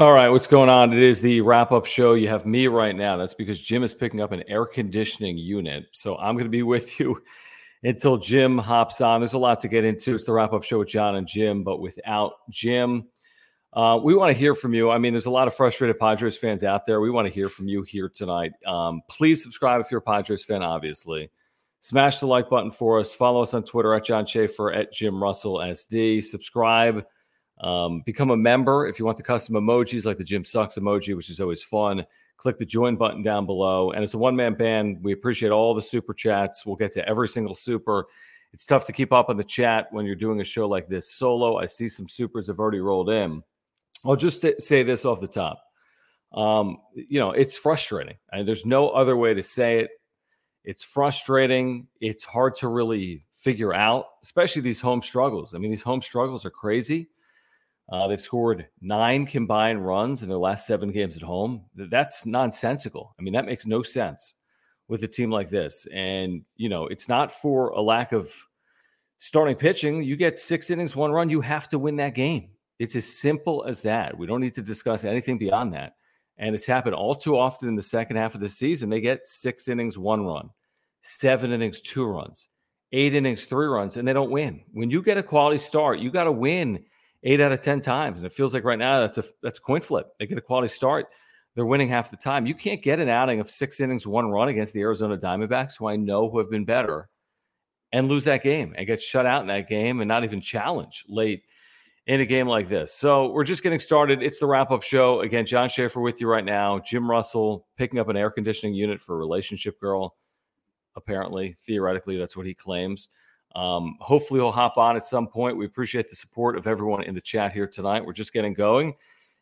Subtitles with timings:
[0.00, 0.94] All right, what's going on?
[0.94, 2.14] It is the wrap up show.
[2.14, 3.18] You have me right now.
[3.18, 5.88] That's because Jim is picking up an air conditioning unit.
[5.92, 7.22] So I'm going to be with you
[7.82, 9.20] until Jim hops on.
[9.20, 10.14] There's a lot to get into.
[10.14, 13.08] It's the wrap up show with John and Jim, but without Jim,
[13.74, 14.90] uh, we want to hear from you.
[14.90, 17.02] I mean, there's a lot of frustrated Padres fans out there.
[17.02, 18.52] We want to hear from you here tonight.
[18.66, 21.30] Um, please subscribe if you're a Padres fan, obviously.
[21.80, 23.14] Smash the like button for us.
[23.14, 26.24] Follow us on Twitter at John Schaefer, at Jim Russell SD.
[26.24, 27.04] Subscribe
[27.60, 31.14] um, become a member if you want the custom emojis like the Jim Sucks emoji,
[31.14, 32.06] which is always fun.
[32.38, 33.90] Click the join button down below.
[33.90, 34.98] And it's a one man band.
[35.02, 36.64] We appreciate all the super chats.
[36.64, 38.06] We'll get to every single super.
[38.52, 41.12] It's tough to keep up on the chat when you're doing a show like this
[41.12, 41.58] solo.
[41.58, 43.42] I see some supers have already rolled in.
[44.04, 45.62] I'll just say this off the top.
[46.32, 48.16] Um, you know, it's frustrating.
[48.32, 49.90] and there's no other way to say it.
[50.64, 51.88] It's frustrating.
[52.00, 55.54] It's hard to really figure out, especially these home struggles.
[55.54, 57.08] I mean, these home struggles are crazy.
[57.90, 61.64] Uh, they've scored nine combined runs in their last seven games at home.
[61.74, 63.14] That's nonsensical.
[63.18, 64.34] I mean, that makes no sense
[64.86, 65.86] with a team like this.
[65.92, 68.32] And, you know, it's not for a lack of
[69.18, 70.02] starting pitching.
[70.02, 72.50] You get six innings, one run, you have to win that game.
[72.78, 74.16] It's as simple as that.
[74.16, 75.94] We don't need to discuss anything beyond that.
[76.38, 78.88] And it's happened all too often in the second half of the season.
[78.88, 80.50] They get six innings, one run,
[81.02, 82.48] seven innings, two runs,
[82.92, 84.62] eight innings, three runs, and they don't win.
[84.72, 86.84] When you get a quality start, you got to win
[87.22, 89.62] eight out of ten times, and it feels like right now that's a that's a
[89.62, 90.08] coin flip.
[90.18, 91.06] They get a quality start,
[91.54, 92.46] they're winning half the time.
[92.46, 95.88] You can't get an outing of six innings, one run against the Arizona Diamondbacks, who
[95.88, 97.08] I know who have been better,
[97.92, 101.04] and lose that game and get shut out in that game and not even challenge
[101.08, 101.42] late
[102.06, 102.94] in a game like this.
[102.94, 104.22] So we're just getting started.
[104.22, 105.20] It's the wrap up show.
[105.20, 106.78] Again, John Schaefer with you right now.
[106.78, 110.16] Jim Russell picking up an air conditioning unit for a relationship girl.
[110.96, 113.08] Apparently, theoretically, that's what he claims.
[113.54, 115.56] Um, hopefully, he'll hop on at some point.
[115.56, 118.04] We appreciate the support of everyone in the chat here tonight.
[118.04, 118.94] We're just getting going,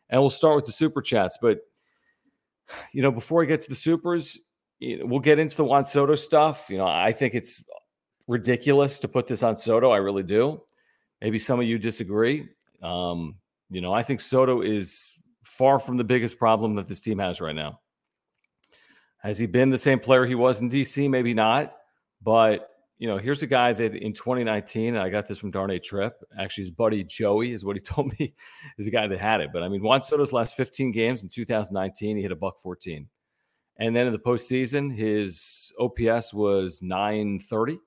[0.09, 1.37] and we'll start with the super chats.
[1.41, 1.59] But
[2.91, 4.39] you know, before I get to the supers,
[4.79, 6.67] you know, we'll get into the Juan Soto stuff.
[6.69, 7.63] You know, I think it's
[8.27, 9.91] ridiculous to put this on Soto.
[9.91, 10.61] I really do.
[11.21, 12.47] Maybe some of you disagree.
[12.81, 13.35] Um,
[13.69, 17.41] you know, I think Soto is far from the biggest problem that this team has
[17.41, 17.79] right now.
[19.17, 21.09] Has he been the same player he was in DC?
[21.09, 21.75] Maybe not,
[22.21, 26.21] but you know, here's a guy that in 2019, I got this from Darnay Trip.
[26.37, 28.35] Actually, his buddy Joey is what he told me
[28.77, 29.51] is the guy that had it.
[29.53, 33.07] But I mean, Juan Soto's last 15 games in 2019, he hit a buck 14.
[33.77, 37.79] And then in the postseason, his OPS was 930.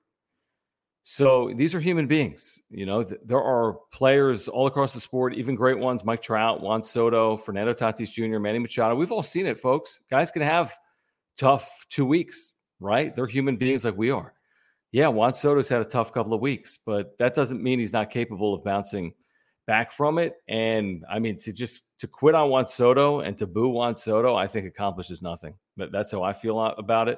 [1.03, 2.59] So these are human beings.
[2.71, 6.61] You know, th- there are players all across the sport, even great ones Mike Trout,
[6.61, 8.95] Juan Soto, Fernando Tatis Jr., Manny Machado.
[8.95, 9.99] We've all seen it, folks.
[10.09, 10.73] Guys can have
[11.37, 13.13] tough two weeks, right?
[13.15, 14.33] They're human beings like we are
[14.93, 18.11] yeah, Juan Soto's had a tough couple of weeks, but that doesn't mean he's not
[18.11, 19.13] capable of bouncing
[19.65, 20.35] back from it.
[20.47, 24.35] And I mean, to just to quit on Juan Soto and to boo Juan Soto,
[24.35, 25.55] I think accomplishes nothing.
[25.77, 27.17] That's how I feel about it.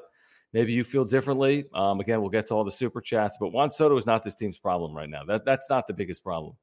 [0.53, 1.65] Maybe you feel differently.
[1.73, 4.35] Um, again, we'll get to all the super chats, but Juan Soto is not this
[4.35, 5.25] team's problem right now.
[5.25, 6.55] That that's not the biggest problem.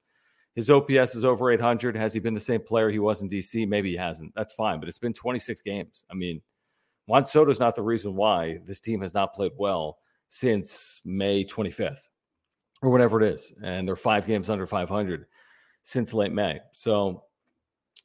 [0.54, 1.94] His OPS is over 800.
[1.94, 3.68] Has he been the same player he was in DC?
[3.68, 4.32] Maybe he hasn't.
[4.34, 6.06] That's fine, but it's been 26 games.
[6.10, 6.40] I mean,
[7.06, 9.98] Juan Soto is not the reason why this team has not played well
[10.32, 12.08] since May 25th
[12.80, 13.52] or whatever it is.
[13.62, 15.26] And they're five games under 500
[15.82, 16.58] since late May.
[16.72, 17.24] So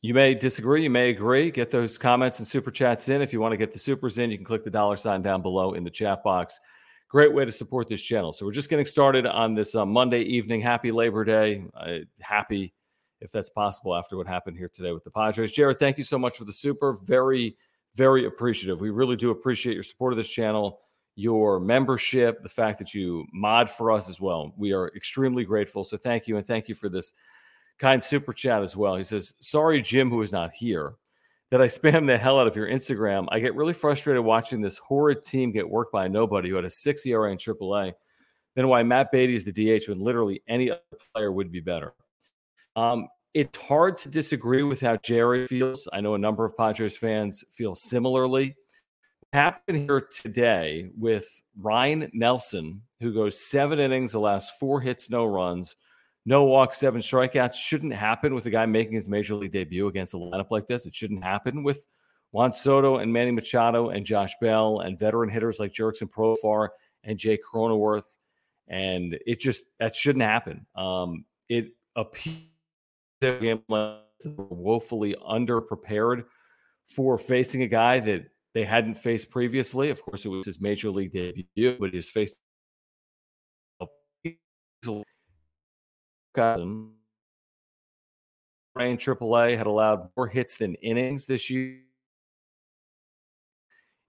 [0.01, 1.51] you may disagree, you may agree.
[1.51, 3.21] Get those comments and super chats in.
[3.21, 5.41] If you want to get the supers in, you can click the dollar sign down
[5.41, 6.59] below in the chat box.
[7.07, 8.33] Great way to support this channel.
[8.33, 10.59] So we're just getting started on this uh, Monday evening.
[10.59, 11.63] Happy Labor Day.
[11.73, 12.73] Uh, happy
[13.21, 15.53] if that's possible after what happened here today with the Padres.
[15.53, 16.97] Jared, thank you so much for the super.
[17.05, 17.55] Very,
[17.95, 18.81] very appreciative.
[18.81, 20.81] We really do appreciate your support of this channel
[21.17, 24.53] your membership, the fact that you mod for us as well.
[24.55, 25.83] We are extremely grateful.
[25.83, 26.37] So thank you.
[26.37, 27.11] And thank you for this
[27.79, 28.95] kind super chat as well.
[28.95, 30.93] He says, Sorry, Jim, who is not here,
[31.49, 33.25] that I spam the hell out of your Instagram.
[33.31, 36.69] I get really frustrated watching this horrid team get worked by nobody who had a
[36.69, 37.93] six ERA in AAA.
[38.55, 40.81] Then why Matt Beaty is the DH when literally any other
[41.15, 41.95] player would be better.
[42.75, 45.87] Um, it's hard to disagree with how Jerry feels.
[45.91, 48.55] I know a number of Padres fans feel similarly
[49.33, 51.27] happened here today with
[51.59, 55.75] Ryan Nelson, who goes seven innings, the last four hits, no runs,
[56.25, 57.55] no walks, seven strikeouts.
[57.55, 60.85] Shouldn't happen with a guy making his major league debut against a lineup like this.
[60.85, 61.87] It shouldn't happen with
[62.31, 66.69] Juan Soto and Manny Machado and Josh Bell and veteran hitters like Jurickson Profar
[67.03, 68.03] and Jake Cronenworth.
[68.67, 70.65] And it just that shouldn't happen.
[70.75, 72.43] Um, it appears
[74.25, 76.25] woefully underprepared
[76.85, 78.25] for facing a guy that
[78.57, 79.91] they hadn't faced previously.
[79.91, 82.37] Of course, it was his major league debut, but he's faced
[88.75, 91.81] Rain AAA had allowed more hits than innings this year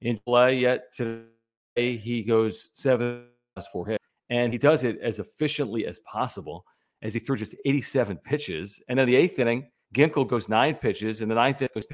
[0.01, 0.59] in play.
[0.59, 3.27] Yet today he goes seven
[3.71, 6.65] four hits, and he does it as efficiently as possible.
[7.03, 11.21] As he threw just 87 pitches, and then the eighth inning, Ginkel goes nine pitches,
[11.21, 11.87] and the ninth inning goes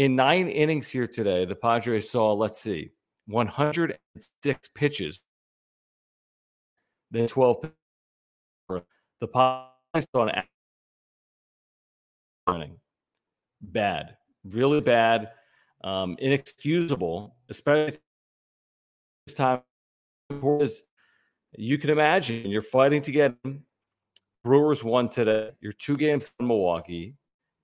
[0.00, 2.90] in nine innings here today, the Padres saw, let's see,
[3.26, 5.20] 106 pitches,
[7.10, 7.70] then 12.
[8.70, 10.42] The Padres saw an
[12.46, 12.76] running
[13.60, 15.32] bad, really bad,
[15.84, 17.98] um, inexcusable, especially
[19.26, 19.60] this time.
[20.30, 23.34] You can imagine you're fighting to get.
[24.42, 25.50] Brewers won today.
[25.60, 27.16] You're two games in Milwaukee.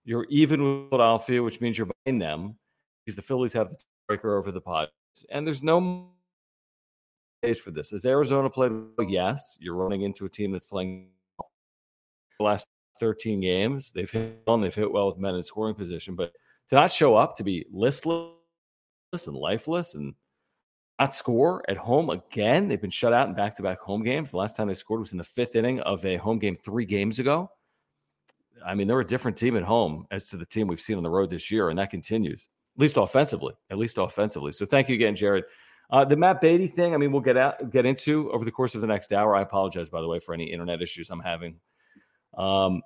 [0.06, 2.56] You're even with Philadelphia, which means you're behind them
[3.05, 3.76] because the Phillies have the
[4.06, 4.91] breaker over the Padres.
[5.31, 6.11] And there's no
[7.43, 7.93] case for this.
[7.93, 8.73] As Arizona played,
[9.08, 11.08] yes, you're running into a team that's playing
[12.38, 12.67] the last
[13.00, 13.91] 13 games.
[13.91, 16.32] They've hit on, they've hit well with men in scoring position, but
[16.69, 18.31] to not show up, to be listless
[19.26, 20.14] and lifeless and
[21.00, 22.69] not score at home again.
[22.69, 24.31] They've been shut out in back to back home games.
[24.31, 26.85] The last time they scored was in the fifth inning of a home game three
[26.85, 27.50] games ago.
[28.64, 31.03] I mean, they're a different team at home as to the team we've seen on
[31.03, 34.53] the road this year, and that continues, at least offensively, at least offensively.
[34.53, 35.44] So thank you again, Jared.
[35.88, 38.75] Uh, the Matt Beaty thing, I mean, we'll get out, get into over the course
[38.75, 39.37] of the next hour.
[39.37, 41.56] I apologize, by the way, for any internet issues I'm having.
[42.37, 42.82] Um,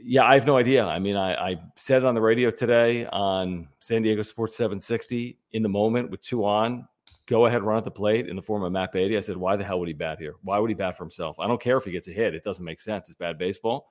[0.00, 0.86] yeah, I have no idea.
[0.86, 5.38] I mean, I, I, said it on the radio today on San Diego Sports 760
[5.52, 6.86] in the moment with two on.
[7.26, 9.16] Go ahead, run at the plate in the form of Matt Beaty.
[9.16, 10.36] I said, why the hell would he bat here?
[10.42, 11.38] Why would he bat for himself?
[11.40, 12.34] I don't care if he gets a hit.
[12.34, 13.08] It doesn't make sense.
[13.08, 13.90] It's bad baseball.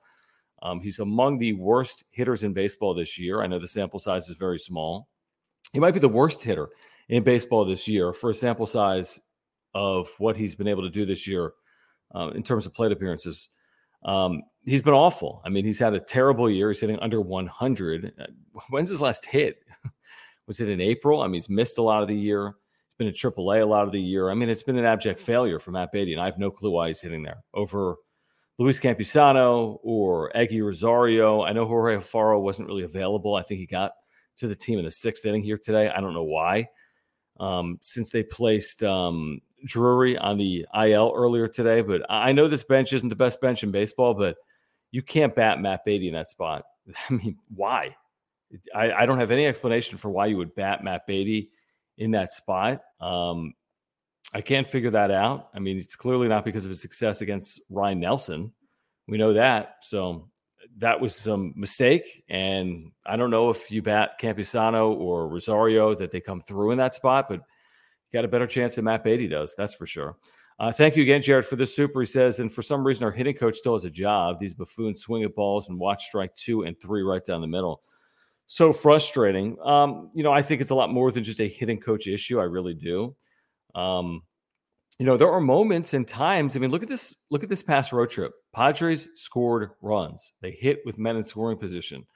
[0.62, 3.42] Um, he's among the worst hitters in baseball this year.
[3.42, 5.08] I know the sample size is very small.
[5.72, 6.68] He might be the worst hitter
[7.08, 9.20] in baseball this year for a sample size
[9.74, 11.52] of what he's been able to do this year
[12.14, 13.50] uh, in terms of plate appearances.
[14.04, 15.42] Um, he's been awful.
[15.44, 16.68] I mean, he's had a terrible year.
[16.68, 18.12] He's hitting under 100.
[18.18, 18.26] Uh,
[18.70, 19.58] when's his last hit?
[20.46, 21.20] Was it in April?
[21.20, 22.54] I mean, he's missed a lot of the year.
[22.86, 24.30] He's been in AAA a lot of the year.
[24.30, 26.70] I mean, it's been an abject failure for Matt Beaty, and I have no clue
[26.70, 27.96] why he's hitting there over
[28.58, 31.42] Luis Campusano or Eguy Rosario.
[31.42, 33.36] I know Jorge Alfaro wasn't really available.
[33.36, 33.92] I think he got
[34.36, 35.88] to the team in the sixth inning here today.
[35.88, 36.68] I don't know why.
[37.38, 42.64] Um, since they placed um, Drury on the IL earlier today, but I know this
[42.64, 44.36] bench isn't the best bench in baseball, but
[44.90, 46.64] you can't bat Matt Beaty in that spot.
[47.10, 47.96] I mean, why?
[48.74, 51.50] I, I don't have any explanation for why you would bat Matt Beaty
[51.96, 52.80] in that spot.
[53.00, 53.54] Um,
[54.32, 55.48] I can't figure that out.
[55.54, 58.52] I mean, it's clearly not because of his success against Ryan Nelson.
[59.06, 59.76] We know that.
[59.82, 60.28] So
[60.78, 62.24] that was some mistake.
[62.28, 66.78] And I don't know if you bat Campusano or Rosario that they come through in
[66.78, 69.54] that spot, but you got a better chance than Matt Beaty does.
[69.56, 70.16] That's for sure.
[70.60, 72.00] Uh, thank you again, Jared, for this super.
[72.00, 74.40] He says, and for some reason, our hitting coach still has a job.
[74.40, 77.82] These buffoons swing at balls and watch strike two and three right down the middle.
[78.46, 79.56] So frustrating.
[79.62, 82.40] Um, you know, I think it's a lot more than just a hitting coach issue.
[82.40, 83.14] I really do.
[83.74, 84.22] Um,
[84.98, 86.56] you know, there are moments and times.
[86.56, 87.14] I mean, look at this.
[87.30, 88.32] Look at this past road trip.
[88.52, 90.32] Padres scored runs.
[90.42, 92.06] They hit with men in scoring position.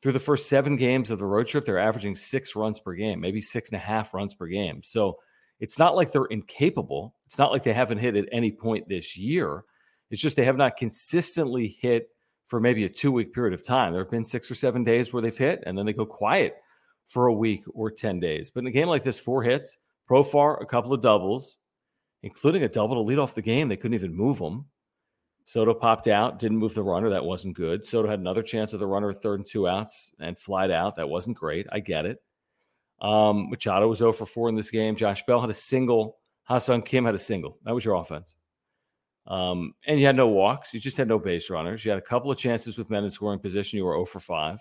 [0.00, 3.20] Through the first seven games of the road trip, they're averaging six runs per game,
[3.20, 4.82] maybe six and a half runs per game.
[4.82, 5.18] So
[5.60, 7.14] it's not like they're incapable.
[7.26, 9.62] It's not like they haven't hit at any point this year.
[10.10, 12.08] It's just they have not consistently hit
[12.46, 13.92] for maybe a two week period of time.
[13.92, 16.56] There have been six or seven days where they've hit and then they go quiet
[17.06, 18.50] for a week or 10 days.
[18.50, 19.78] But in a game like this, four hits,
[20.10, 21.58] Profar, a couple of doubles,
[22.22, 23.68] including a double to lead off the game.
[23.68, 24.66] They couldn't even move him.
[25.44, 27.10] Soto popped out, didn't move the runner.
[27.10, 27.84] That wasn't good.
[27.84, 30.96] Soto had another chance of the runner, third and two outs, and flied out.
[30.96, 31.66] That wasn't great.
[31.72, 32.22] I get it.
[33.00, 34.94] Um, Machado was 0 for 4 in this game.
[34.94, 36.18] Josh Bell had a single.
[36.44, 37.58] Ha-Seong Kim had a single.
[37.64, 38.36] That was your offense.
[39.26, 40.72] Um, and you had no walks.
[40.72, 41.84] You just had no base runners.
[41.84, 43.76] You had a couple of chances with men in scoring position.
[43.76, 44.58] You were 0 for 5.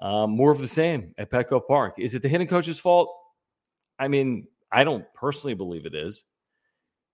[0.00, 1.94] Um, more of the same at Petco Park.
[1.98, 3.14] Is it the hitting coach's fault?
[3.98, 6.24] I mean, I don't personally believe it is.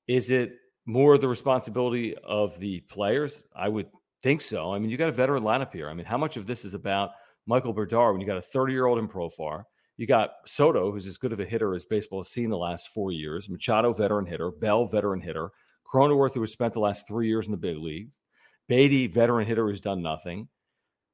[0.08, 3.44] Is it more the responsibility of the players?
[3.54, 3.86] I would
[4.22, 4.72] think so.
[4.72, 5.88] I mean, you got a veteran lineup here.
[5.88, 7.10] I mean, how much of this is about
[7.46, 9.64] Michael Brdar when you got a 30 year old in Profar?
[9.98, 12.88] You got Soto, who's as good of a hitter as baseball has seen the last
[12.88, 13.48] four years.
[13.48, 14.50] Machado, veteran hitter.
[14.50, 15.50] Bell, veteran hitter.
[15.92, 18.20] Cronenworth, who has spent the last three years in the big leagues.
[18.68, 20.48] Beaty, veteran hitter who's done nothing.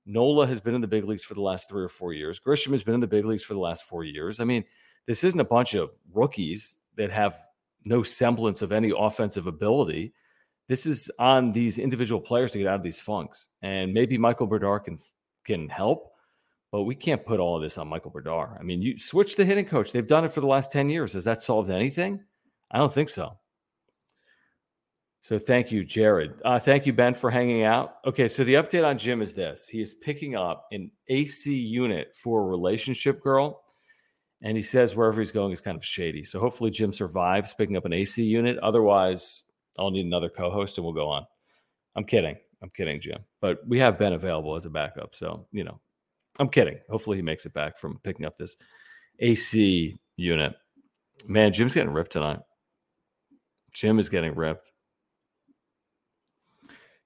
[0.07, 2.39] Nola has been in the big leagues for the last three or four years.
[2.39, 4.39] Grisham has been in the big leagues for the last four years.
[4.39, 4.65] I mean,
[5.07, 7.39] this isn't a bunch of rookies that have
[7.85, 10.13] no semblance of any offensive ability.
[10.69, 13.49] This is on these individual players to get out of these funks.
[13.63, 14.99] And maybe Michael Brdar can
[15.45, 16.13] can help,
[16.73, 18.59] but we can't put all of this on Michael Brdar.
[18.59, 19.93] I mean, you switch the hitting coach.
[19.93, 21.13] They've done it for the last 10 years.
[21.13, 22.21] Has that solved anything?
[22.71, 23.37] I don't think so.
[25.25, 26.35] So thank you, Jared.
[26.45, 27.97] Uh, thank you, Ben, for hanging out.
[28.07, 32.15] Okay, so the update on Jim is this: he is picking up an AC unit
[32.15, 33.64] for a relationship girl,
[34.45, 36.23] and he says wherever he's going is kind of shady.
[36.23, 38.59] So hopefully, Jim survives picking up an AC unit.
[38.59, 39.43] Otherwise,
[39.79, 41.27] I'll need another co-host, and we'll go on.
[41.97, 42.37] I'm kidding.
[42.63, 43.21] I'm kidding, Jim.
[43.41, 45.81] But we have Ben available as a backup, so you know,
[46.39, 46.79] I'm kidding.
[46.91, 48.57] Hopefully, he makes it back from picking up this
[49.19, 50.53] AC unit.
[51.27, 52.41] Man, Jim's getting ripped tonight.
[53.73, 54.71] Jim is getting ripped.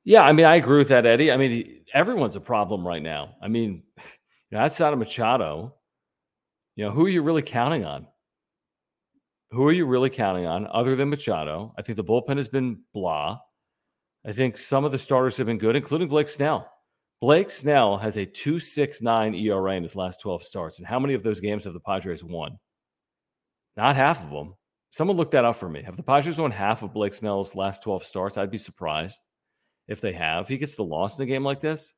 [0.02, 1.30] Yeah, I mean, I agree with that, Eddie.
[1.30, 3.36] I mean, everyone's a problem right now.
[3.40, 5.74] I mean, you know, outside of Machado,
[6.78, 8.06] you know, who are you really counting on?
[9.50, 11.74] Who are you really counting on other than Machado?
[11.76, 13.40] I think the bullpen has been blah.
[14.24, 16.70] I think some of the starters have been good, including Blake Snell.
[17.20, 20.78] Blake Snell has a 269 ERA in his last 12 starts.
[20.78, 22.60] And how many of those games have the Padres won?
[23.76, 24.54] Not half of them.
[24.90, 25.82] Someone looked that up for me.
[25.82, 28.38] Have the Padres won half of Blake Snell's last 12 starts?
[28.38, 29.18] I'd be surprised
[29.88, 30.46] if they have.
[30.46, 31.92] He gets the loss in a game like this,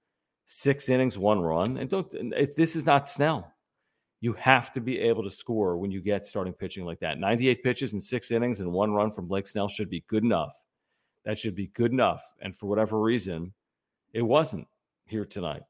[0.47, 2.11] six innings, one run, and don't.
[2.57, 3.53] this is not Snell.
[4.21, 7.19] You have to be able to score when you get starting pitching like that.
[7.19, 10.55] 98 pitches and six innings and one run from Blake Snell should be good enough.
[11.25, 12.23] That should be good enough.
[12.41, 13.53] And for whatever reason,
[14.12, 14.67] it wasn't
[15.07, 15.62] here tonight.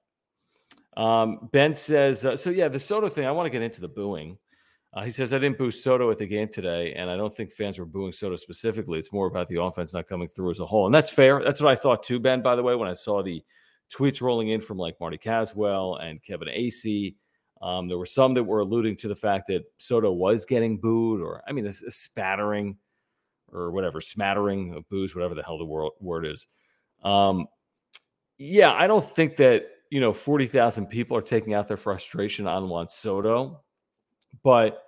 [0.97, 3.89] Um, ben says, uh, so yeah, the Soto thing, I want to get into the
[3.89, 4.39] booing.
[4.93, 7.53] Uh, he says, I didn't boo Soto at the game today, and I don't think
[7.53, 8.99] fans were booing Soto specifically.
[8.99, 10.87] It's more about the offense not coming through as a whole.
[10.87, 11.41] And that's fair.
[11.45, 13.45] That's what I thought too, Ben, by the way, when I saw the
[13.93, 17.15] tweets rolling in from like Marty Caswell and Kevin Acee.
[17.63, 21.21] Um, there were some that were alluding to the fact that Soto was getting booed,
[21.21, 22.79] or I mean, a, a spattering
[23.53, 26.47] or whatever, smattering of boos, whatever the hell the word, word is.
[27.03, 27.47] Um,
[28.39, 32.69] yeah, I don't think that, you know, 40,000 people are taking out their frustration on
[32.69, 33.63] Juan Soto.
[34.43, 34.83] But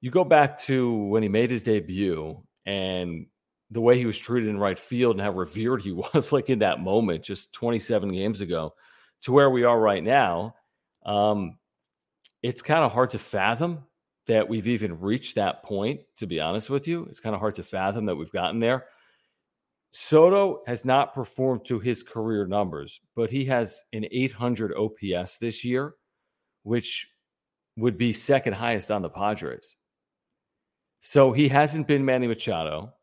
[0.00, 3.26] you go back to when he made his debut and
[3.70, 6.60] the way he was treated in right field and how revered he was, like in
[6.60, 8.74] that moment, just 27 games ago,
[9.22, 10.54] to where we are right now.
[11.04, 11.58] Um,
[12.42, 13.84] it's kind of hard to fathom
[14.26, 17.06] that we've even reached that point, to be honest with you.
[17.08, 18.86] It's kind of hard to fathom that we've gotten there.
[19.92, 25.64] Soto has not performed to his career numbers, but he has an 800 OPS this
[25.64, 25.94] year,
[26.62, 27.08] which
[27.76, 29.76] would be second highest on the Padres.
[31.00, 32.94] So he hasn't been Manny Machado.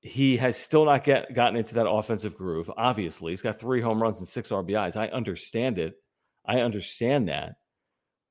[0.00, 2.70] He has still not get, gotten into that offensive groove.
[2.76, 4.96] Obviously, he's got three home runs and six RBIs.
[4.96, 5.94] I understand it.
[6.46, 7.54] I understand that.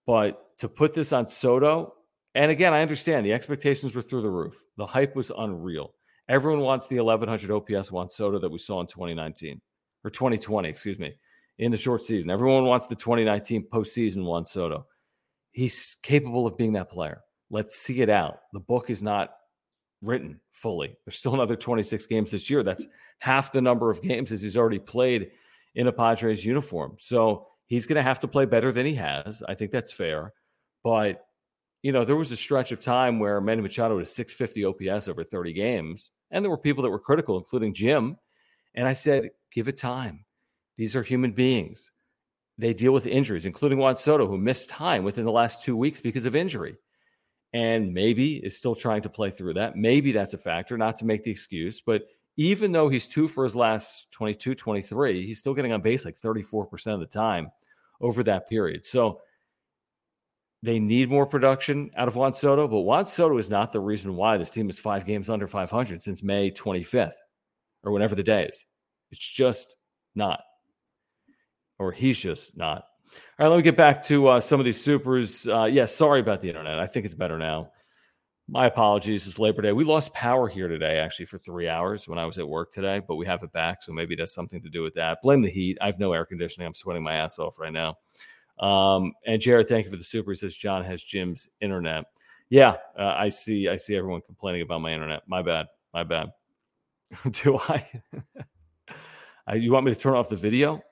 [0.05, 1.93] But to put this on Soto,
[2.36, 4.63] and again, I understand the expectations were through the roof.
[4.77, 5.93] The hype was unreal.
[6.29, 9.62] Everyone wants the 1100 OPS Juan Soto that we saw in 2019
[10.03, 11.13] or 2020, excuse me,
[11.60, 12.29] in the short season.
[12.29, 14.86] Everyone wants the 2019 postseason Juan Soto
[15.53, 17.22] he's capable of being that player.
[17.50, 18.39] Let's see it out.
[18.51, 19.36] The book is not
[20.01, 20.98] written fully.
[21.05, 22.63] There's still another 26 games this year.
[22.63, 22.86] That's
[23.19, 25.31] half the number of games as he's already played
[25.75, 26.95] in a Padres uniform.
[26.98, 29.41] So he's going to have to play better than he has.
[29.47, 30.33] I think that's fair.
[30.83, 31.25] But,
[31.81, 35.23] you know, there was a stretch of time where Manny Machado was 650 OPS over
[35.23, 36.11] 30 games.
[36.29, 38.17] And there were people that were critical, including Jim.
[38.75, 40.25] And I said, give it time.
[40.77, 41.91] These are human beings
[42.59, 45.99] they deal with injuries, including Juan Soto, who missed time within the last two weeks
[45.99, 46.75] because of injury.
[47.51, 49.75] And maybe is still trying to play through that.
[49.75, 51.81] Maybe that's a factor, not to make the excuse.
[51.81, 52.03] But
[52.37, 56.19] even though he's two for his last 22, 23, he's still getting on base like
[56.19, 57.51] 34% of the time
[58.03, 58.86] over that period.
[58.86, 59.22] So
[60.62, 64.15] they need more production out of Juan Soto, but Juan Soto is not the reason
[64.15, 67.13] why this team is five games under 500 since May 25th
[67.83, 68.63] or whenever the day is.
[69.12, 69.75] It's just
[70.13, 70.39] not
[71.79, 72.86] or he's just not.
[73.38, 75.48] All right, let me get back to uh, some of these supers.
[75.48, 76.79] Uh, yeah, sorry about the internet.
[76.79, 77.72] I think it's better now.
[78.50, 79.25] My apologies.
[79.25, 79.71] It's Labor Day.
[79.71, 83.00] We lost power here today, actually, for three hours when I was at work today,
[83.07, 83.81] but we have it back.
[83.81, 85.21] So maybe that's something to do with that.
[85.21, 85.77] Blame the heat.
[85.79, 86.67] I have no air conditioning.
[86.67, 87.97] I'm sweating my ass off right now.
[88.59, 90.31] Um, and Jared, thank you for the super.
[90.31, 92.03] He says John has Jim's internet.
[92.50, 93.69] Yeah, uh, I see.
[93.69, 95.21] I see everyone complaining about my internet.
[95.25, 95.67] My bad.
[95.93, 96.33] My bad.
[97.31, 97.88] do I?
[99.55, 100.83] you want me to turn off the video?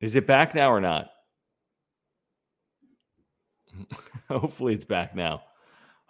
[0.00, 1.10] Is it back now or not?
[4.28, 5.42] Hopefully it's back now.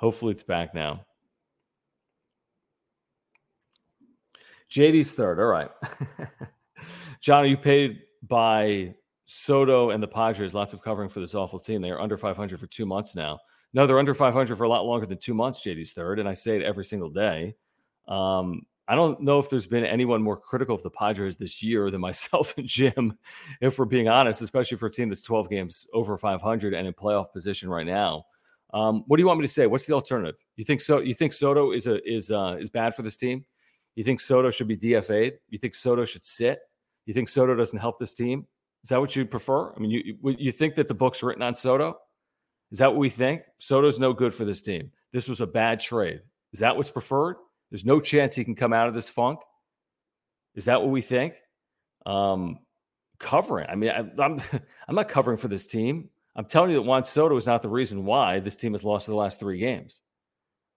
[0.00, 1.04] Hopefully it's back now.
[4.72, 5.38] JD's third.
[5.38, 5.70] All right.
[7.20, 8.94] John, are you paid by
[9.26, 10.54] Soto and the Padres?
[10.54, 11.82] Lots of covering for this awful team.
[11.82, 13.40] They are under 500 for two months now.
[13.74, 15.60] No, they're under 500 for a lot longer than two months.
[15.60, 17.54] JD's third, and I say it every single day.
[18.08, 21.90] Um, I don't know if there's been anyone more critical of the Padres this year
[21.90, 23.18] than myself and Jim,
[23.60, 26.94] if we're being honest, especially for a team that's 12 games over 500 and in
[26.94, 28.24] playoff position right now.
[28.72, 29.66] Um, what do you want me to say?
[29.66, 30.36] What's the alternative?
[30.56, 31.00] You think so?
[31.00, 33.44] You think Soto is a is uh, is bad for this team?
[33.96, 35.34] You think Soto should be DFA'd?
[35.48, 36.60] You think Soto should sit?
[37.06, 38.46] You think Soto doesn't help this team?
[38.84, 39.74] Is that what you prefer?
[39.74, 41.98] I mean, you you think that the book's written on Soto?
[42.70, 43.42] Is that what we think?
[43.58, 44.92] Soto's no good for this team.
[45.12, 46.20] This was a bad trade.
[46.52, 47.36] Is that what's preferred?
[47.70, 49.40] There's no chance he can come out of this funk.
[50.54, 51.34] Is that what we think?
[52.06, 52.60] Um,
[53.18, 53.66] covering.
[53.68, 54.40] I mean, I, I'm,
[54.88, 56.10] I'm not covering for this team.
[56.36, 59.06] I'm telling you that Juan Soto is not the reason why this team has lost
[59.06, 60.00] the last three games.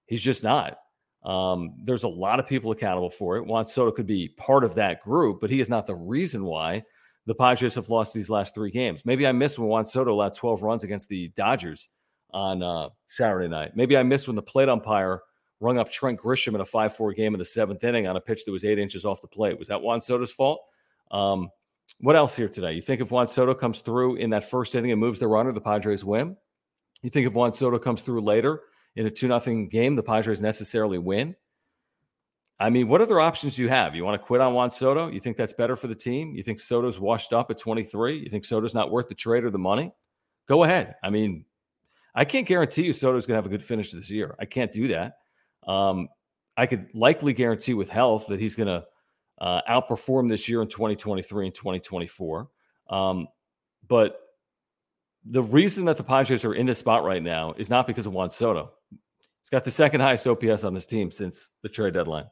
[0.06, 0.78] He's just not.
[1.24, 3.46] Um, there's a lot of people accountable for it.
[3.46, 6.84] Juan Soto could be part of that group, but he is not the reason why
[7.26, 9.06] the Padres have lost these last three games.
[9.06, 11.88] Maybe I missed when Juan Soto allowed 12 runs against the Dodgers
[12.32, 13.72] on uh, Saturday night.
[13.76, 15.22] Maybe I missed when the plate umpire
[15.62, 18.22] rung up Trent Grisham in a 5 4 game in the seventh inning on a
[18.22, 19.58] pitch that was eight inches off the plate.
[19.58, 20.62] Was that Juan Soto's fault?
[21.12, 21.50] Um,
[22.00, 22.74] what else here today?
[22.74, 25.52] You think if Juan Soto comes through in that first inning and moves the runner,
[25.52, 26.36] the Padres win?
[27.02, 28.62] You think if Juan Soto comes through later
[28.96, 31.36] in a 2 0 game, the Padres necessarily win?
[32.60, 33.96] I mean, what other options do you have?
[33.96, 35.10] You want to quit on Juan Soto?
[35.10, 36.34] You think that's better for the team?
[36.36, 38.20] You think Soto's washed up at 23?
[38.20, 39.92] You think Soto's not worth the trade or the money?
[40.48, 40.96] Go ahead.
[41.04, 41.46] I mean,
[42.16, 44.36] I can't guarantee you Soto's going to have a good finish this year.
[44.40, 45.18] I can't do that.
[45.68, 46.10] Um,
[46.56, 48.86] I could likely guarantee with health that he's going to
[49.44, 52.48] uh, outperform this year in 2023 and 2024.
[52.90, 53.28] Um,
[53.90, 54.22] but
[55.26, 58.14] the reason that the Padres are in this spot right now is not because of
[58.14, 58.72] Juan Soto.
[58.90, 62.28] He's got the second highest OPS on this team since the trade deadline.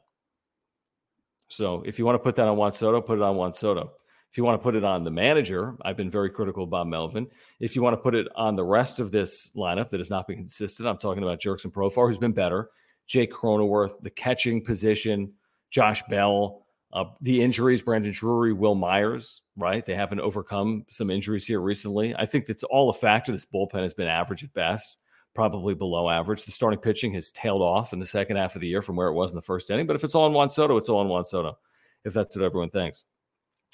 [1.48, 3.92] So if you want to put that on Juan Soto, put it on Juan Soto.
[4.30, 7.26] If you want to put it on the manager, I've been very critical about Melvin.
[7.60, 10.26] If you want to put it on the rest of this lineup that has not
[10.26, 12.70] been consistent, I'm talking about Jurickson Profar, who's been better,
[13.06, 15.34] Jake Cronenworth, the catching position,
[15.70, 19.84] Josh Bell, uh, the injuries, Brandon Drury, Wil Myers, right?
[19.84, 22.14] They haven't overcome some injuries here recently.
[22.14, 23.32] I think that's all a factor.
[23.32, 24.98] This bullpen has been average at best
[25.34, 26.44] probably below average.
[26.44, 29.08] The starting pitching has tailed off in the second half of the year from where
[29.08, 29.86] it was in the first inning.
[29.86, 31.58] But if it's all in Juan Soto, it's all in Juan Soto,
[32.04, 33.04] if that's what everyone thinks.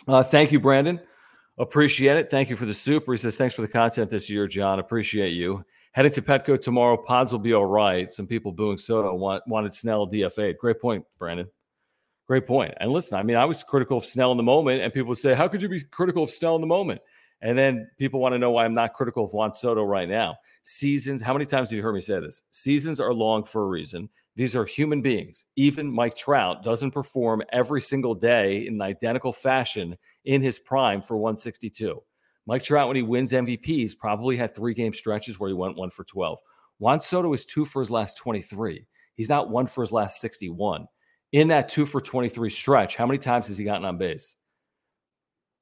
[0.06, 1.00] Uh, thank you, Brandon.
[1.58, 2.30] Appreciate it.
[2.30, 3.12] Thank you for the super.
[3.12, 4.78] He says, thanks for the content this year, John.
[4.78, 5.64] Appreciate you.
[5.92, 6.96] Heading to Petco tomorrow.
[6.96, 8.12] Pods will be all right.
[8.12, 10.56] Some people booing Soto want, wanted Snell DFA.
[10.56, 11.48] Great point, Brandon.
[12.28, 12.74] Great point.
[12.78, 15.34] And listen, I mean, I was critical of Snell in the moment, and people say,
[15.34, 17.00] How could you be critical of Snell in the moment?
[17.40, 20.36] And then people want to know why I'm not critical of Juan Soto right now.
[20.64, 22.42] Seasons, how many times have you heard me say this?
[22.50, 24.10] Seasons are long for a reason.
[24.36, 25.46] These are human beings.
[25.56, 31.00] Even Mike Trout doesn't perform every single day in an identical fashion in his prime
[31.00, 32.02] for 162.
[32.46, 35.90] Mike Trout, when he wins MVPs, probably had three game stretches where he went one
[35.90, 36.38] for 12.
[36.78, 38.86] Juan Soto is two for his last 23.
[39.14, 40.86] He's not one for his last 61.
[41.32, 44.36] In that two for 23 stretch, how many times has he gotten on base?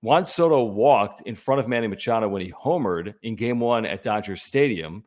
[0.03, 4.03] Juan Soto walked in front of Manny Machado when he homered in game one at
[4.03, 5.05] Dodgers Stadium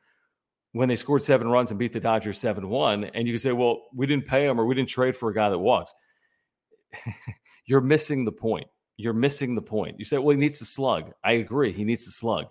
[0.74, 3.06] when they scored seven runs and beat the Dodgers 7 1.
[3.06, 5.34] And you can say, well, we didn't pay him or we didn't trade for a
[5.34, 5.94] guy that walks.
[7.66, 8.68] You're missing the point.
[8.98, 9.98] You're missing the point.
[9.98, 11.12] You say, well, he needs to slug.
[11.24, 11.72] I agree.
[11.72, 12.48] He needs to slug.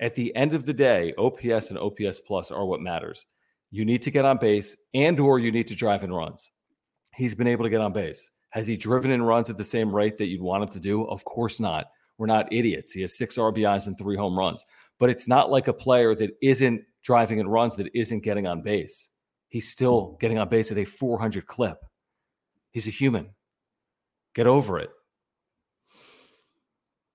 [0.00, 3.26] At the end of the day, OPS and OPS plus are what matters.
[3.70, 6.50] You need to get on base and or you need to drive in runs.
[7.16, 8.30] He's been able to get on base.
[8.50, 11.04] Has he driven in runs at the same rate that you'd want him to do?
[11.04, 11.86] Of course not.
[12.18, 12.92] We're not idiots.
[12.92, 14.64] He has six RBIs and three home runs,
[14.98, 18.62] but it's not like a player that isn't driving in runs that isn't getting on
[18.62, 19.10] base.
[19.48, 21.78] He's still getting on base at a 400 clip.
[22.70, 23.30] He's a human.
[24.34, 24.90] Get over it.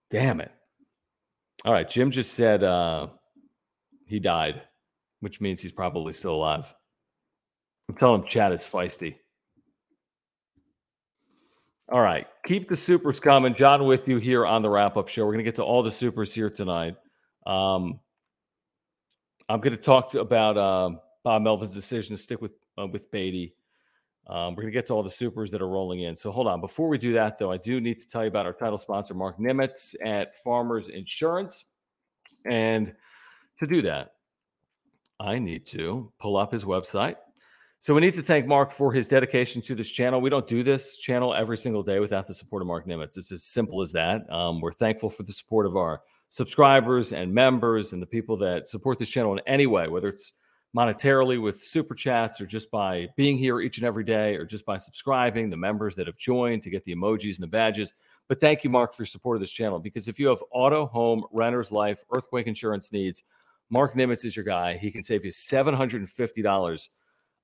[0.09, 0.51] Damn it.
[1.63, 1.87] All right.
[1.87, 3.07] Jim just said uh,
[4.07, 4.63] he died,
[5.19, 6.73] which means he's probably still alive.
[7.87, 9.15] I'm telling him, Chad, it's feisty.
[11.91, 12.25] All right.
[12.45, 13.53] Keep the supers coming.
[13.53, 15.25] John with you here on the wrap up show.
[15.25, 16.95] We're going to get to all the supers here tonight.
[17.45, 17.99] Um,
[19.49, 20.91] I'm going to talk to, about uh,
[21.25, 23.55] Bob Melvin's decision to stick with uh, with Beaty.
[24.27, 26.15] Um, we're going to get to all the supers that are rolling in.
[26.15, 26.61] So hold on.
[26.61, 29.13] Before we do that, though, I do need to tell you about our title sponsor,
[29.13, 31.65] Mark Nimitz at Farmers Insurance.
[32.45, 32.93] And
[33.57, 34.13] to do that,
[35.19, 37.17] I need to pull up his website,
[37.81, 40.21] so we need to thank Mark for his dedication to this channel.
[40.21, 43.17] We don't do this channel every single day without the support of Mark Nimitz.
[43.17, 44.31] It's as simple as that.
[44.31, 48.69] Um, we're thankful for the support of our subscribers and members and the people that
[48.69, 50.33] support this channel in any way, whether it's
[50.77, 54.63] monetarily with super chats or just by being here each and every day or just
[54.63, 57.95] by subscribing, the members that have joined to get the emojis and the badges.
[58.27, 60.85] But thank you, Mark, for your support of this channel because if you have auto,
[60.85, 63.23] home, renter's life, earthquake insurance needs,
[63.71, 64.77] Mark Nimitz is your guy.
[64.77, 66.89] He can save you $750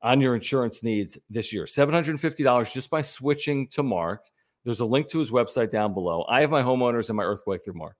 [0.02, 1.66] on your insurance needs this year.
[1.66, 4.26] $750 just by switching to Mark.
[4.64, 6.26] There's a link to his website down below.
[6.30, 7.96] I have my homeowners and my earthquake through Mark.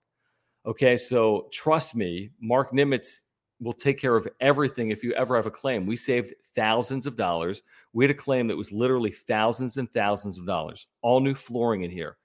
[0.66, 3.20] Okay, so trust me, Mark Nimitz
[3.60, 5.86] will take care of everything if you ever have a claim.
[5.86, 7.62] We saved thousands of dollars.
[7.92, 10.86] We had a claim that was literally thousands and thousands of dollars.
[11.02, 12.16] All new flooring in here,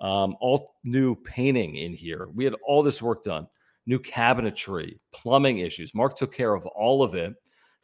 [0.00, 2.28] um, all new painting in here.
[2.34, 3.46] We had all this work done,
[3.86, 5.94] new cabinetry, plumbing issues.
[5.94, 7.34] Mark took care of all of it.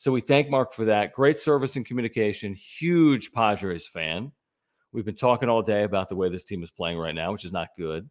[0.00, 1.12] So we thank Mark for that.
[1.12, 2.54] Great service and communication.
[2.54, 4.32] Huge Padres fan.
[4.92, 7.44] We've been talking all day about the way this team is playing right now, which
[7.44, 8.08] is not good.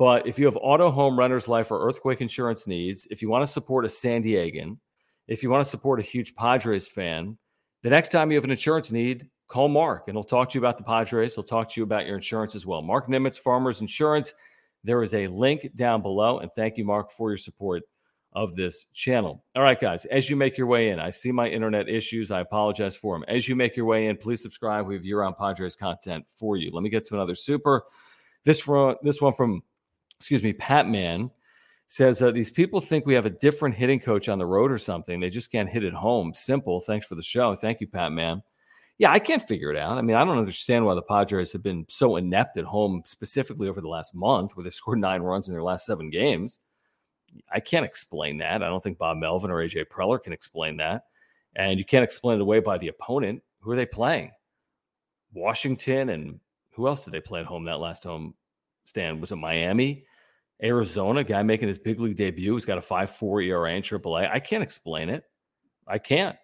[0.00, 3.46] But if you have auto, home, renter's life, or earthquake insurance needs, if you want
[3.46, 4.78] to support a San Diegan,
[5.28, 7.38] if you want to support a huge Padres fan,
[7.84, 10.60] the next time you have an insurance need, call Mark and he'll talk to you
[10.60, 11.36] about the Padres.
[11.36, 12.82] He'll talk to you about your insurance as well.
[12.82, 14.32] Mark Nimitz, Farmers Insurance.
[14.82, 16.40] There is a link down below.
[16.40, 17.84] And thank you, Mark, for your support
[18.34, 19.44] of this channel.
[19.54, 22.30] All right, guys, as you make your way in, I see my internet issues.
[22.30, 23.24] I apologize for them.
[23.28, 24.86] As you make your way in, please subscribe.
[24.86, 26.70] We have year round Padres content for you.
[26.72, 27.84] Let me get to another super.
[28.44, 29.62] This, from, this one from
[30.22, 31.32] excuse me, Pat Man
[31.88, 34.78] says uh, these people think we have a different hitting coach on the road or
[34.78, 35.18] something.
[35.18, 36.32] They just can't hit it home.
[36.32, 36.80] Simple.
[36.80, 37.56] Thanks for the show.
[37.56, 38.40] Thank you, Pat Man.
[38.98, 39.98] Yeah, I can't figure it out.
[39.98, 43.68] I mean, I don't understand why the Padres have been so inept at home, specifically
[43.68, 46.60] over the last month, where they've scored nine runs in their last seven games.
[47.52, 48.62] I can't explain that.
[48.62, 51.04] I don't think Bob Melvin or AJ Preller can explain that.
[51.54, 53.42] And you can't explain it away by the opponent.
[53.60, 54.32] Who are they playing?
[55.34, 56.40] Washington and
[56.72, 58.34] who else did they play at home that last home
[58.84, 59.20] stand?
[59.20, 60.04] Was it Miami?
[60.62, 64.30] Arizona, guy making his big league debut, he's got a 5-4 ERA in AAA.
[64.30, 65.24] I can't explain it.
[65.86, 66.36] I can't.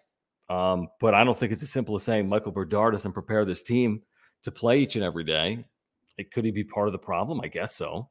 [0.49, 3.63] Um, but I don't think it's as simple as saying Michael Brdar doesn't prepare this
[3.63, 4.01] team
[4.43, 5.63] to play each and every day.
[6.17, 7.39] It, could he be part of the problem?
[7.41, 8.09] I guess so.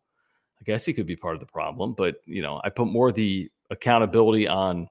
[0.61, 1.95] I guess he could be part of the problem.
[1.95, 4.89] But you know, I put more of the accountability on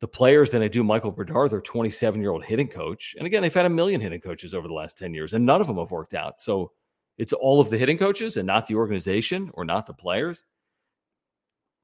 [0.00, 3.14] the players than I do Michael Brdar, their 27 year old hitting coach.
[3.18, 5.60] And again, they've had a million hitting coaches over the last 10 years, and none
[5.60, 6.40] of them have worked out.
[6.40, 6.72] So
[7.16, 10.44] it's all of the hitting coaches and not the organization or not the players.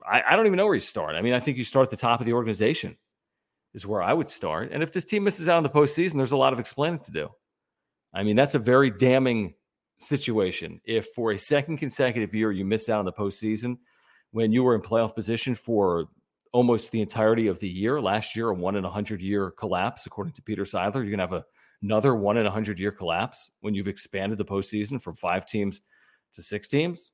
[0.07, 1.16] I, I don't even know where you start.
[1.16, 2.96] I mean, I think you start at the top of the organization,
[3.74, 4.70] is where I would start.
[4.70, 7.11] And if this team misses out on the postseason, there's a lot of explaining to
[7.11, 7.29] do.
[8.12, 9.55] I mean, that's a very damning
[9.98, 10.80] situation.
[10.85, 13.78] If for a second consecutive year you miss out on the postseason
[14.33, 16.07] when you were in playoff position for
[16.52, 20.07] almost the entirety of the year, last year, a one in a hundred year collapse,
[20.07, 21.44] according to Peter Seidler, you're gonna have a
[21.83, 25.80] another one in a hundred year collapse when you've expanded the postseason from five teams
[26.35, 27.12] to six teams.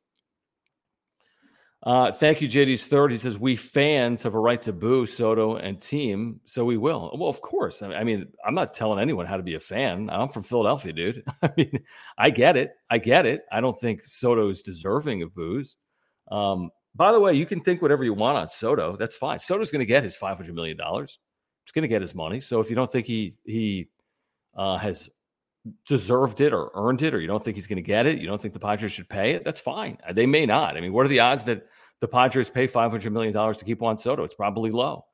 [1.82, 3.10] Uh, thank you, JD's third.
[3.10, 7.10] He says we fans have a right to boo Soto and team, so we will.
[7.18, 7.82] Well, of course.
[7.82, 10.10] I mean, I'm not telling anyone how to be a fan.
[10.10, 11.24] I'm from Philadelphia, dude.
[11.42, 11.80] I mean,
[12.18, 12.72] I get it.
[12.90, 13.42] I get it.
[13.50, 15.76] I don't think Soto is deserving of boos.
[16.30, 18.96] Um, by the way, you can think whatever you want on Soto.
[18.96, 19.38] That's fine.
[19.38, 21.18] Soto's going to get his 500 million dollars.
[21.64, 22.42] He's going to get his money.
[22.42, 23.88] So if you don't think he he
[24.54, 25.08] uh, has
[25.86, 28.26] deserved it or earned it, or you don't think he's going to get it, you
[28.26, 29.98] don't think the Padres should pay it, that's fine.
[30.06, 30.76] Uh, they may not.
[30.76, 31.66] I mean, what are the odds that
[32.00, 34.24] the Padres pay $500 million to keep Juan Soto?
[34.24, 35.04] It's probably low.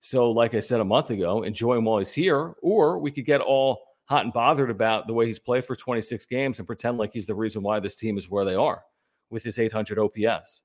[0.00, 3.24] So, like I said a month ago, enjoy him while he's here, or we could
[3.24, 6.98] get all hot and bothered about the way he's played for 26 games and pretend
[6.98, 8.82] like he's the reason why this team is where they are
[9.30, 10.60] with his 800 OPS.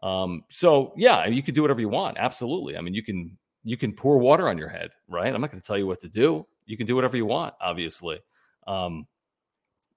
[0.00, 2.18] Um, so yeah, you could do whatever you want.
[2.18, 2.76] Absolutely.
[2.76, 5.32] I mean, you can you can pour water on your head, right?
[5.32, 7.54] I'm not going to tell you what to do you can do whatever you want,
[7.60, 8.18] obviously.
[8.66, 9.06] Um,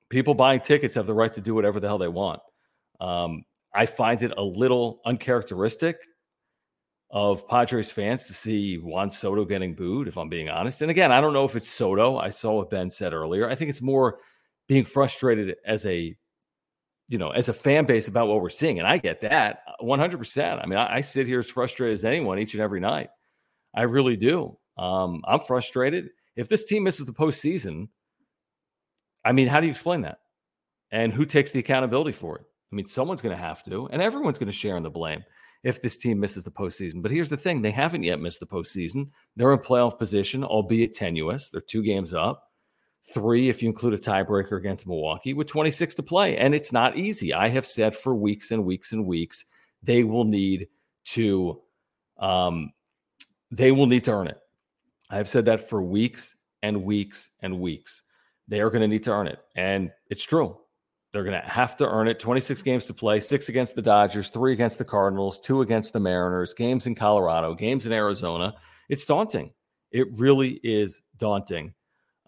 [0.10, 2.42] people buying tickets have the right to do whatever the hell they want.
[3.00, 5.98] Um, I find it a little uncharacteristic
[7.12, 10.82] of Padres fans to see Juan Soto getting booed, if I'm being honest.
[10.82, 12.18] And again, I don't know if it's Soto.
[12.18, 13.50] I saw what Ben said earlier.
[13.50, 14.20] I think it's more
[14.68, 16.16] being frustrated as a
[17.08, 18.80] you know, as a fan base about what we're seeing.
[18.80, 20.64] And I get that 100%.
[20.64, 23.10] I mean, I, I sit here as frustrated as anyone each and every night.
[23.76, 24.58] I really do.
[24.78, 26.10] Um, I'm frustrated.
[26.36, 27.90] If this team misses the postseason,
[29.26, 30.20] I mean, how do you explain that?
[30.92, 32.46] And who takes the accountability for it?
[32.72, 35.24] I mean, someone's going to have to, and everyone's going to share in the blame
[35.64, 37.02] if this team misses the postseason.
[37.02, 39.10] But here's the thing they haven't yet missed the postseason.
[39.36, 41.50] They're in playoff position, albeit tenuous.
[41.50, 42.52] They're two games up,
[43.14, 46.38] three if you include a tiebreaker against Milwaukee, with 26 to play.
[46.38, 47.34] And it's not easy.
[47.34, 49.46] I have said for weeks and weeks and weeks,
[49.82, 50.68] they will need
[51.10, 51.62] to.
[52.20, 52.72] Um,
[53.52, 54.38] they will need to earn it.
[55.10, 58.02] I've said that for weeks and weeks and weeks.
[58.48, 59.40] They are going to need to earn it.
[59.56, 60.58] And it's true.
[61.12, 62.20] They're going to have to earn it.
[62.20, 66.00] 26 games to play, six against the Dodgers, three against the Cardinals, two against the
[66.00, 68.54] Mariners, games in Colorado, games in Arizona.
[68.90, 69.54] It's daunting.
[69.92, 71.74] It really is daunting.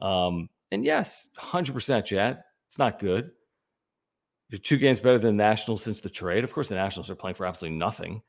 [0.02, 2.46] Um, and yes, 100% Jet.
[2.68, 3.32] It's not good.
[4.50, 6.44] You're two games better than the Nationals since the trade.
[6.44, 8.22] Of course, the Nationals are playing for absolutely nothing.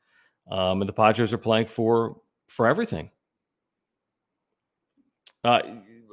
[0.51, 3.11] Um, and the Padres are playing for for everything.
[5.43, 5.61] Uh,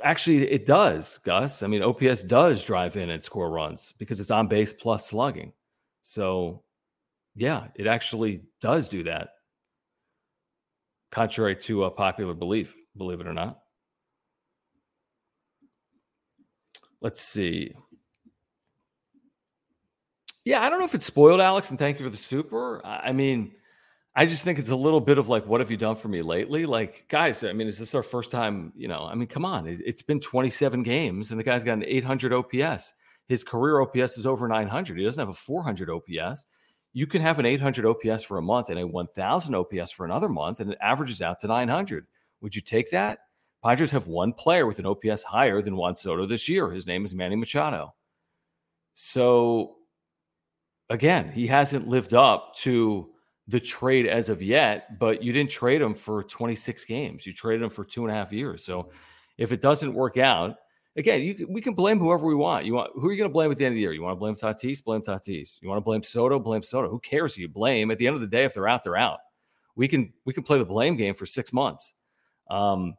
[0.03, 1.63] actually, it does, Gus.
[1.63, 5.53] I mean, OPS does drive in and score runs because it's on base plus slugging.
[6.03, 6.63] So,
[7.35, 9.31] yeah, it actually does do that,
[11.11, 13.61] contrary to a popular belief, believe it or not.
[17.01, 17.75] Let's see.
[20.45, 22.85] Yeah, I don't know if it's spoiled, Alex, and thank you for the super.
[22.87, 23.53] I mean,
[24.19, 26.23] I just think it's a little bit of like, what have you done for me
[26.23, 26.65] lately?
[26.65, 28.73] Like, guys, I mean, is this our first time?
[28.75, 31.75] You know, I mean, come on, it, has been 27 games and the guy's got
[31.75, 32.95] an 800 OPS.
[33.29, 34.97] His career OPS is over 900.
[34.97, 36.47] He doesn't have a 400 OPS.
[36.95, 40.31] You can have an 800 OPS for a month and a 1000 OPS for another
[40.31, 42.07] month, and it averages out to 900.
[42.41, 43.19] Would you take that?
[43.63, 46.71] Padres have one player with an OPS higher than Juan Soto this year.
[46.71, 47.95] His name is Manny Machado.
[48.95, 49.75] So,
[50.89, 53.11] again, he hasn't lived up to
[53.49, 57.27] the trade as of yet, but you didn't trade him for 26 games.
[57.27, 58.65] You traded him for two and a half years.
[58.65, 58.91] So
[59.39, 60.57] if it doesn't work out,
[60.97, 62.65] again, you, we can blame whoever we want.
[62.65, 63.93] You want who are you going to blame at the end of the year?
[63.93, 64.83] You want to blame Tatis?
[64.83, 65.61] Blame Tatis.
[65.63, 66.41] You want to blame Soto?
[66.41, 66.89] Blame Soto.
[66.89, 67.91] Who cares who you blame?
[67.91, 69.19] At the end of the day, if they're out, they're out.
[69.77, 71.95] We can we can play the blame game for six months.
[72.51, 72.95] Um,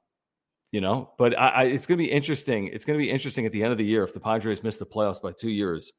[0.71, 2.67] you know, but I, I, it's going to be interesting.
[2.67, 4.75] It's going to be interesting at the end of the year if the Padres miss
[4.75, 5.91] the playoffs by two years,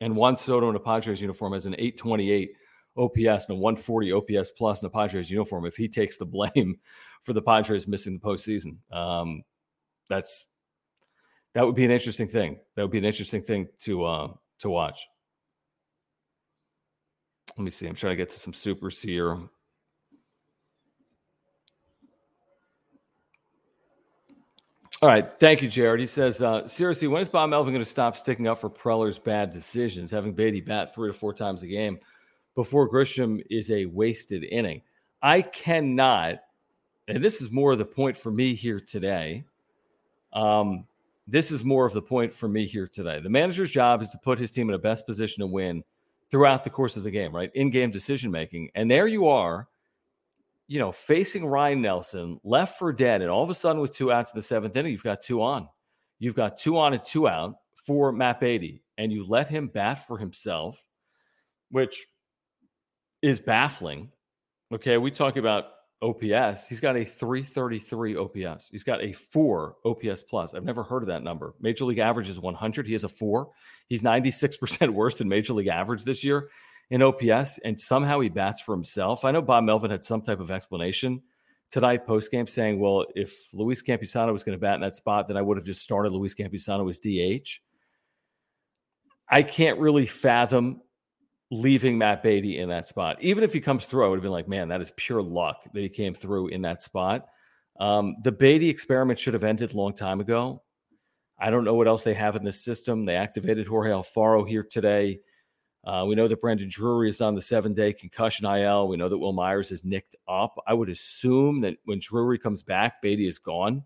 [0.00, 2.50] and Juan Soto in a Padres uniform has an 828
[2.96, 6.78] OPS and a 140 OPS plus in the Padres uniform if he takes the blame
[7.22, 8.76] for the Padres missing the postseason.
[8.94, 9.42] Um,
[10.08, 10.46] that's
[11.54, 12.58] that would be an interesting thing.
[12.74, 14.28] That would be an interesting thing to uh,
[14.60, 15.06] to watch.
[17.56, 17.86] Let me see.
[17.86, 19.38] I'm trying to get to some supers here.
[25.02, 25.30] All right.
[25.38, 26.00] Thank you, Jared.
[26.00, 29.18] He says, uh, seriously, when is Bob Melvin going to stop sticking up for Preller's
[29.18, 31.98] bad decisions, having Beaty bat three to four times a game?
[32.54, 34.82] Before Grisham is a wasted inning.
[35.22, 36.40] I cannot,
[37.08, 39.44] and this is more of the point for me here today.
[40.32, 40.86] Um,
[41.26, 43.20] this is more of the point for me here today.
[43.20, 45.82] The manager's job is to put his team in the best position to win
[46.30, 47.50] throughout the course of the game, right?
[47.54, 48.70] In game decision making.
[48.74, 49.68] And there you are,
[50.66, 53.22] you know, facing Ryan Nelson, left for dead.
[53.22, 55.42] And all of a sudden, with two outs in the seventh inning, you've got two
[55.42, 55.68] on.
[56.18, 58.82] You've got two on and two out for Matt Beaty.
[58.98, 60.84] And you let him bat for himself,
[61.70, 62.06] which
[63.24, 64.10] is baffling.
[64.70, 65.64] Okay, we talk about
[66.02, 66.68] OPS.
[66.68, 68.68] He's got a 333 OPS.
[68.68, 70.52] He's got a four OPS plus.
[70.52, 71.54] I've never heard of that number.
[71.58, 72.86] Major League average is 100.
[72.86, 73.48] He has a four.
[73.88, 76.50] He's 96% worse than Major League average this year
[76.90, 79.24] in OPS, and somehow he bats for himself.
[79.24, 81.22] I know Bob Melvin had some type of explanation
[81.70, 85.28] tonight post game saying, well, if Luis Campusano was going to bat in that spot,
[85.28, 87.60] then I would have just started Luis Campusano as DH.
[89.30, 90.82] I can't really fathom
[91.50, 93.16] leaving Matt Beaty in that spot.
[93.20, 95.62] Even if he comes through, I would have been like, man, that is pure luck
[95.72, 97.26] that he came through in that spot.
[97.78, 100.62] Um, the Beaty experiment should have ended a long time ago.
[101.38, 103.04] I don't know what else they have in this system.
[103.04, 105.20] They activated Jorge Alfaro here today.
[105.84, 108.88] Uh, we know that Brandon Drury is on the seven day concussion IL.
[108.88, 110.54] We know that Wil Myers is nicked up.
[110.66, 113.82] I would assume that when Drury comes back, Beaty is gone.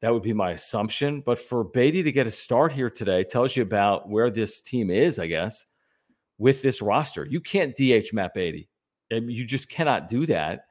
[0.00, 1.22] That would be my assumption.
[1.22, 4.90] But for Beaty to get a start here today tells you about where this team
[4.90, 5.64] is, I guess
[6.38, 7.26] with this roster.
[7.26, 8.68] You can't DH Matt Beaty.
[9.10, 10.66] You just cannot do that.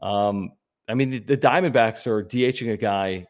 [0.00, 0.52] Um,
[0.88, 3.26] I mean, the, the, Diamondbacks are DHing a guy,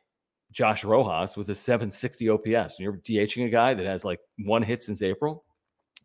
[0.52, 4.62] Josh Rojas, with a 760 OPS, and you're DHing a guy that has like one
[4.62, 5.44] hit since April.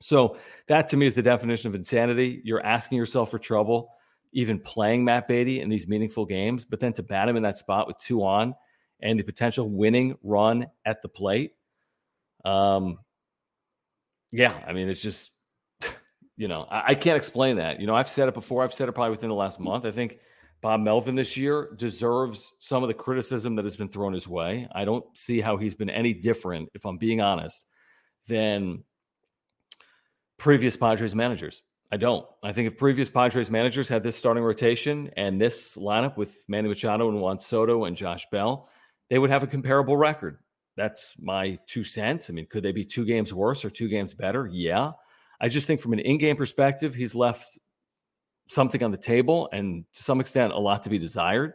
[0.02, 2.41] So that to me is the definition of insanity.
[2.43, 3.89] You're asking yourself for trouble,
[4.32, 7.58] even playing Matt Beaty in these meaningful games, but then to bat him in that
[7.58, 8.56] spot with two on
[9.02, 11.54] and the potential winning run at the plate.
[12.46, 13.00] Um,
[14.32, 15.33] yeah, I mean, it's just
[16.38, 17.80] you know, I, I, can't explain that.
[17.80, 18.63] You know, I've said it before.
[18.63, 19.86] I've said it probably within the last month.
[19.86, 20.17] I think
[20.62, 24.67] Bob Melvin this year deserves some of the criticism that has been thrown his way.
[24.74, 27.65] I don't see how he's been any different, if I'm being honest,
[28.28, 28.84] than
[30.38, 31.62] previous Padres managers.
[31.91, 32.26] I don't.
[32.41, 36.67] I think if previous Padres managers had this starting rotation and this lineup with Manny
[36.67, 38.67] Machado and Juan Soto and Josh Bell,
[39.10, 40.39] they would have a comparable record.
[40.76, 42.30] That's my two cents.
[42.30, 44.48] I mean, could they be two games worse or two games better?
[44.48, 44.93] Yeah.
[45.43, 47.60] I just think from an in-game perspective, he's left
[48.47, 51.53] something on the table and to some extent a lot to be desired.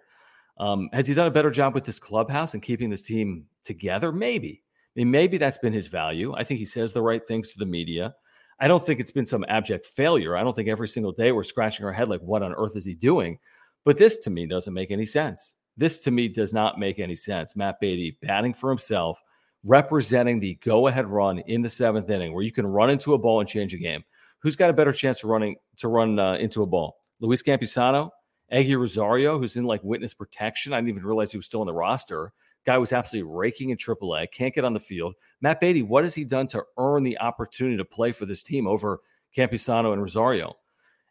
[0.58, 4.12] Um, has he done a better job with this clubhouse and keeping this team together?
[4.12, 4.62] Maybe.
[4.94, 6.34] I mean, maybe that's been his value.
[6.36, 8.14] I think he says the right things to the media.
[8.60, 10.36] I don't think it's been some abject failure.
[10.36, 12.84] I don't think every single day we're scratching our head like, what on earth is
[12.84, 13.38] he doing?
[13.86, 15.54] But this to me doesn't make any sense.
[15.78, 17.56] This to me does not make any sense.
[17.56, 19.22] Matt Beaty batting for himself,
[19.64, 23.18] representing the go ahead run in the seventh inning where you can run into a
[23.18, 24.04] ball and change a game.
[24.40, 26.98] Who's got a better chance of running to run uh, into a ball?
[27.20, 28.10] Luis Campusano,
[28.52, 30.72] Eguy Rosario, who's in like witness protection.
[30.72, 32.32] I didn't even realize he was still on the roster.
[32.64, 35.14] Guy was absolutely raking in AAA, can't get on the field.
[35.40, 38.66] Matt Beaty, what has he done to earn the opportunity to play for this team
[38.66, 39.00] over
[39.36, 40.54] Campusano and Rosario?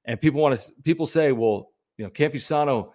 [0.05, 2.91] And people want to people say, well, you know, Campusano,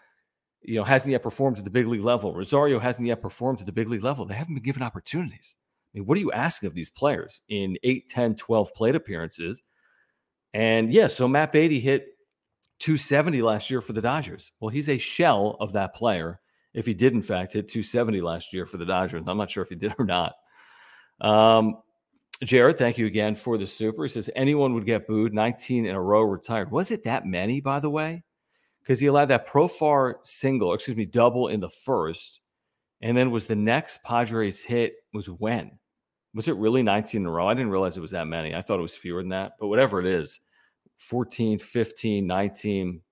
[0.65, 2.35] you know, hasn't yet performed at the big league level.
[2.35, 4.25] Rosario hasn't yet performed at the big league level.
[4.25, 5.57] They haven't been given opportunities.
[5.95, 9.63] I mean, what are you asking of these players in 8, 10, 12 plate appearances?
[10.55, 12.09] And yeah, so Matt Beaty hit
[12.79, 14.53] 270 last year for the Dodgers.
[14.61, 16.41] Well, he's a shell of that player
[16.75, 19.23] if he did in fact hit 270 last year for the Dodgers.
[19.27, 20.35] I'm not sure if he did or not.
[21.21, 21.77] Um,
[22.43, 24.03] Jared, thank you again for the super.
[24.03, 26.71] He says anyone would get booed 19 in a row retired.
[26.73, 28.25] Was it that many, by the way?
[28.83, 32.41] Because he allowed that Profar single, excuse me, double in the first,
[33.01, 35.79] and then was the next Padres hit was when?
[36.35, 37.47] Was it really 19 in a row?
[37.47, 38.55] I didn't realize it was that many.
[38.55, 40.41] I thought it was fewer than that, but whatever it is,
[40.97, 43.03] 14, 15, 19,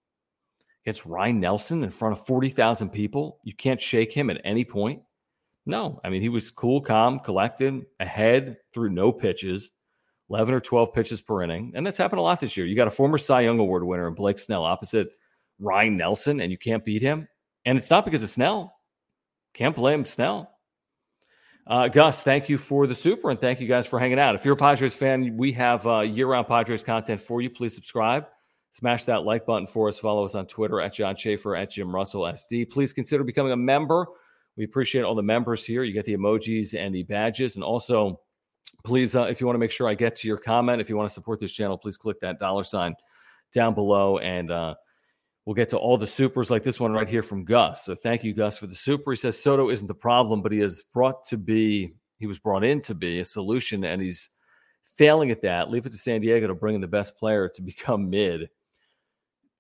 [0.84, 3.38] against Ryne Nelson in front of 40,000 people.
[3.44, 5.02] You can't shake him at any point.
[5.66, 9.70] No, I mean, he was cool, calm, collected, ahead through no pitches,
[10.30, 11.72] 11 or 12 pitches per inning.
[11.74, 12.66] And that's happened a lot this year.
[12.66, 15.10] You got a former Cy Young Award winner and Blake Snell opposite
[15.60, 17.28] Ryne Nelson, and you can't beat him.
[17.64, 18.74] And it's not because of Snell.
[19.54, 20.50] Can't blame Snell.
[21.66, 24.34] Uh, Gus, thank you for the super and thank you guys for hanging out.
[24.34, 27.50] If you're a Padres fan, we have uh, year round Padres content for you.
[27.50, 28.26] Please subscribe.
[28.72, 29.98] Smash that like button for us.
[29.98, 32.70] Follow us on Twitter at John Schaefer, at Jim Russell SD.
[32.70, 34.06] Please consider becoming a member.
[34.56, 35.82] We appreciate all the members here.
[35.82, 37.56] You get the emojis and the badges.
[37.56, 38.20] And also,
[38.84, 40.96] please, uh, if you want to make sure I get to your comment, if you
[40.96, 42.94] want to support this channel, please click that dollar sign
[43.52, 44.18] down below.
[44.18, 44.74] And uh,
[45.44, 47.84] we'll get to all the supers like this one right here from Gus.
[47.84, 49.12] So thank you, Gus, for the super.
[49.12, 52.64] He says Soto isn't the problem, but he is brought to be, he was brought
[52.64, 54.28] in to be a solution, and he's
[54.96, 55.70] failing at that.
[55.70, 58.48] Leave it to San Diego to bring in the best player to become mid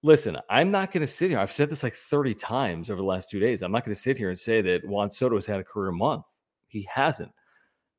[0.02, 1.38] Listen, I'm not going to sit here.
[1.38, 3.62] I've said this like 30 times over the last two days.
[3.62, 5.92] I'm not going to sit here and say that Juan Soto has had a career
[5.92, 6.24] month.
[6.68, 7.30] He hasn't.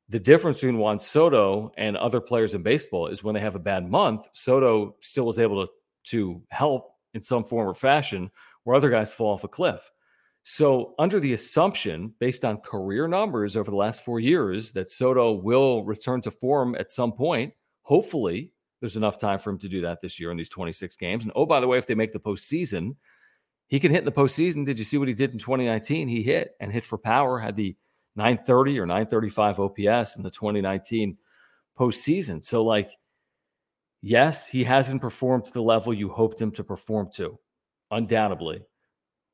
[0.08, 3.60] The difference between Juan Soto and other players in baseball is when they have a
[3.60, 5.72] bad month, Soto still was able to,
[6.06, 8.30] to help in some form or fashion
[8.64, 9.90] where other guys fall off a cliff.
[10.44, 15.32] So, under the assumption, based on career numbers over the last four years, that Soto
[15.32, 19.82] will return to form at some point, hopefully there's enough time for him to do
[19.82, 21.22] that this year in these 26 games.
[21.22, 22.96] And oh, by the way, if they make the postseason,
[23.68, 24.66] he can hit in the postseason.
[24.66, 26.08] Did you see what he did in 2019?
[26.08, 27.76] He hit and hit for power, had the
[28.16, 31.16] 930 or 935 OPS in the 2019
[31.78, 32.42] postseason.
[32.42, 32.90] So, like,
[34.02, 37.38] yes, he hasn't performed to the level you hoped him to perform to,
[37.90, 38.62] undoubtedly.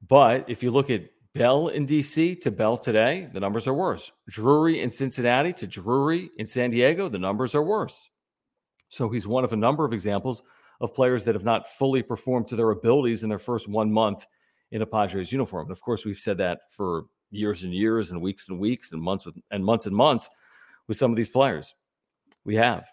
[0.06, 4.12] But if you look at Bell in DC to Bell today, the numbers are worse.
[4.28, 8.08] Drury in Cincinnati to Drury in San Diego, the numbers are worse.
[8.88, 10.42] So he's one of a number of examples
[10.80, 14.26] of players that have not fully performed to their abilities in their first one month
[14.70, 15.66] in a Padres uniform.
[15.66, 19.02] And of course, we've said that for years and years and weeks and weeks and
[19.02, 20.28] months with, and months and months
[20.86, 21.74] with some of these players.
[22.44, 22.84] We have.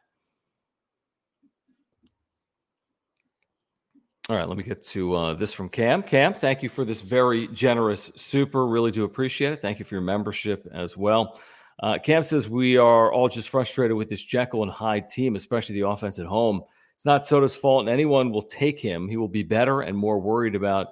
[4.28, 6.02] All right, let me get to uh, this from Cam.
[6.02, 8.66] Cam, thank you for this very generous super.
[8.66, 9.62] Really do appreciate it.
[9.62, 11.40] Thank you for your membership as well.
[11.84, 15.80] Uh, Cam says we are all just frustrated with this Jekyll and Hyde team, especially
[15.80, 16.64] the offense at home.
[16.96, 19.08] It's not Soto's fault, and anyone will take him.
[19.08, 20.88] He will be better and more worried about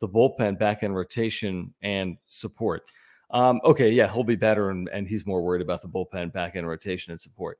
[0.00, 2.84] the bullpen, back end rotation, and support.
[3.32, 6.54] Um, okay, yeah, he'll be better, and, and he's more worried about the bullpen, back
[6.54, 7.58] end rotation, and support.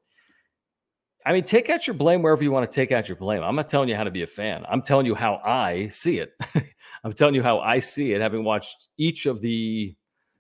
[1.25, 3.43] I mean, take out your blame wherever you want to take out your blame.
[3.43, 4.65] I'm not telling you how to be a fan.
[4.69, 6.33] I'm telling you how I see it.
[7.05, 9.95] I'm telling you how I see it, having watched each of the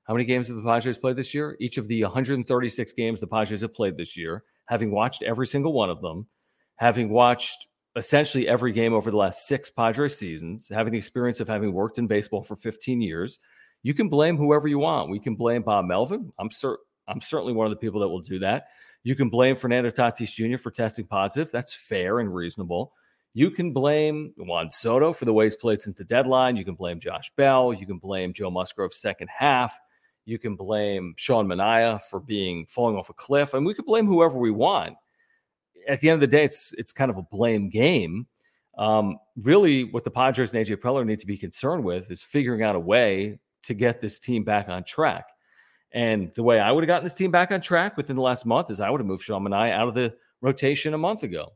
[0.04, 1.56] how many games have the Padres played this year?
[1.60, 5.72] Each of the 136 games the Padres have played this year, having watched every single
[5.72, 6.26] one of them,
[6.76, 11.46] having watched essentially every game over the last six Padres seasons, having the experience of
[11.46, 13.38] having worked in baseball for 15 years,
[13.82, 15.10] you can blame whoever you want.
[15.10, 16.32] We can blame Bob Melvin.
[16.38, 18.64] I'm cer- I'm certainly one of the people that will do that.
[19.02, 20.58] You can blame Fernando Tatis Jr.
[20.58, 21.50] for testing positive.
[21.50, 22.92] That's fair and reasonable.
[23.32, 26.56] You can blame Juan Soto for the way he's played since the deadline.
[26.56, 27.72] You can blame Josh Bell.
[27.72, 29.78] You can blame Joe Musgrove's second half.
[30.26, 34.06] You can blame Sean Manaea for being falling off a cliff, and we could blame
[34.06, 34.94] whoever we want.
[35.88, 38.26] At the end of the day, it's it's kind of a blame game.
[38.76, 42.62] Um, really, what the Padres and AJ Preller need to be concerned with is figuring
[42.62, 45.26] out a way to get this team back on track.
[45.92, 48.46] And the way I would have gotten this team back on track within the last
[48.46, 51.52] month is I would have moved Sean Manaea out of the rotation a month ago.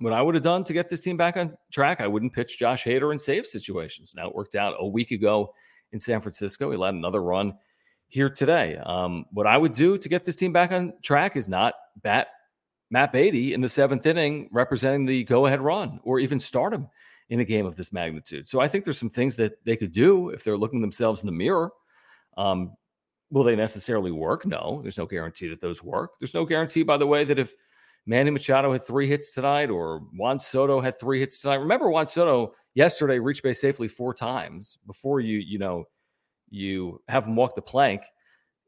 [0.00, 2.58] What I would have done to get this team back on track, I wouldn't pitch
[2.58, 4.14] Josh Hader in save situations.
[4.16, 5.54] Now it worked out a week ago
[5.92, 6.70] in San Francisco.
[6.70, 7.54] He led another run
[8.08, 8.76] here today.
[8.76, 12.28] Um, what I would do to get this team back on track is not bat
[12.90, 16.88] Matt Beaty in the seventh inning representing the go ahead run or even start him
[17.28, 18.48] in a game of this magnitude.
[18.48, 21.26] So I think there's some things that they could do if they're looking themselves in
[21.26, 21.70] the mirror.
[22.36, 22.72] Um,
[23.30, 24.44] will they necessarily work?
[24.46, 26.12] No, there's no guarantee that those work.
[26.18, 27.54] There's no guarantee, by the way, that if
[28.06, 31.56] Manny Machado had three hits tonight or Juan Soto had three hits tonight.
[31.56, 35.84] Remember Juan Soto yesterday reached base safely four times before you, you know,
[36.48, 38.02] you have him walk the plank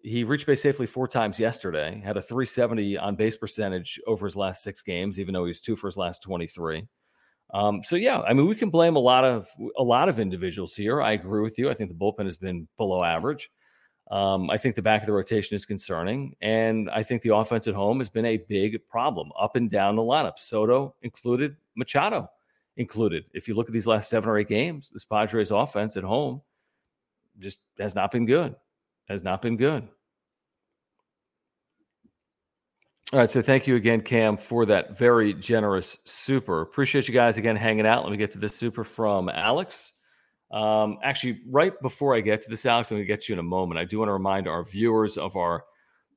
[0.02, 4.36] he reached base safely four times yesterday, had a 370 on base percentage over his
[4.36, 6.86] last six games, even though he was two for his last 23.
[7.54, 9.46] Um, so yeah, I mean, we can blame a lot of
[9.78, 11.02] a lot of individuals here.
[11.02, 11.70] I agree with you.
[11.70, 13.50] I think the bullpen has been below average.
[14.10, 17.66] Um, I think the back of the rotation is concerning, and I think the offense
[17.66, 20.38] at home has been a big problem up and down the lineup.
[20.38, 22.28] Soto included, Machado
[22.76, 23.24] included.
[23.32, 26.42] If you look at these last seven or eight games, this Padres offense at home
[27.38, 28.54] just has not been good
[29.08, 29.88] has not been good.
[33.12, 36.62] All right, so thank you again, Cam, for that very generous super.
[36.62, 38.04] Appreciate you guys again hanging out.
[38.04, 39.92] Let me get to this super from Alex.
[40.52, 43.38] Um, actually, right before I get to this, Alex, I'm going to get you in
[43.38, 43.80] a moment.
[43.80, 45.64] I do want to remind our viewers of our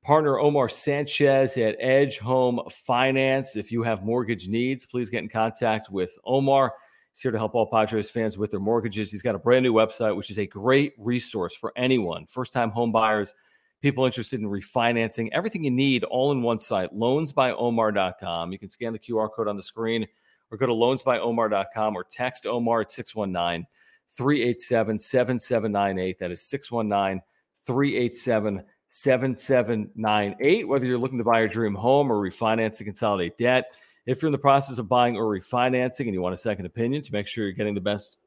[0.02, 3.56] partner, Omar Sanchez at Edge Home Finance.
[3.56, 6.74] If you have mortgage needs, please get in contact with Omar.
[7.12, 9.10] He's here to help all Padres fans with their mortgages.
[9.10, 12.70] He's got a brand new website, which is a great resource for anyone, first time
[12.70, 13.34] home buyers,
[13.80, 18.52] people interested in refinancing, everything you need all in one site, loansbyomar.com.
[18.52, 20.06] You can scan the QR code on the screen
[20.50, 23.66] or go to loansbyomar.com or text Omar at 619
[24.10, 26.18] 387 7798.
[26.18, 27.22] That is 619
[27.62, 30.68] 387 7798.
[30.68, 33.72] Whether you're looking to buy your dream home or refinance to consolidate debt,
[34.06, 37.02] if you're in the process of buying or refinancing and you want a second opinion
[37.02, 38.18] to make sure you're getting the best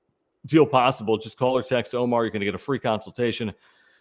[0.45, 2.23] deal possible, just call or text Omar.
[2.23, 3.53] You're going to get a free consultation.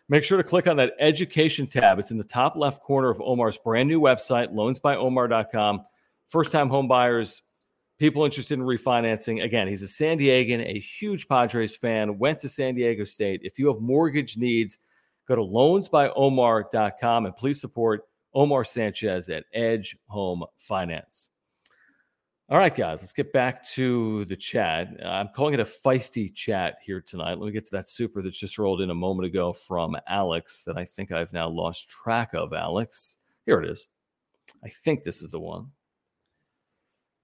[0.09, 1.99] Make sure to click on that education tab.
[1.99, 5.85] It's in the top left corner of Omar's brand new website, loansbyomar.com.
[6.29, 7.43] First time home buyers,
[7.99, 9.42] people interested in refinancing.
[9.42, 13.40] Again, he's a San Diegan, a huge Padres fan, went to San Diego State.
[13.42, 14.78] If you have mortgage needs,
[15.26, 18.03] go to loansbyomar.com and please support
[18.34, 21.30] Omar Sanchez at Edge Home Finance.
[22.51, 24.88] All right, guys, let's get back to the chat.
[25.05, 27.38] I'm calling it a feisty chat here tonight.
[27.38, 30.62] Let me get to that super that just rolled in a moment ago from Alex
[30.64, 32.55] that I think I've now lost track of.
[32.55, 33.88] Alex, here it is.
[34.64, 35.72] I think this is the one.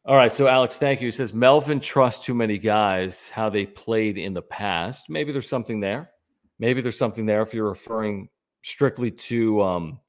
[0.06, 1.08] All right, so Alex, thank you.
[1.08, 5.08] He says Melvin trusts too many guys how they played in the past.
[5.08, 6.10] Maybe there's something there.
[6.58, 8.28] Maybe there's something there if you're referring
[8.62, 10.00] strictly to um,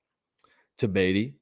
[0.80, 1.36] to Beaty.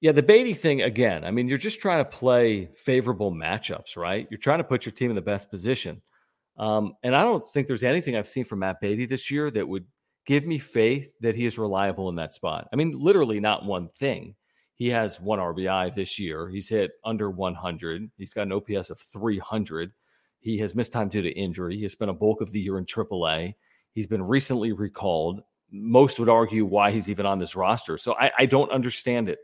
[0.00, 1.24] Yeah, the Beaty thing again.
[1.24, 4.28] I mean, you're just trying to play favorable matchups, right?
[4.30, 6.02] You're trying to put your team in the best position.
[6.56, 9.66] Um, and I don't think there's anything I've seen from Matt Beaty this year that
[9.66, 9.86] would
[10.24, 12.68] give me faith that he is reliable in that spot.
[12.72, 14.36] I mean, literally not one thing.
[14.74, 16.48] He has one RBI this year.
[16.48, 18.10] He's hit under 100.
[18.16, 19.92] He's got an OPS of 300.
[20.40, 21.76] He has missed time due to injury.
[21.76, 23.54] He has spent a bulk of the year in AAA.
[23.92, 25.42] He's been recently recalled.
[25.70, 27.96] Most would argue why he's even on this roster.
[27.96, 29.38] So I, I don't understand it.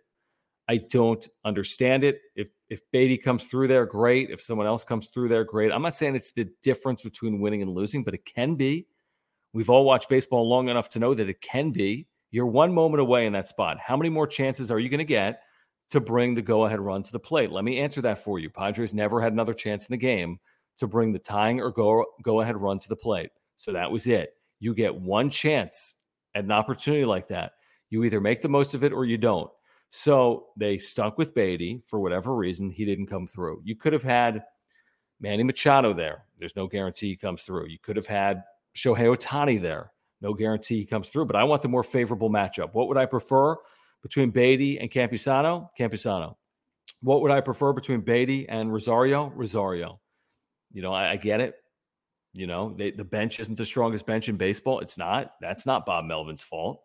[0.69, 2.21] I don't understand it.
[2.37, 4.31] If if Beaty comes through there, great.
[4.31, 5.73] If someone else comes through there, great.
[5.73, 8.87] I'm not saying it's the difference between winning and losing, but it can be.
[9.53, 12.07] We've all watched baseball long enough to know that it can be.
[12.31, 13.79] You're one moment away in that spot.
[13.79, 15.43] How many more chances are you going to get
[15.91, 17.51] to bring the go ahead run to the plate?
[17.51, 18.51] Let me answer that for you.
[18.51, 20.39] Padres never had another chance in the game
[20.77, 23.31] to bring the tying or go go ahead run to the plate.
[23.57, 24.35] So that was it.
[24.61, 25.97] You get one chance
[26.35, 27.53] at an opportunity like that.
[27.91, 29.51] You either make the most of it or you don't.
[29.91, 32.71] So they stuck with Beaty for whatever reason.
[32.71, 33.63] He didn't come through.
[33.65, 34.45] You could have had
[35.21, 36.25] Manny Machado there.
[36.39, 37.67] There's no guarantee he comes through.
[37.67, 38.43] You could have had
[38.77, 39.91] Shohei Ohtani there.
[40.21, 41.27] No guarantee he comes through.
[41.27, 42.75] But I want the more favorable matchup.
[42.75, 43.57] What would I prefer
[44.03, 45.69] between Beaty and Campusano?
[45.79, 46.37] Campusano.
[47.03, 49.33] What would I prefer between Beaty and Rosario?
[49.35, 50.01] Rosario.
[50.73, 51.55] You know, I, I get it.
[52.33, 54.81] You know, they, the bench isn't the strongest bench in baseball.
[54.81, 55.33] It's not.
[55.41, 56.83] That's not Bob Melvin's fault.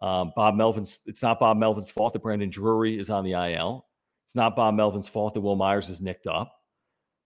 [0.00, 3.86] Um, Bob Melvin's, it's not Bob Melvin's fault that Brandon Drury is on the IL.
[4.24, 6.52] It's not Bob Melvin's fault that Wil Myers is nicked up.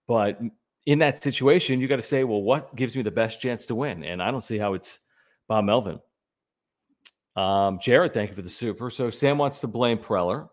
[0.07, 0.39] But
[0.85, 3.75] in that situation, you got to say, well, what gives me the best chance to
[3.75, 4.03] win?
[4.03, 4.99] And I don't see how it's
[5.51, 5.99] Bob Melvin.
[7.35, 8.89] Um, Jared, thank you for the super.
[8.89, 10.47] So Sam wants to blame Preller.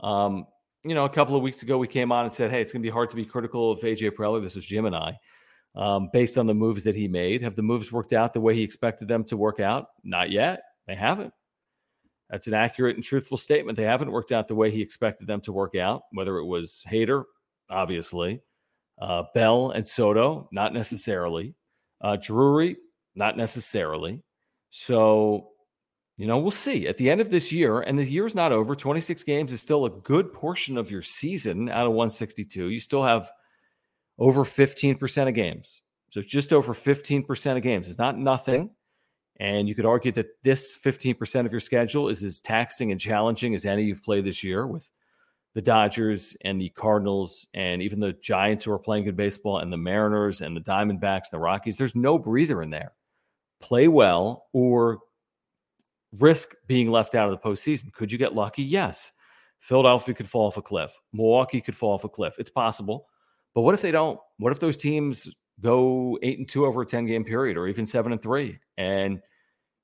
[0.00, 0.44] Um,
[0.82, 2.82] you know, a couple of weeks ago, we came on and said, hey, it's going
[2.82, 4.42] to be hard to be critical of AJ Preller.
[4.42, 5.16] This is Jim and I.
[5.76, 7.42] Um, based on the moves that he made.
[7.42, 9.86] Have the moves worked out the way he expected them to work out?
[10.02, 10.62] Not yet.
[10.88, 11.32] They haven't.
[12.28, 13.76] That's an accurate and truthful statement.
[13.76, 16.84] They haven't worked out the way he expected them to work out, whether it was
[16.90, 17.22] Hader,
[17.70, 18.40] obviously,
[19.00, 21.54] uh, Bell and Soto, not necessarily,
[22.00, 22.78] uh, Drury,
[23.14, 24.24] not necessarily.
[24.70, 25.48] So,
[26.16, 28.74] you know, we'll see at the end of this year, and the year's not over.
[28.74, 32.68] 26 games is still a good portion of your season out of 162.
[32.68, 33.30] You still have
[34.18, 35.82] over 15% of games.
[36.08, 37.88] So just over 15% of games.
[37.88, 38.70] is not nothing.
[39.38, 43.54] And you could argue that this 15% of your schedule is as taxing and challenging
[43.54, 44.90] as any you've played this year with
[45.54, 49.72] the Dodgers and the Cardinals and even the Giants who are playing good baseball and
[49.72, 51.76] the Mariners and the Diamondbacks and the Rockies.
[51.76, 52.92] There's no breather in there.
[53.60, 55.00] Play well or
[56.18, 57.92] risk being left out of the postseason.
[57.92, 58.62] Could you get lucky?
[58.62, 59.12] Yes.
[59.58, 60.98] Philadelphia could fall off a cliff.
[61.12, 62.36] Milwaukee could fall off a cliff.
[62.38, 63.06] It's possible.
[63.54, 64.18] But what if they don't?
[64.38, 65.28] What if those teams
[65.60, 69.20] go eight and two over a 10 game period or even seven and three and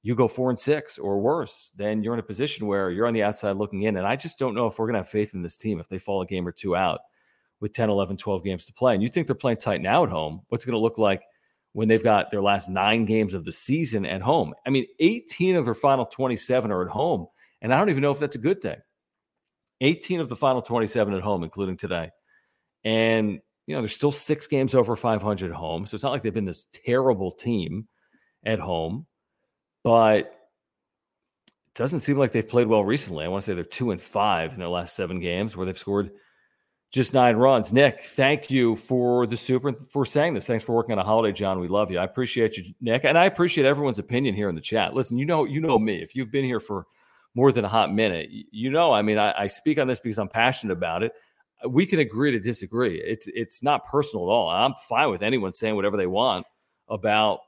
[0.03, 3.13] you go four and six or worse, then you're in a position where you're on
[3.13, 3.97] the outside looking in.
[3.97, 5.89] And I just don't know if we're going to have faith in this team if
[5.89, 7.01] they fall a game or two out
[7.61, 8.95] with 10, 11, 12 games to play.
[8.95, 10.43] And you think they're playing tight now at home.
[10.49, 11.23] What's going to look like
[11.77, 14.55] when they've got their last nine games of the season at home?
[14.67, 17.27] I mean, 18 of their final 27 are at home.
[17.61, 18.79] And I don't even know if that's a good thing.
[19.81, 22.11] 18 of the final 27 at home, including today.
[22.85, 25.87] And, you know, there's still six games over 500 at home.
[25.87, 27.89] So it's not like they've been this terrible team
[28.45, 29.07] at home
[29.87, 33.25] but it doesn't seem like they've played well recently.
[33.25, 35.79] I want to say they're two and five in their last seven games where they've
[35.79, 36.11] scored
[36.93, 37.73] just nine runs.
[37.73, 40.47] Nick, thank you for the super for saying this.
[40.47, 41.59] Thanks for working on a holiday, John.
[41.61, 41.99] We love you.
[41.99, 44.95] I appreciate you, Nick, and I appreciate everyone's opinion here in the chat.
[44.95, 46.03] Listen, you know, you know me.
[46.03, 46.87] If you've been here for
[47.35, 50.19] more than a hot minute, you know, I mean, I, I speak on this because
[50.19, 51.13] I'm passionate about it.
[51.69, 53.01] We can agree to disagree.
[53.01, 54.49] It's it's not personal at all.
[54.49, 56.47] I'm fine with anyone saying whatever they want
[56.89, 57.41] about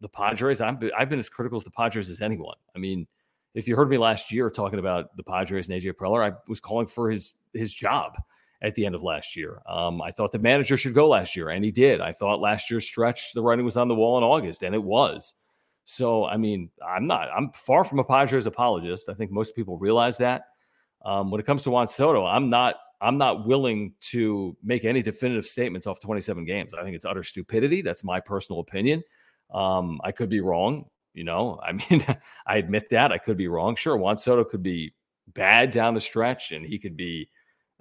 [0.00, 0.60] the Padres.
[0.60, 2.56] I'm, I've been as critical as the Padres as anyone.
[2.76, 3.06] I mean,
[3.54, 6.60] if you heard me last year talking about the Padres and AJ Preller, I was
[6.60, 8.16] calling for his his job
[8.62, 9.60] at the end of last year.
[9.68, 12.00] Um, I thought the manager should go last year, and he did.
[12.00, 14.82] I thought last year's stretch, the writing was on the wall in August, and it
[14.82, 15.34] was.
[15.84, 19.08] So, I mean, I'm not, I'm far from a Padres apologist.
[19.08, 20.44] I think most people realize that.
[21.04, 25.02] Um, when it comes to Juan Soto, I'm not, I'm not willing to make any
[25.02, 26.72] definitive statements off 27 games.
[26.72, 27.82] I think it's utter stupidity.
[27.82, 29.02] That's my personal opinion.
[29.52, 30.86] Um, I could be wrong.
[31.14, 32.06] You know, I mean,
[32.46, 33.74] I admit that I could be wrong.
[33.74, 34.94] Sure, Juan Soto could be
[35.34, 37.28] bad down the stretch, and he could be.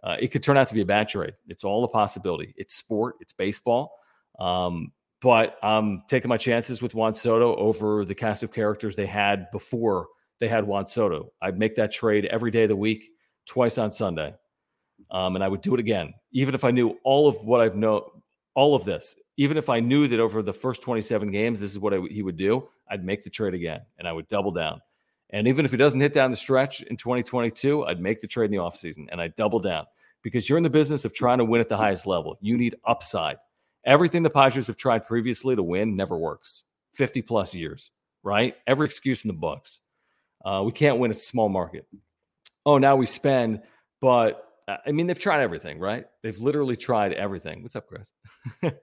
[0.04, 1.34] Uh, it could turn out to be a bad trade.
[1.48, 2.54] It's all a possibility.
[2.58, 3.16] It's sport.
[3.20, 3.92] It's baseball.
[4.40, 4.92] Um,
[5.22, 9.52] but I'm taking my chances with Juan Soto over the cast of characters they had
[9.52, 10.08] before
[10.40, 11.32] they had Juan Soto.
[11.42, 13.12] I'd make that trade every day of the week,
[13.46, 14.34] twice on Sunday,
[15.12, 17.76] um, and I would do it again, even if I knew all of what I've
[17.76, 18.10] know,
[18.56, 21.80] all of this even if I knew that over the first 27 games, this is
[21.80, 24.82] what he would do, I'd make the trade again and I would double down.
[25.32, 28.46] And even if he doesn't hit down the stretch in 2022, I'd make the trade
[28.46, 29.86] in the offseason and I'd double down
[30.24, 32.38] because you're in the business of trying to win at the highest level.
[32.42, 33.38] You need upside.
[33.86, 36.64] Everything the Padres have tried previously to win never works.
[36.94, 37.92] 50 plus years,
[38.24, 38.56] right?
[38.68, 39.80] Every excuse in the books.
[40.44, 41.88] Uh, we can't win a small market.
[42.66, 43.62] Oh, now we spend,
[44.02, 46.06] but uh, I mean, they've tried everything, right?
[46.22, 47.64] They've literally tried everything.
[47.64, 48.12] What's up, Chris?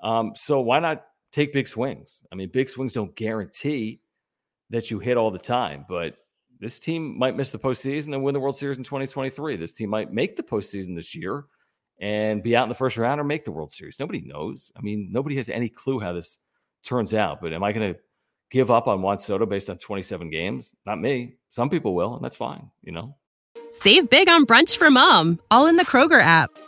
[0.00, 2.22] Um, so why not take big swings?
[2.32, 4.00] I mean, big swings don't guarantee
[4.70, 6.16] that you hit all the time, but
[6.60, 9.56] this team might miss the postseason and win the World Series in 2023.
[9.56, 11.44] This team might make the postseason this year
[12.00, 13.98] and be out in the first round or make the World Series.
[13.98, 14.72] Nobody knows.
[14.76, 16.38] I mean, nobody has any clue how this
[16.84, 17.40] turns out.
[17.40, 18.00] But am I going to
[18.50, 20.74] give up on Juan Soto based on 27 games?
[20.86, 21.36] Not me.
[21.48, 23.16] Some people will, and that's fine, you know?
[23.70, 26.50] Save big on brunch for mom, all in the Kroger app.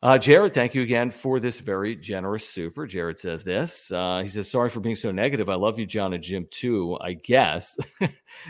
[0.00, 2.86] Uh, Jared, thank you again for this very generous super.
[2.86, 3.90] Jared says this.
[3.90, 5.48] Uh, he says, Sorry for being so negative.
[5.48, 7.76] I love you, John and Jim, too, I guess.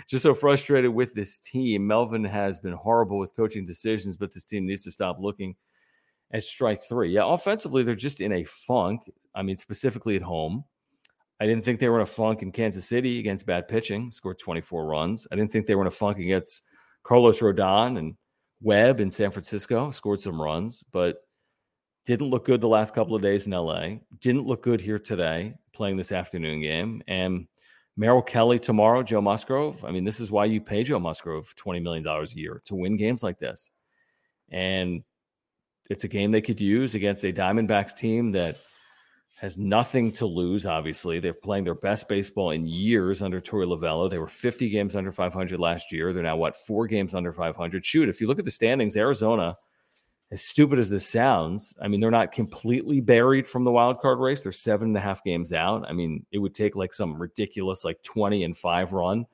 [0.09, 1.86] Just so frustrated with this team.
[1.86, 5.57] Melvin has been horrible with coaching decisions, but this team needs to stop looking
[6.32, 7.12] at strike three.
[7.14, 9.11] Yeah, offensively, they're just in a funk.
[9.34, 10.64] I mean, specifically at home.
[11.40, 14.38] I didn't think they were in a funk in Kansas City against bad pitching, scored
[14.38, 15.26] 24 runs.
[15.32, 16.64] I didn't think they were in a funk against
[17.05, 18.16] Carlos Rodon and
[18.61, 21.22] Webb in San Francisco, scored some runs, but
[22.09, 23.98] didn't look good the last couple of days in LA.
[24.20, 27.02] Didn't look good here today playing this afternoon game.
[27.06, 27.46] And
[27.98, 29.84] Merrill Kelly tomorrow, Joe Musgrove.
[29.84, 32.96] I mean, this is why you pay Joe Musgrove $20 million a year to win
[32.96, 33.70] games like this.
[34.48, 35.02] And
[35.90, 38.56] it's a game they could use against a Diamondbacks team that
[39.38, 41.20] has nothing to lose, obviously.
[41.20, 44.09] They're playing their best baseball in years under Torey Lovullo.
[44.09, 46.14] They were 50 games under 500 last year.
[46.14, 47.84] They're now, what, four games under 500?
[47.84, 49.59] Shoot, if you look at the standings, Arizona,
[50.31, 54.18] as stupid as this sounds, I mean, they're not completely buried from the wild card
[54.18, 54.43] race.
[54.43, 55.87] They're seven and a half games out.
[55.89, 59.26] I mean, it would take like some ridiculous, like 20 and five run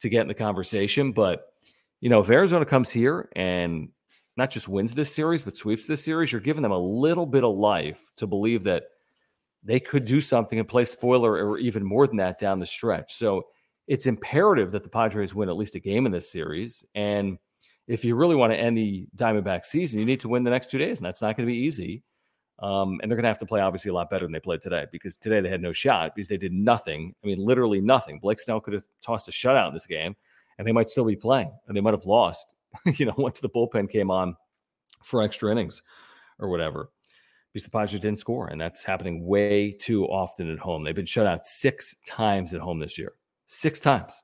[0.00, 1.10] to get in the conversation.
[1.10, 1.40] But,
[2.00, 3.88] you know, if Arizona comes here and
[4.36, 7.42] not just wins this series, but sweeps this series, you're giving them a little bit
[7.42, 8.84] of life to believe that
[9.64, 13.14] they could do something and play spoiler or even more than that down the stretch.
[13.14, 13.46] So
[13.88, 16.84] it's imperative that the Padres win at least a game in this series.
[16.94, 17.38] And
[17.86, 20.70] if you really want to end the Diamondback season, you need to win the next
[20.70, 22.02] two days, and that's not going to be easy.
[22.58, 24.62] Um, and they're going to have to play obviously a lot better than they played
[24.62, 27.14] today because today they had no shot because they did nothing.
[27.22, 28.18] I mean, literally nothing.
[28.18, 30.16] Blake Snell could have tossed a shutout in this game,
[30.58, 32.54] and they might still be playing, and they might have lost.
[32.84, 34.36] you know, once the bullpen came on
[35.02, 35.82] for extra innings
[36.38, 36.90] or whatever
[37.52, 38.48] because the Padres didn't score.
[38.48, 40.84] And that's happening way too often at home.
[40.84, 43.14] They've been shut out six times at home this year.
[43.46, 44.22] Six times.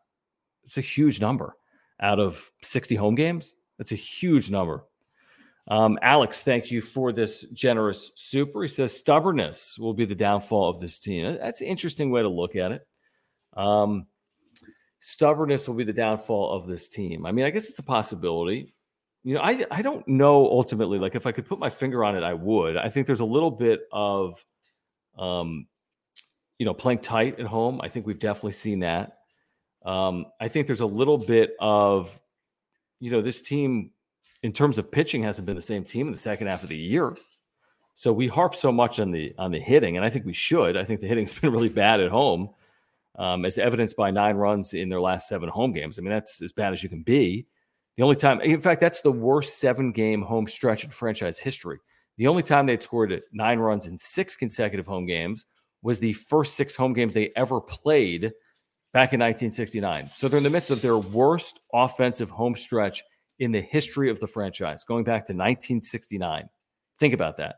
[0.64, 1.56] It's a huge number
[2.02, 3.54] out of 60 home games.
[3.78, 4.84] That's a huge number.
[5.68, 8.62] Um, Alex, thank you for this generous super.
[8.62, 11.38] He says stubbornness will be the downfall of this team.
[11.40, 12.86] That's an interesting way to look at it.
[13.56, 14.06] Um,
[14.98, 17.24] stubbornness will be the downfall of this team.
[17.24, 18.74] I mean, I guess it's a possibility
[19.24, 20.98] you know, I I don't know ultimately.
[20.98, 22.76] Like, if I could put my finger on it, I would.
[22.76, 24.44] I think there's a little bit of,
[25.16, 25.66] um,
[26.58, 27.80] you know, playing tight at home.
[27.82, 29.18] I think we've definitely seen that.
[29.84, 32.18] Um, I think there's a little bit of,
[33.00, 33.90] you know, this team
[34.42, 36.76] in terms of pitching hasn't been the same team in the second half of the
[36.76, 37.16] year.
[37.94, 40.76] So we harp so much on the on the hitting, and I think we should.
[40.76, 42.50] I think the hitting's been really bad at home,
[43.18, 45.98] um, as evidenced by nine runs in their last seven home games.
[45.98, 47.46] I mean, that's as bad as you can be.
[47.96, 51.78] The only time, in fact, that's the worst seven game home stretch in franchise history.
[52.16, 55.44] The only time they'd scored nine runs in six consecutive home games
[55.82, 58.32] was the first six home games they ever played
[58.92, 60.06] back in 1969.
[60.06, 63.02] So they're in the midst of their worst offensive home stretch
[63.38, 66.48] in the history of the franchise, going back to 1969.
[66.98, 67.56] Think about that.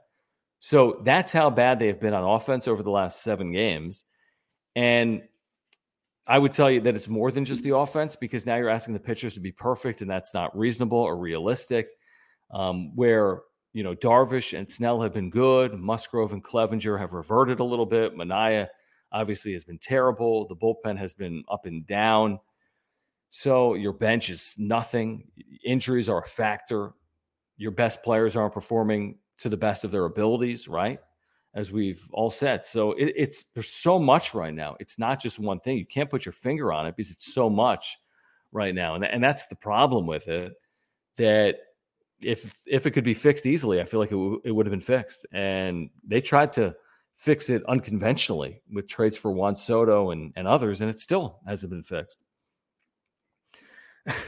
[0.60, 4.04] So that's how bad they have been on offense over the last seven games.
[4.74, 5.22] And
[6.26, 8.94] I would tell you that it's more than just the offense because now you're asking
[8.94, 11.88] the pitchers to be perfect, and that's not reasonable or realistic.
[12.50, 13.40] Um, where
[13.72, 17.86] you know Darvish and Snell have been good, Musgrove and Clevinger have reverted a little
[17.86, 18.16] bit.
[18.16, 18.68] Manaea
[19.14, 20.46] obviously has been terrible.
[20.46, 22.38] The bullpen has been up and down.
[23.30, 25.24] So your bench is nothing.
[25.64, 26.92] Injuries are a factor.
[27.56, 31.00] Your best players aren't performing to the best of their abilities, right?
[31.54, 32.66] as we've all said.
[32.66, 34.76] So it, it's there's so much right now.
[34.80, 35.78] It's not just one thing.
[35.78, 37.96] You can't put your finger on it because it's so much
[38.52, 40.52] right now, and and that's the problem with it.
[41.16, 41.56] That
[42.20, 44.72] if if it could be fixed easily, I feel like it, w- it would have
[44.72, 45.26] been fixed.
[45.32, 46.74] And they tried to
[47.16, 51.70] fix it unconventionally with trades for Juan Soto and and others, and it still hasn't
[51.70, 52.18] been fixed.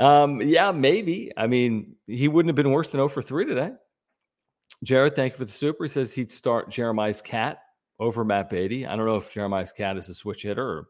[0.00, 1.32] um, yeah, maybe.
[1.36, 3.70] I mean, he wouldn't have been worse than 0 for 3 today.
[4.84, 5.84] Jared, thank you for the super.
[5.84, 7.60] He says he'd start Jeremiah's cat
[7.98, 8.86] over Matt Beaty.
[8.86, 10.86] I don't know if Jeremiah's cat is a switch hitter or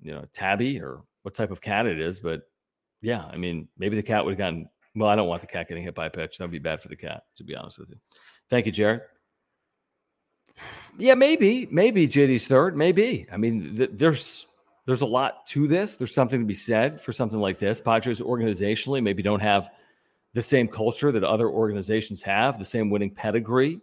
[0.00, 2.42] you know tabby or what type of cat it is, but
[3.00, 4.68] yeah, I mean maybe the cat would have gotten.
[4.94, 6.38] Well, I don't want the cat getting hit by a pitch.
[6.38, 7.96] That'd be bad for the cat, to be honest with you.
[8.48, 9.02] Thank you, Jared.
[10.96, 13.26] Yeah, maybe, maybe JD's third, maybe.
[13.32, 14.46] I mean, th- there's
[14.86, 15.96] there's a lot to this.
[15.96, 17.80] There's something to be said for something like this.
[17.80, 19.70] Padres organizationally maybe don't have
[20.34, 23.80] the same culture that other organizations have, the same winning pedigree,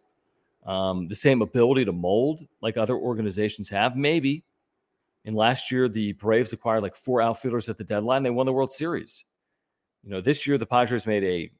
[0.65, 3.95] um, the same ability to mold like other organizations have.
[3.95, 4.45] Maybe.
[5.25, 8.23] And last year, the Braves acquired like four outfielders at the deadline.
[8.23, 9.23] They won the World Series.
[10.03, 11.51] You know, this year the Padres made a,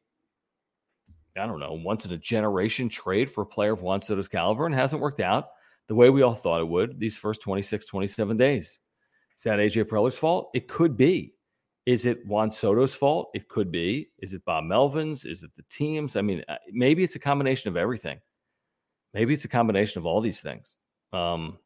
[1.39, 4.65] I don't know, once in a generation trade for a player of Juan Soto's caliber
[4.65, 5.49] and hasn't worked out
[5.87, 8.79] the way we all thought it would these first 26, 27 days.
[9.37, 10.49] Is that AJ Preller's fault?
[10.53, 11.33] It could be.
[11.85, 13.31] Is it Juan Soto's fault?
[13.33, 14.09] It could be.
[14.19, 15.25] Is it Bob Melvin's?
[15.25, 16.15] Is it the teams?
[16.15, 18.19] I mean, uh, maybe it's a combination of everything.
[19.13, 20.77] Maybe it's a combination of all these things.
[21.11, 21.57] Um,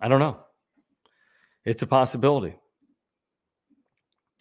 [0.00, 0.40] I don't know.
[1.64, 2.54] It's a possibility.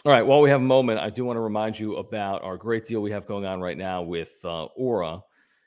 [0.04, 0.26] All right.
[0.26, 3.02] While we have a moment, I do want to remind you about our great deal
[3.02, 5.22] we have going on right now with uh, Ora.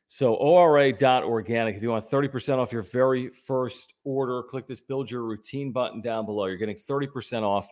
[0.09, 1.77] So, ORA.organic.
[1.77, 6.01] If you want 30% off your very first order, click this build your routine button
[6.01, 6.47] down below.
[6.47, 7.69] You're getting 30% off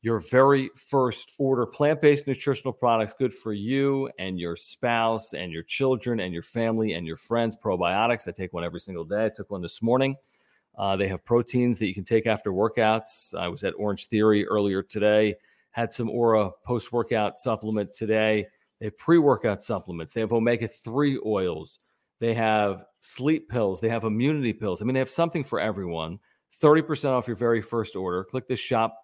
[0.00, 1.66] your very first order.
[1.66, 6.42] Plant based nutritional products good for you and your spouse and your children and your
[6.42, 7.54] family and your friends.
[7.54, 8.26] Probiotics.
[8.26, 9.26] I take one every single day.
[9.26, 10.16] I took one this morning.
[10.78, 13.34] Uh, they have proteins that you can take after workouts.
[13.34, 15.34] I was at Orange Theory earlier today
[15.78, 18.46] had some Ora post workout supplement today.
[18.80, 20.12] They have pre workout supplements.
[20.12, 21.78] They have omega 3 oils.
[22.20, 23.80] They have sleep pills.
[23.80, 24.82] They have immunity pills.
[24.82, 26.18] I mean, they have something for everyone.
[26.60, 28.24] 30% off your very first order.
[28.24, 28.96] Click the shop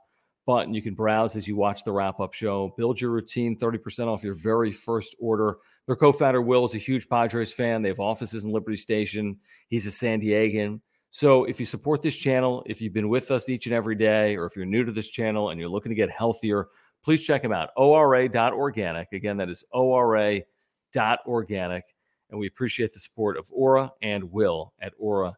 [0.47, 0.75] button.
[0.75, 2.75] You can browse as you watch the wrap up show.
[2.77, 5.59] Build your routine, 30% off your very first order.
[5.87, 7.83] Their co founder, Will, is a huge Padres fan.
[7.83, 9.39] They have offices in Liberty Station.
[9.68, 10.81] He's a San Diegan.
[11.15, 14.37] So if you support this channel, if you've been with us each and every day,
[14.37, 16.67] or if you're new to this channel and you're looking to get healthier,
[17.05, 17.71] please check them out.
[17.77, 19.12] ORA.organic.
[19.12, 21.85] Again, that is ORA.organic.
[22.31, 25.37] And we appreciate the support of Ora and Will at Ora.organic.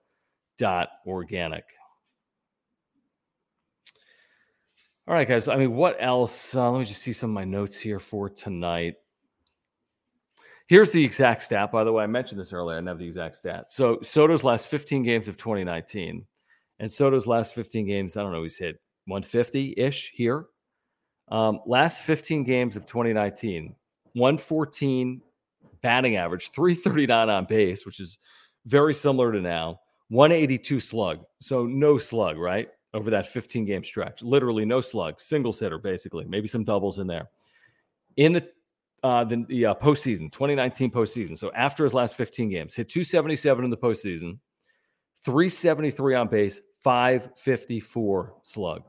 [5.06, 5.46] All right, guys.
[5.46, 6.56] I mean, what else?
[6.56, 8.94] Uh, let me just see some of my notes here for tonight.
[10.68, 12.02] Here's the exact stat, by the way.
[12.02, 12.78] I mentioned this earlier.
[12.78, 13.72] I have the exact stat.
[13.72, 16.24] So Soto's last 15 games of 2019,
[16.80, 20.46] and Soto's last 15 games, I don't know, he's hit 150 ish here.
[21.28, 23.74] Um, last 15 games of 2019,
[24.14, 25.22] 114
[25.82, 28.18] batting average, 339 on base, which is
[28.66, 31.20] very similar to now, 182 slug.
[31.40, 32.68] So no slug, right?
[32.92, 34.22] Over that 15 game stretch.
[34.22, 37.28] Literally no slug, single sitter, basically, maybe some doubles in there.
[38.16, 38.48] In the
[39.06, 41.38] uh, the, the uh, postseason, 2019 postseason.
[41.38, 44.40] So after his last 15 games, hit 277 in the postseason,
[45.24, 48.82] 373 on base, 554 slug.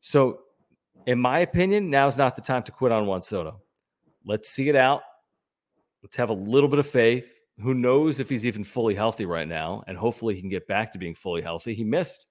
[0.00, 0.40] So,
[1.06, 3.60] in my opinion, now's not the time to quit on Juan Soto.
[4.24, 5.02] Let's see it out.
[6.02, 7.32] Let's have a little bit of faith.
[7.60, 9.82] Who knows if he's even fully healthy right now?
[9.86, 11.74] And hopefully he can get back to being fully healthy.
[11.74, 12.26] He missed,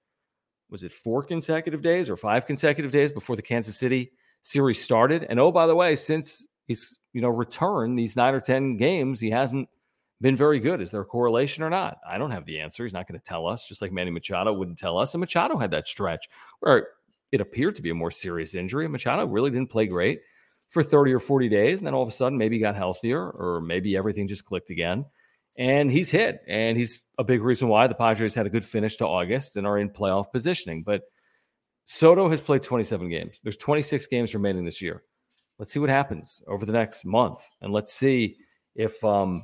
[0.70, 4.10] was it four consecutive days or five consecutive days before the Kansas City
[4.42, 5.26] series started?
[5.28, 9.20] And oh, by the way, since he's you know returned these nine or ten games
[9.20, 9.68] he hasn't
[10.20, 10.80] been very good.
[10.80, 11.98] Is there a correlation or not?
[12.08, 12.84] I don't have the answer.
[12.84, 15.14] He's not going to tell us just like manny machado wouldn't tell us.
[15.14, 16.28] And machado had that stretch
[16.60, 16.88] where
[17.32, 20.20] it appeared to be a more serious injury machado really didn't play great
[20.68, 23.30] for 30 or 40 days and then all of a sudden maybe he got healthier
[23.30, 25.04] or maybe everything just clicked again
[25.58, 27.86] and he's hit and he's a big reason why.
[27.86, 31.02] The padres had a good finish to august and are in playoff positioning but
[31.84, 33.40] soto has played 27 games.
[33.42, 35.02] There's 26 games remaining this year
[35.58, 38.36] let's see what happens over the next month, and let's see
[38.74, 39.42] if um,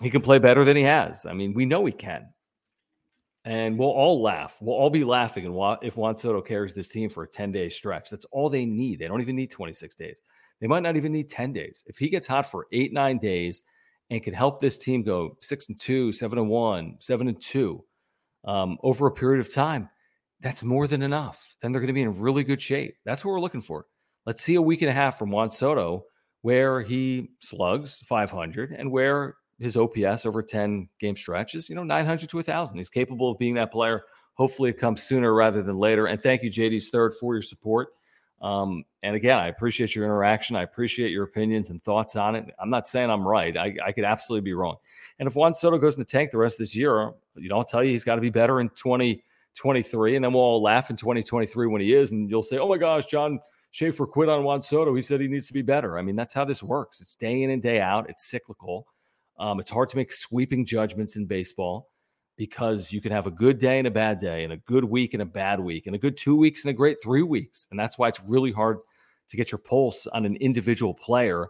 [0.00, 1.26] he can play better than he has.
[1.26, 2.28] I mean, we know he can,
[3.44, 4.58] and we'll all laugh.
[4.60, 5.44] We'll all be laughing
[5.82, 8.10] if Juan Soto carries this team for a ten day stretch.
[8.10, 8.98] That's all they need.
[8.98, 10.20] They don't even need twenty six days.
[10.60, 11.84] They might not even need ten days.
[11.86, 13.62] If he gets hot for eight nine days
[14.10, 17.84] and can help this team go six and two, seven and one, seven and two
[18.44, 19.88] um, over a period of time,
[20.40, 21.54] that's more than enough.
[21.62, 22.96] Then they're going to be in really good shape.
[23.04, 23.86] That's what we're looking for.
[24.26, 26.04] Let's see a week and a half from Juan Soto
[26.42, 32.28] where he slugs 500 and where his OPS over 10 game stretches, you know, 900
[32.30, 32.76] to 1,000.
[32.76, 34.04] He's capable of being that player.
[34.34, 36.06] Hopefully, it comes sooner rather than later.
[36.06, 37.88] And thank you, JD's third, for your support.
[38.40, 40.56] Um, and again, I appreciate your interaction.
[40.56, 42.46] I appreciate your opinions and thoughts on it.
[42.58, 43.54] I'm not saying I'm right.
[43.54, 44.76] I, I could absolutely be wrong.
[45.18, 47.58] And if Juan Soto goes in the tank the rest of this year, you know,
[47.58, 50.16] I'll tell you he's got to be better in 2023.
[50.16, 52.10] And then we'll all laugh in 2023 when he is.
[52.10, 53.40] And you'll say, oh my gosh, John
[53.70, 54.94] Schaefer quit on Juan Soto.
[54.94, 55.98] He said he needs to be better.
[55.98, 57.00] I mean, that's how this works.
[57.00, 58.10] It's day in and day out.
[58.10, 58.86] It's cyclical.
[59.38, 61.88] Um, it's hard to make sweeping judgments in baseball
[62.36, 65.12] because you can have a good day and a bad day, and a good week
[65.12, 67.66] and a bad week, and a good two weeks and a great three weeks.
[67.70, 68.78] And that's why it's really hard
[69.28, 71.48] to get your pulse on an individual player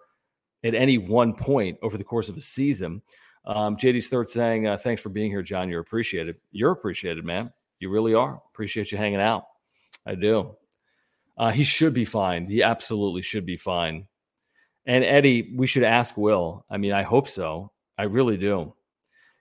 [0.65, 3.03] at any one point over the course of a season.
[3.45, 5.69] Um, JD's third saying, uh, Thanks for being here, John.
[5.69, 6.37] You're appreciated.
[6.53, 7.53] You're appreciated, man.
[7.79, 8.43] You really are.
[8.53, 9.45] Appreciate you hanging out.
[10.05, 10.57] I do.
[11.41, 12.47] Uh, he should be fine.
[12.47, 14.07] He absolutely should be fine.
[14.85, 16.67] And Eddie, we should ask Will.
[16.69, 17.73] I mean, I hope so.
[17.97, 18.75] I really do.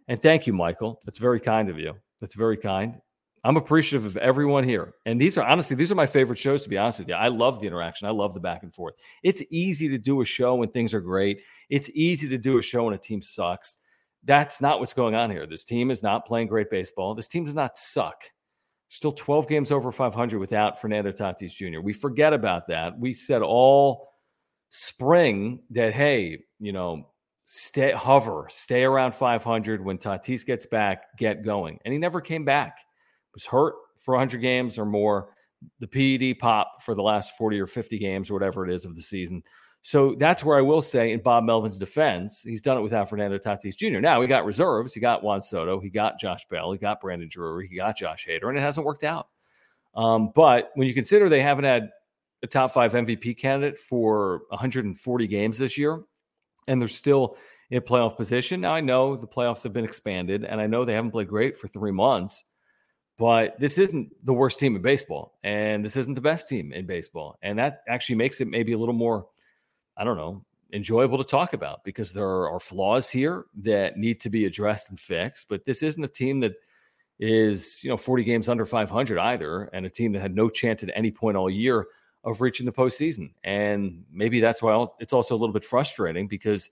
[0.08, 1.02] And thank you, Michael.
[1.04, 1.96] That's very kind of you.
[2.22, 3.02] That's very kind.
[3.44, 4.94] I'm appreciative of everyone here.
[5.06, 7.16] And these are honestly, these are my favorite shows, to be honest with you.
[7.16, 8.08] I love the interaction.
[8.08, 8.94] I love the back and forth.
[9.22, 11.44] It's easy to do a show when things are great.
[11.70, 13.76] It's easy to do a show when a team sucks.
[14.24, 15.46] That's not what's going on here.
[15.46, 17.14] This team is not playing great baseball.
[17.14, 18.24] This team does not suck.
[18.90, 21.80] Still 12 games over 500 without Fernando Tatis Jr.
[21.80, 23.00] We forget about that.
[23.00, 24.10] We said all
[24.70, 27.08] spring that, hey, you know,
[27.46, 31.80] stay hover, stay around 500 when Tatis gets back, get going.
[31.86, 32.80] And he never came back.
[33.34, 35.30] Was hurt for 100 games or more.
[35.80, 38.96] The PED pop for the last 40 or 50 games or whatever it is of
[38.96, 39.44] the season.
[39.82, 43.38] So that's where I will say, in Bob Melvin's defense, he's done it without Fernando
[43.38, 44.00] Tatis Jr.
[44.00, 44.94] Now he got reserves.
[44.94, 45.80] He got Juan Soto.
[45.80, 46.72] He got Josh Bell.
[46.72, 47.68] He got Brandon Drury.
[47.68, 49.28] He got Josh Hader, and it hasn't worked out.
[49.96, 51.90] Um, but when you consider they haven't had
[52.44, 56.04] a top five MVP candidate for 140 games this year,
[56.68, 57.38] and they're still
[57.70, 58.62] in playoff position.
[58.62, 61.58] Now I know the playoffs have been expanded, and I know they haven't played great
[61.58, 62.44] for three months.
[63.18, 66.86] But this isn't the worst team in baseball, and this isn't the best team in
[66.86, 67.38] baseball.
[67.42, 69.28] And that actually makes it maybe a little more,
[70.00, 70.44] I don't know,
[70.74, 75.00] enjoyable to talk about because there are flaws here that need to be addressed and
[75.00, 75.50] fixed.
[75.50, 76.54] But this isn't a team that
[77.20, 80.84] is, you know, 40 games under 500 either, and a team that had no chance
[80.84, 81.88] at any point all year
[82.24, 83.34] of reaching the postseason.
[83.44, 86.70] And maybe that's why it's also a little bit frustrating because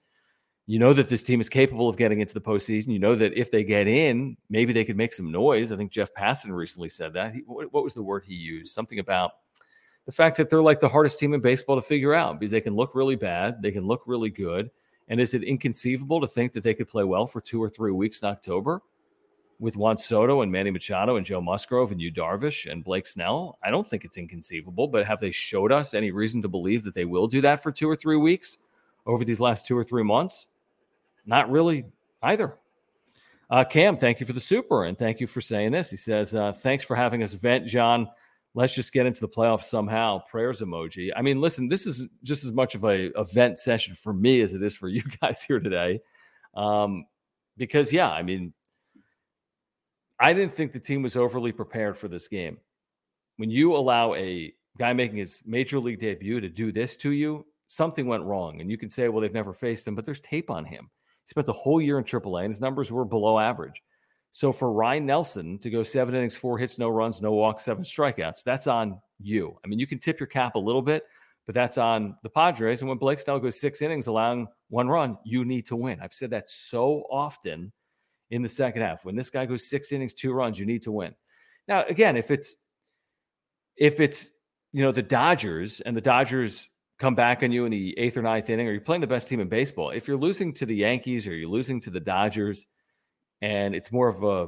[0.65, 2.87] you know that this team is capable of getting into the postseason.
[2.87, 5.71] You know that if they get in, maybe they could make some noise.
[5.71, 7.33] I think Jeff Passan recently said that.
[7.33, 8.73] He, what, what was the word he used?
[8.73, 9.31] Something about
[10.07, 12.61] the fact that they're like the hardest team in baseball to figure out because they
[12.61, 14.71] can look really bad, they can look really good.
[15.09, 17.91] And is it inconceivable to think that they could play well for two or three
[17.91, 18.81] weeks in October
[19.59, 23.59] with Juan Soto and Manny Machado and Joe Musgrove and Yu Darvish and Blake Snell?
[23.61, 26.93] I don't think it's inconceivable, but have they showed us any reason to believe that
[26.93, 28.59] they will do that for two or three weeks
[29.05, 30.47] over these last two or three months?
[31.25, 31.83] Not really
[32.23, 32.55] either.
[33.49, 35.91] Uh, Cam, thank you for the super and thank you for saying this.
[35.91, 38.07] He says, uh, Thanks for having us vent, John.
[38.53, 40.21] Let's just get into the playoffs somehow.
[40.29, 41.11] Prayers emoji.
[41.15, 44.53] I mean, listen, this is just as much of a, event session for me as
[44.53, 45.99] it is for you guys here today.
[46.55, 47.05] Um,
[47.55, 48.53] because, yeah, I mean,
[50.19, 52.57] I didn't think the team was overly prepared for this game.
[53.37, 57.45] When you allow a guy making his major league debut to do this to you,
[57.67, 58.61] something went wrong.
[58.61, 60.89] And you can say, well, they've never faced him, but there's tape on him.
[61.25, 63.81] He spent the whole year in AAA, and his numbers were below average.
[64.31, 67.83] So for Ryan Nelson to go seven innings, four hits, no runs, no walks, seven
[67.83, 69.57] strikeouts, that's on you.
[69.63, 71.03] I mean, you can tip your cap a little bit,
[71.45, 72.81] but that's on the Padres.
[72.81, 75.99] And when Blake Snell goes six innings, allowing one run, you need to win.
[76.01, 77.71] I've said that so often
[78.29, 79.05] in the second half.
[79.05, 81.15] When this guy goes six innings, two runs, you need to win.
[81.67, 82.55] Now, again, if it's
[83.75, 84.31] if it's
[84.73, 86.67] you know the Dodgers and the Dodgers
[86.99, 89.29] come back on you in the eighth or ninth inning, or you're playing the best
[89.29, 89.91] team in baseball.
[89.91, 92.65] If you're losing to the Yankees or you're losing to the Dodgers,
[93.41, 94.47] and it's more of a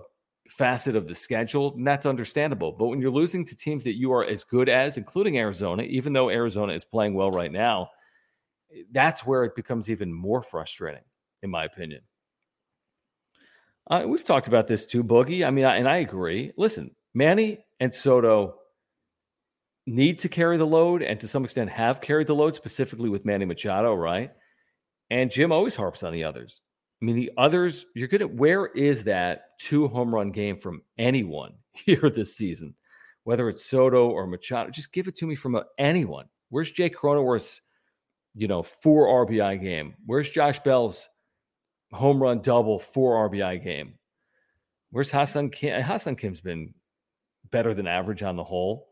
[0.49, 2.71] facet of the schedule, and that's understandable.
[2.71, 6.13] But when you're losing to teams that you are as good as, including Arizona, even
[6.13, 7.89] though Arizona is playing well right now,
[8.91, 11.03] that's where it becomes even more frustrating,
[11.41, 12.01] in my opinion.
[13.89, 15.45] Uh, we've talked about this too, Boogie.
[15.45, 16.51] I mean, I, and I agree.
[16.57, 18.55] Listen, Manny and Soto
[19.87, 23.25] need to carry the load and to some extent have carried the load, specifically with
[23.25, 24.31] Manny Machado, right?
[25.09, 26.61] And Jim always harps on the others.
[27.01, 30.81] I mean, the others, you're good at where is that two home run game from
[30.97, 32.75] anyone here this season,
[33.23, 34.69] whether it's Soto or Machado?
[34.69, 36.25] Just give it to me from a, anyone.
[36.49, 37.61] Where's Jake Cronenworth's,
[38.35, 39.95] you know, four RBI game?
[40.05, 41.07] Where's Josh Bell's
[41.91, 43.93] home run double, four RBI game?
[44.91, 45.81] Where's Ha-Seong Kim?
[45.81, 46.73] Ha-Seong Kim's been
[47.51, 48.89] better than average on the whole.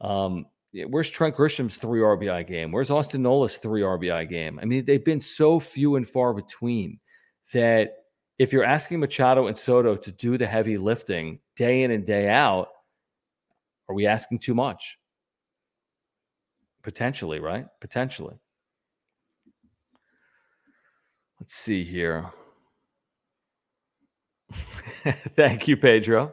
[0.00, 2.70] Um, where's Trent Grisham's three RBI game?
[2.70, 4.58] Where's Austin Nola's three RBI game?
[4.60, 7.00] I mean, they've been so few and far between
[7.52, 7.94] that
[8.38, 12.28] if you're asking Machado and Soto to do the heavy lifting day in and day
[12.28, 12.68] out,
[13.88, 14.98] are we asking too much?
[16.82, 17.66] Potentially, right?
[17.80, 18.36] Potentially.
[21.40, 22.30] Let's see here.
[25.36, 26.32] Thank you, Pedro.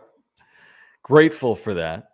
[1.04, 2.10] Grateful for that.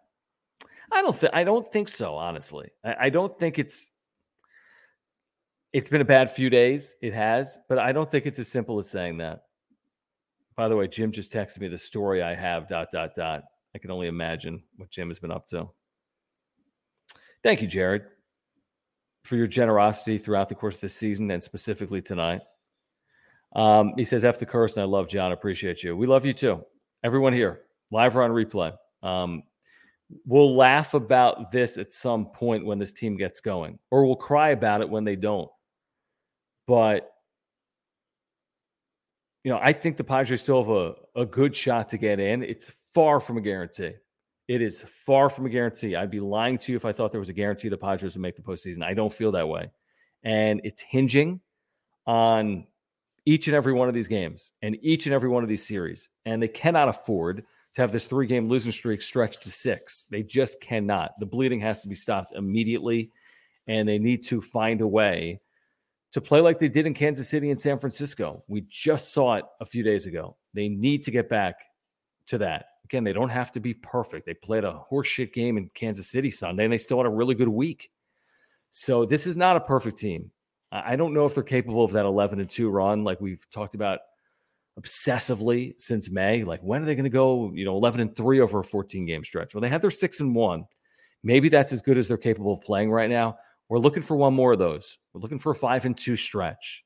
[0.92, 2.70] I don't think I don't think so, honestly.
[2.84, 3.91] I, I don't think it's
[5.74, 6.96] it's been a bad few days.
[7.02, 9.44] It has, but I don't think it's as simple as saying that.
[10.56, 12.68] By the way, Jim just texted me the story I have.
[12.68, 13.44] Dot dot dot.
[13.74, 15.70] I can only imagine what Jim has been up to.
[17.42, 18.04] Thank you, Jared,
[19.24, 22.42] for your generosity throughout the course of this season and specifically tonight.
[23.56, 25.32] Um, he says, "After curse, and I love John.
[25.32, 25.96] Appreciate you.
[25.96, 26.64] We love you too.
[27.04, 27.62] Everyone here,
[27.92, 28.74] live or on replay.
[29.02, 29.44] Um,
[30.26, 34.50] we'll laugh about this at some point when this team gets going, or we'll cry
[34.50, 35.50] about it when they don't.
[36.68, 37.12] But
[39.44, 42.44] you know, I think the Padres still have a, a good shot to get in.
[42.44, 43.94] It's far from a guarantee.
[44.48, 45.96] It is far from a guarantee.
[45.96, 48.22] I'd be lying to you if I thought there was a guarantee the Padres would
[48.22, 48.84] make the postseason.
[48.84, 49.72] I don't feel that way.
[50.24, 51.42] And it's hinging
[52.06, 52.68] on
[53.26, 56.10] each and every one of these games and each and every one of these series.
[56.26, 60.06] And they cannot afford to have this three game losing streak stretched to six.
[60.10, 61.20] They just cannot.
[61.20, 63.12] The bleeding has to be stopped immediately,
[63.68, 65.40] and they need to find a way
[66.12, 68.44] to play like they did in Kansas City and San Francisco.
[68.48, 70.38] We just saw it a few days ago.
[70.54, 71.56] They need to get back
[72.28, 72.66] to that.
[72.86, 74.26] Again, they don't have to be perfect.
[74.26, 77.36] They played a horseshit game in Kansas City Sunday, and they still had a really
[77.36, 77.92] good week.
[78.70, 80.32] So this is not a perfect team.
[80.74, 83.76] I don't know if they're capable of that 11 and 2 run like we've talked
[83.76, 84.00] about
[84.80, 86.44] obsessively since May.
[86.46, 89.06] Like, when are they going to go, you know, 11 and 3 over a 14
[89.06, 89.54] game stretch?
[89.54, 90.66] Well, they had their 6 and 1.
[91.24, 93.38] Maybe that's as good as they're capable of playing right now.
[93.72, 94.98] We're looking for one more of those.
[95.14, 96.84] We're looking for a 5 and 2 stretch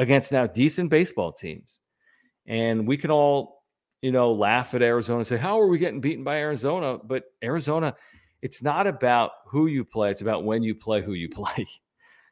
[0.00, 1.78] against now decent baseball teams.
[2.44, 3.62] And we can all
[4.02, 6.98] you know, laugh at Arizona and say, How are we getting beaten by Arizona?
[6.98, 7.94] But Arizona,
[8.42, 11.68] it's not about who you play, it's about when you play who you play.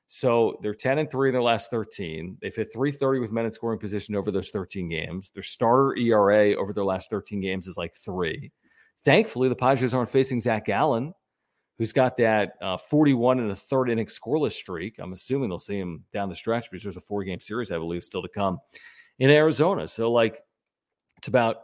[0.08, 2.38] So they're 10 and 3 in their last 13.
[2.42, 5.30] They've hit 330 with men in scoring position over those 13 games.
[5.32, 8.50] Their starter ERA over their last 13 games is like three.
[9.04, 11.14] Thankfully, the Padres aren't facing Zach Gallen,
[11.78, 14.96] who's got that uh, 41 and a third inning scoreless streak.
[14.98, 17.78] I'm assuming they'll see him down the stretch because there's a four game series, I
[17.78, 18.58] believe, still to come
[19.18, 19.88] in Arizona.
[19.88, 20.42] So, like,
[21.18, 21.56] it's about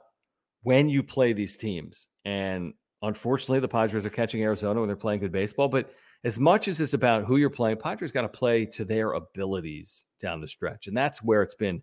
[0.63, 2.07] when you play these teams.
[2.25, 5.91] And unfortunately, the Padres are catching Arizona when they're playing good baseball, but
[6.25, 10.05] as much as it's about who you're playing, Padres got to play to their abilities
[10.21, 10.89] down the stretch.
[10.89, 11.83] And that's where it's been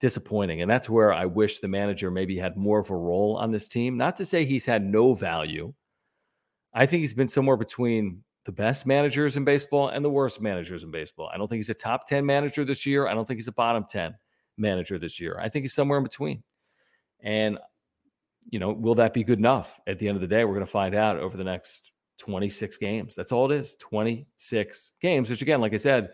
[0.00, 0.60] disappointing.
[0.60, 3.68] And that's where I wish the manager maybe had more of a role on this
[3.68, 3.96] team.
[3.96, 5.72] Not to say he's had no value.
[6.76, 10.82] I think he's been somewhere between the best managers in baseball and the worst managers
[10.82, 11.30] in baseball.
[11.32, 13.08] I don't think he's a top 10 manager this year.
[13.08, 14.14] I don't think he's a bottom 10
[14.58, 15.38] manager this year.
[15.40, 16.42] I think he's somewhere in between.
[17.22, 17.58] And,
[18.50, 19.80] you know, will that be good enough?
[19.86, 22.76] At the end of the day, we're going to find out over the next 26
[22.76, 23.14] games.
[23.14, 26.10] That's all it is 26 games, which again, like I said,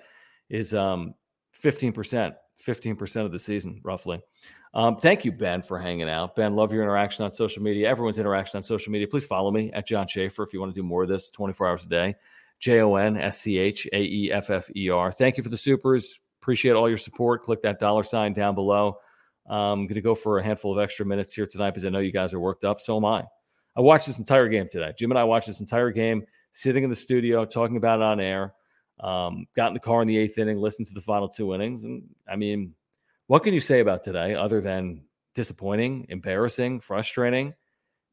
[0.48, 1.14] is um,
[1.60, 2.34] 15%,
[2.64, 4.22] 15% of the season, roughly.
[4.74, 6.34] Um, thank you, Ben, for hanging out.
[6.34, 7.88] Ben, love your interaction on social media.
[7.88, 9.06] Everyone's interaction on social media.
[9.06, 11.68] Please follow me at John Schaeffer if you want to do more of this 24
[11.68, 12.14] hours a day.
[12.58, 15.12] J O N S C H A E F F E R.
[15.12, 16.20] Thank you for the supers.
[16.40, 17.42] Appreciate all your support.
[17.42, 18.98] Click that dollar sign down below.
[19.48, 21.98] I'm going to go for a handful of extra minutes here tonight because I know
[21.98, 22.80] you guys are worked up.
[22.80, 23.24] So am I.
[23.76, 24.92] I watched this entire game today.
[24.96, 28.20] Jim and I watched this entire game, sitting in the studio, talking about it on
[28.20, 28.54] air.
[29.00, 31.82] Um, got in the car in the eighth inning, listened to the final two innings,
[31.82, 32.74] and I mean,
[33.26, 35.04] what can you say about today other than
[35.34, 37.54] disappointing, embarrassing, frustrating?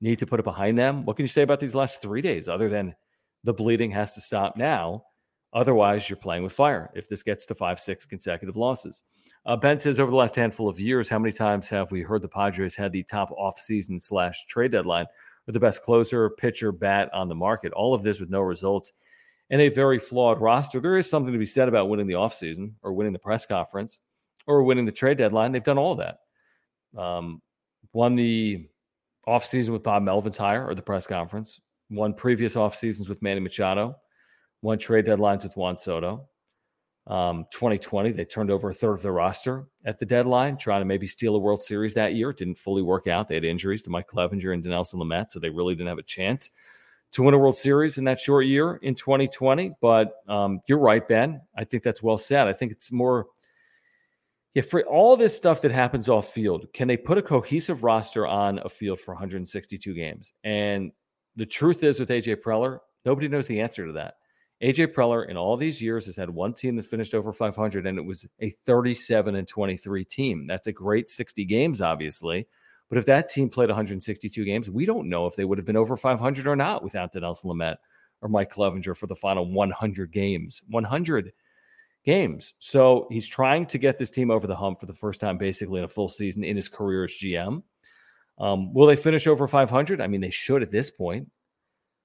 [0.02, 1.06] Need to put it behind them.
[1.06, 2.96] What can you say about these last three days other than
[3.44, 5.04] the bleeding has to stop now?
[5.52, 9.04] Otherwise, you're playing with fire if this gets to five, six consecutive losses.
[9.46, 12.22] Uh, ben says, over the last handful of years, how many times have we heard
[12.22, 15.08] the Padres had the top offseason slash trade deadline
[15.50, 17.74] with the best closer, pitcher, bat on the market.
[17.74, 18.92] All of this with no results
[19.50, 20.80] and a very flawed roster.
[20.80, 24.00] There is something to be said about winning the offseason or winning the press conference
[24.50, 25.52] or winning the trade deadline.
[25.52, 26.20] They've done all that.
[26.98, 27.42] Um,
[27.94, 28.68] won the
[29.28, 33.40] offseason with Bob Melvin's hire or the press conference, won previous off seasons with Manny
[33.40, 33.96] Machado,
[34.62, 36.28] won trade deadlines with Juan Soto.
[37.06, 40.86] Um, 2020, they turned over a third of their roster at the deadline, trying to
[40.86, 42.32] maybe steal a World Series that year.
[42.32, 43.28] It didn't fully work out.
[43.28, 46.04] They had injuries to Mike Clevinger and Dinelson Lamet, so they really didn't have a
[46.04, 46.50] chance
[47.12, 49.74] to win a World Series in that short year in 2020.
[49.82, 51.42] But um, you're right, Ben.
[51.56, 52.48] I think that's well said.
[52.48, 53.28] I think it's more,
[54.56, 58.26] yeah, for all this stuff that happens off field, can they put a cohesive roster
[58.26, 60.34] on a field for 162 games?
[60.44, 60.92] And
[61.36, 64.16] the truth is, with AJ Preller, nobody knows the answer to that.
[64.64, 67.98] AJ Preller in all these years has had one team that finished over 500, and
[67.98, 70.48] it was a 37 and 23 team.
[70.48, 72.48] That's a great 60 games, obviously.
[72.90, 75.78] But if that team played 162 games, we don't know if they would have been
[75.78, 77.76] over 500 or not without Dinelson Lamet
[78.22, 80.62] or Mike Clevinger for the final 100 games.
[80.68, 81.32] 100
[82.10, 82.56] games.
[82.58, 85.78] So he's trying to get this team over the hump for the first time, basically
[85.78, 87.62] in a full season in his career as GM.
[88.40, 90.02] Um, will they finish over 500?
[90.02, 91.30] I mean, they should at this point.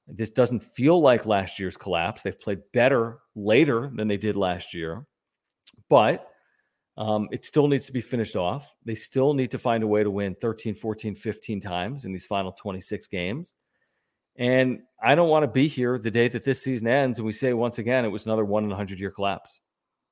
[0.06, 2.20] This doesn't feel like last year's collapse.
[2.20, 5.06] They've played better later than they did last year,
[5.88, 6.28] but
[6.98, 8.74] um, it still needs to be finished off.
[8.84, 12.26] They still need to find a way to win 13, 14, 15 times in these
[12.26, 13.54] final 26 games.
[14.36, 17.32] And I don't want to be here the day that this season ends and we
[17.32, 19.60] say once again it was another one in a hundred year collapse.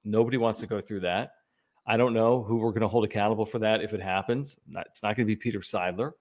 [0.04, 1.32] Nobody wants to go through that.
[1.86, 4.56] I don't know who we're going to hold accountable for that if it happens.
[4.86, 6.12] It's not going to be Peter Seidler.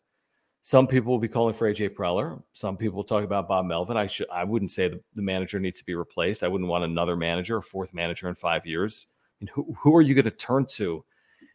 [0.62, 2.42] Some people will be calling for AJ Preller.
[2.52, 3.98] Some people will talk about Bob Melvin.
[3.98, 6.44] I should I wouldn't say the, the manager needs to be replaced.
[6.44, 9.08] I wouldn't want another manager, a fourth manager in five years.
[9.40, 11.04] Mean, who, who are you going to turn to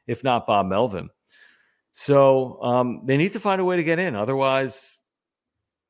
[0.06, 1.08] if not Bob Melvin?
[1.92, 4.16] So um, they need to find a way to get in.
[4.16, 4.98] Otherwise,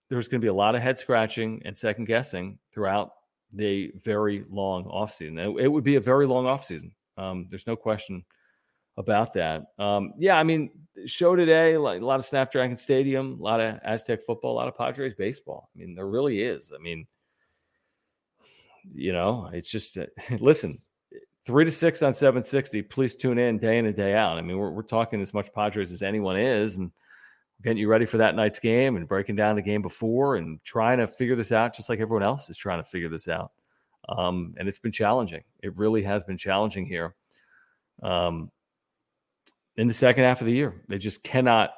[0.09, 3.13] there's going to be a lot of head scratching and second guessing throughout
[3.53, 5.39] the very long offseason.
[5.39, 6.93] It, it would be a very long offseason.
[7.17, 8.25] Um, there's no question
[8.97, 9.65] about that.
[9.79, 10.71] Um, yeah, I mean,
[11.07, 14.69] show today, like a lot of Snapdragon Stadium, a lot of Aztec football, a lot
[14.69, 15.71] of Padres baseball.
[15.75, 16.73] I mean, there really is.
[16.75, 17.07] I mean,
[18.95, 20.07] you know, it's just uh,
[20.41, 20.81] listen,
[21.45, 22.83] three to six on 760.
[22.83, 24.39] Please tune in day in and day out.
[24.39, 26.91] I mean, we're, we're talking as much Padres as anyone is, and
[27.63, 30.99] getting you ready for that night's game and breaking down the game before and trying
[30.99, 33.53] to figure this out, just like everyone else is trying to figure this out.
[34.09, 35.43] Um, and it's been challenging.
[35.63, 37.15] It really has been challenging here.
[38.03, 38.51] Um,
[39.77, 40.83] in the second half of the year.
[40.89, 41.73] They just cannot,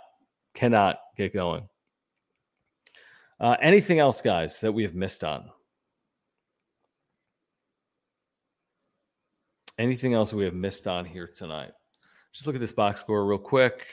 [0.54, 1.68] cannot get going.
[3.40, 5.50] Uh, anything else, guys, that we have missed on?
[9.78, 11.70] Anything else we have missed on here tonight?
[12.32, 13.86] Just look at this box score real quick.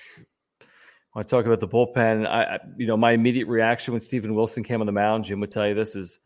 [1.16, 2.28] I talk about the bullpen.
[2.28, 5.52] I, you know, my immediate reaction when Steven Wilson came on the mound, Jim would
[5.52, 6.20] tell you this is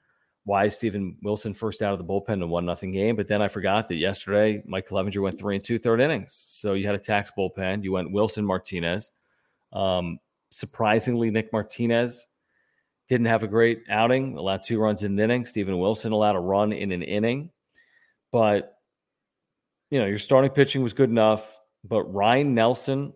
[0.46, 3.16] why Steven Wilson first out of the bullpen in one nothing game.
[3.16, 6.34] But then I forgot that yesterday Mike Clevinger went three and two third innings.
[6.34, 7.84] So you had a tax bullpen.
[7.84, 9.12] You went Wilson Martinez.
[9.72, 10.20] Um,
[10.50, 12.26] surprisingly, Nick Martinez
[13.10, 14.38] didn't have a great outing.
[14.38, 15.46] Allowed two runs in an inning.
[15.46, 17.52] Steven Wilson allowed a run in an inning.
[18.32, 18.76] But
[19.92, 21.60] you know your starting pitching was good enough.
[21.84, 23.14] But Ryne Nelson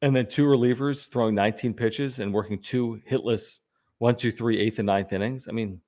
[0.00, 3.58] and then two relievers throwing 19 pitches and working two hitless
[3.98, 5.48] one, two, three, eighth and ninth innings.
[5.48, 5.80] I mean,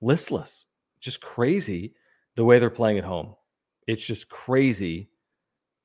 [0.00, 0.66] listless,
[1.00, 1.94] just crazy
[2.36, 3.34] the way they're playing at home.
[3.86, 5.10] It's just crazy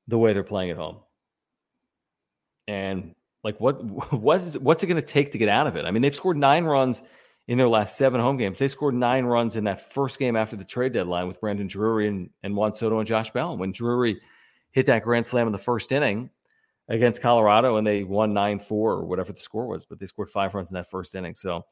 [0.08, 0.98] the way they're playing at home.
[2.68, 5.84] And like what what is what's it going to take to get out of it?
[5.84, 7.02] I mean, they've scored nine runs
[7.48, 8.58] in their last seven home games.
[8.58, 12.06] They scored nine runs in that first game after the trade deadline with Brandon Drury
[12.06, 13.56] and, and Juan Soto and Josh Bell.
[13.56, 14.20] When Drury
[14.70, 16.30] hit that grand slam in the first inning
[16.90, 20.28] against Colorado and they won 9 4 or whatever the score was, but they scored
[20.28, 21.34] five runs in that first inning.
[21.34, 21.64] So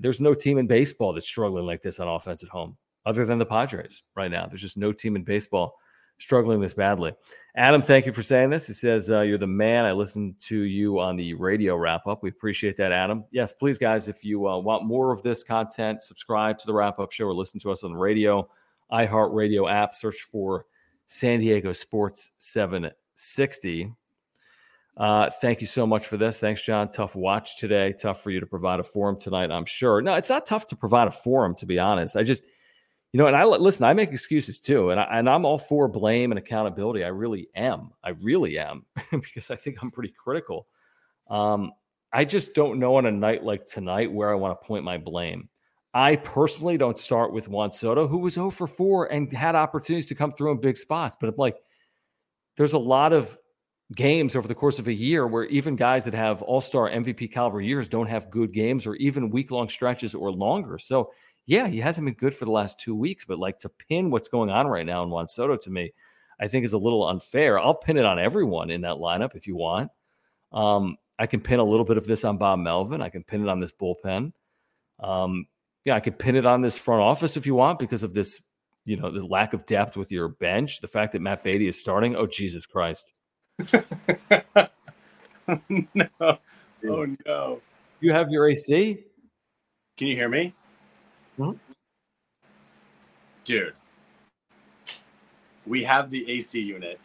[0.00, 3.38] there's no team in baseball that's struggling like this on offense at home other than
[3.38, 4.46] the Padres right now.
[4.46, 5.76] There's just no team in baseball
[6.18, 7.12] struggling this badly.
[7.56, 8.66] Adam, thank you for saying this.
[8.66, 9.84] He says, uh, You're the man.
[9.84, 12.22] I listened to you on the radio wrap up.
[12.22, 13.24] We appreciate that, Adam.
[13.30, 16.98] Yes, please, guys, if you uh, want more of this content, subscribe to the wrap
[16.98, 18.48] up show or listen to us on the radio,
[18.90, 19.94] iHeartRadio app.
[19.94, 20.66] Search for
[21.06, 23.92] San Diego Sports 760.
[24.96, 26.38] Uh, thank you so much for this.
[26.38, 26.90] Thanks, John.
[26.90, 27.92] Tough watch today.
[27.92, 30.00] Tough for you to provide a forum tonight, I'm sure.
[30.00, 32.16] No, it's not tough to provide a forum, to be honest.
[32.16, 32.44] I just,
[33.12, 34.90] you know, and I listen, I make excuses too.
[34.90, 37.04] And, I, and I'm all for blame and accountability.
[37.04, 37.90] I really am.
[38.02, 40.66] I really am because I think I'm pretty critical.
[41.28, 41.72] Um,
[42.12, 44.96] I just don't know on a night like tonight where I want to point my
[44.96, 45.50] blame.
[45.92, 50.06] I personally don't start with Juan Soto, who was 0 for 4 and had opportunities
[50.06, 51.16] to come through in big spots.
[51.18, 51.56] But I'm like,
[52.56, 53.38] there's a lot of
[53.94, 57.60] games over the course of a year where even guys that have all-star MVP caliber
[57.60, 60.78] years don't have good games or even week-long stretches or longer.
[60.78, 61.12] So
[61.46, 64.28] yeah, he hasn't been good for the last two weeks, but like to pin what's
[64.28, 65.92] going on right now in Juan Soto to me,
[66.40, 67.58] I think is a little unfair.
[67.58, 69.90] I'll pin it on everyone in that lineup if you want.
[70.52, 73.00] Um, I can pin a little bit of this on Bob Melvin.
[73.00, 74.32] I can pin it on this bullpen.
[74.98, 75.46] Um,
[75.84, 78.42] yeah, I could pin it on this front office if you want because of this,
[78.84, 81.78] you know, the lack of depth with your bench, the fact that Matt Beaty is
[81.78, 82.16] starting.
[82.16, 83.14] Oh, Jesus Christ.
[85.68, 86.38] no.
[86.88, 87.60] Oh no.
[88.00, 89.04] You have your AC?
[89.96, 90.52] Can you hear me?
[91.36, 91.52] Hmm?
[93.44, 93.72] Dude.
[95.66, 97.00] We have the AC unit.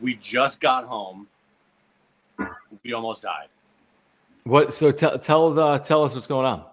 [0.00, 1.26] We just got home.
[2.84, 3.48] We almost died.
[4.44, 6.64] What so tell tell the tell us what's going on.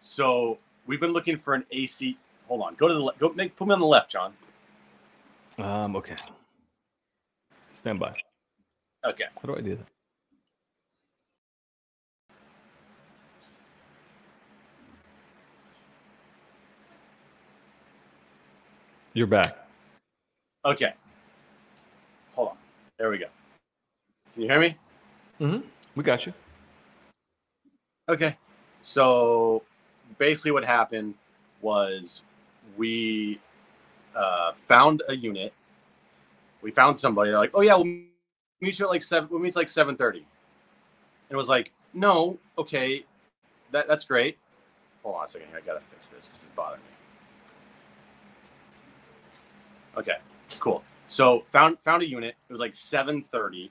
[0.00, 2.16] So we've been looking for an AC.
[2.48, 2.74] Hold on.
[2.74, 4.32] Go to the le- go make put me on the left, John.
[5.58, 6.16] Um okay.
[7.82, 8.14] Stand by.
[9.04, 9.24] Okay.
[9.42, 9.86] How do I do that?
[19.14, 19.66] You're back.
[20.64, 20.94] Okay.
[22.36, 22.56] Hold on.
[22.98, 23.26] There we go.
[24.32, 24.76] Can you hear me?
[25.40, 25.66] Mm-hmm.
[25.96, 26.32] We got you.
[28.08, 28.36] Okay.
[28.80, 29.64] So
[30.18, 31.14] basically, what happened
[31.60, 32.22] was
[32.76, 33.40] we
[34.14, 35.52] uh, found a unit.
[36.62, 37.30] We found somebody.
[37.30, 39.28] They're like, "Oh yeah, we'll meet you at like seven.
[39.30, 40.24] We'll meet like seven thirty.
[41.28, 43.04] It was like, "No, okay,
[43.72, 44.38] that that's great."
[45.02, 45.48] Hold on a second.
[45.48, 45.58] Here.
[45.58, 46.86] I gotta fix this because it's bothering me.
[49.96, 50.16] Okay,
[50.58, 50.82] cool.
[51.06, 52.36] So found found a unit.
[52.48, 53.70] It was like seven thirty.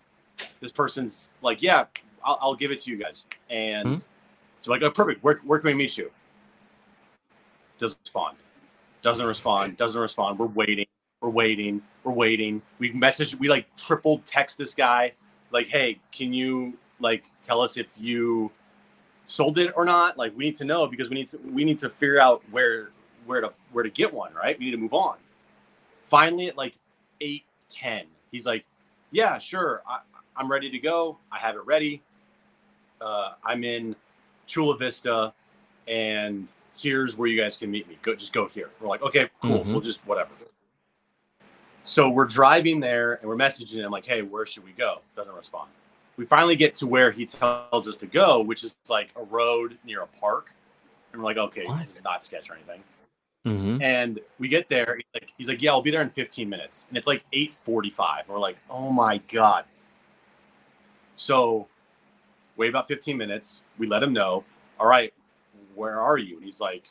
[0.60, 1.86] This person's like, "Yeah,
[2.24, 4.06] I'll, I'll give it to you guys." And Mhm.
[4.61, 5.24] so like, "Oh, perfect.
[5.24, 6.11] Where where can we meet you?"
[7.78, 8.38] Doesn't respond.
[9.02, 9.78] Doesn't respond.
[9.78, 10.38] Doesn't respond.
[10.38, 10.86] We're waiting.
[11.22, 11.81] We're waiting.
[12.03, 12.61] We're waiting.
[12.80, 13.35] We message.
[13.35, 15.14] We like triple text this guy.
[15.52, 18.52] Like, hey, can you like tell us if you
[19.27, 20.18] sold it or not?
[20.18, 22.89] Like, we need to know because we need to we need to figure out where
[23.26, 24.34] where to where to get one.
[24.34, 24.57] Right.
[24.57, 25.18] We need to move on.
[26.07, 26.73] Finally, at like
[27.22, 28.65] eight ten, he's like,
[29.11, 29.84] "Yeah, sure.
[29.88, 29.99] I,
[30.35, 31.18] I'm ready to go.
[31.31, 32.02] I have it ready.
[32.99, 33.95] Uh, I'm in
[34.48, 35.34] Chula Vista,
[35.88, 37.98] and here's where you guys can meet me.
[38.02, 38.69] Go, just go here.
[38.80, 39.64] We're like, okay, cool.
[39.64, 39.68] Mhm.
[39.68, 40.31] We'll just whatever.
[41.84, 45.02] So we're driving there and we're messaging him like, hey, where should we go?
[45.16, 45.70] Doesn't respond.
[46.18, 49.78] We finally get to where he tells us to go, which is like a road
[49.84, 50.53] near a park.
[51.12, 51.80] And we're like, okay, What?
[51.80, 52.84] this is not sketch or anything.
[53.45, 53.82] Mm-hmm.
[53.82, 54.98] And we get there.
[54.98, 56.86] He's like, he's like, yeah, I'll be there in 15 minutes.
[56.90, 58.28] And it's like 8:45.
[58.28, 59.66] We're like, oh my god.
[61.16, 61.68] So,
[62.56, 63.62] wait about 15 minutes.
[63.78, 64.44] We let him know.
[64.80, 65.14] All right,
[65.76, 66.36] where are you?
[66.36, 66.90] And he's like,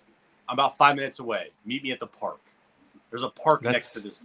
[0.48, 1.50] I'm about five minutes away.
[1.64, 2.40] Meet me at the park.
[3.10, 4.20] There's a park next to this.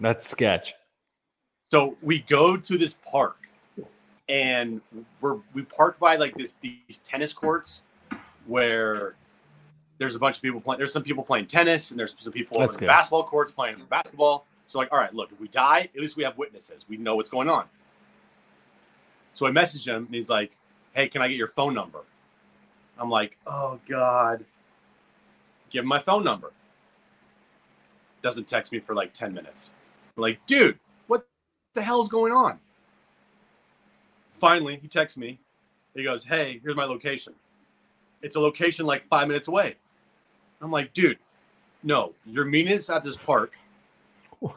[0.00, 0.74] That's sketch.
[1.70, 3.36] So we go to this park,
[4.28, 4.80] and
[5.20, 7.82] we're we park by like this these tennis courts
[8.46, 9.16] where
[9.98, 10.78] there's a bunch of people playing.
[10.78, 14.46] There's some people playing tennis, and there's some people over the basketball courts playing basketball.
[14.66, 16.86] So like, all right, look, if we die, at least we have witnesses.
[16.88, 17.66] We know what's going on.
[19.34, 20.56] So I messaged him, and he's like,
[20.92, 22.00] "Hey, can I get your phone number?"
[22.98, 24.44] I'm like, "Oh God."
[25.70, 26.52] Give him my phone number.
[28.22, 29.72] Doesn't text me for like 10 minutes.
[30.16, 31.26] Like, dude, what
[31.74, 32.58] the hell's going on?
[34.32, 35.38] Finally, he texts me.
[35.94, 37.34] He goes, Hey, here's my location.
[38.22, 39.76] It's a location like five minutes away.
[40.60, 41.18] I'm like, dude,
[41.82, 43.52] no, you're meeting us at this park.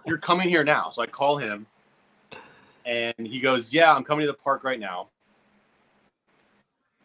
[0.05, 0.89] You're coming here now.
[0.89, 1.65] So I call him
[2.85, 5.07] and he goes, Yeah, I'm coming to the park right now.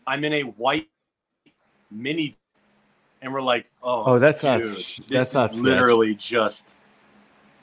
[0.07, 0.89] I'm in a white
[1.91, 2.37] mini
[3.21, 4.77] and we're like, oh, Oh, that's not- dude,
[5.09, 5.65] that's not is sketch.
[5.65, 6.77] literally just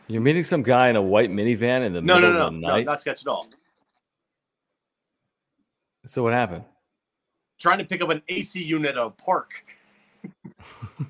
[0.09, 2.53] You're meeting some guy in a white minivan in the no, middle no, no, of
[2.53, 2.85] the night.
[2.85, 3.47] no, not sketch at all.
[6.03, 6.63] so what happened?
[7.59, 9.65] Trying to pick up an AC unit at a park.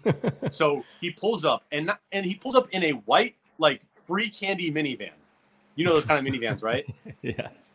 [0.51, 4.29] So he pulls up and not, and he pulls up in a white like free
[4.29, 5.11] candy minivan.
[5.75, 6.85] You know those kind of minivans, right?
[7.21, 7.73] yes.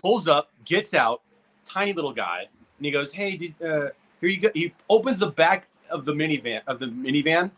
[0.00, 1.22] Pulls up, gets out,
[1.64, 2.48] tiny little guy,
[2.78, 3.90] and he goes, "Hey, did uh,
[4.20, 7.50] here you go." He opens the back of the minivan of the minivan,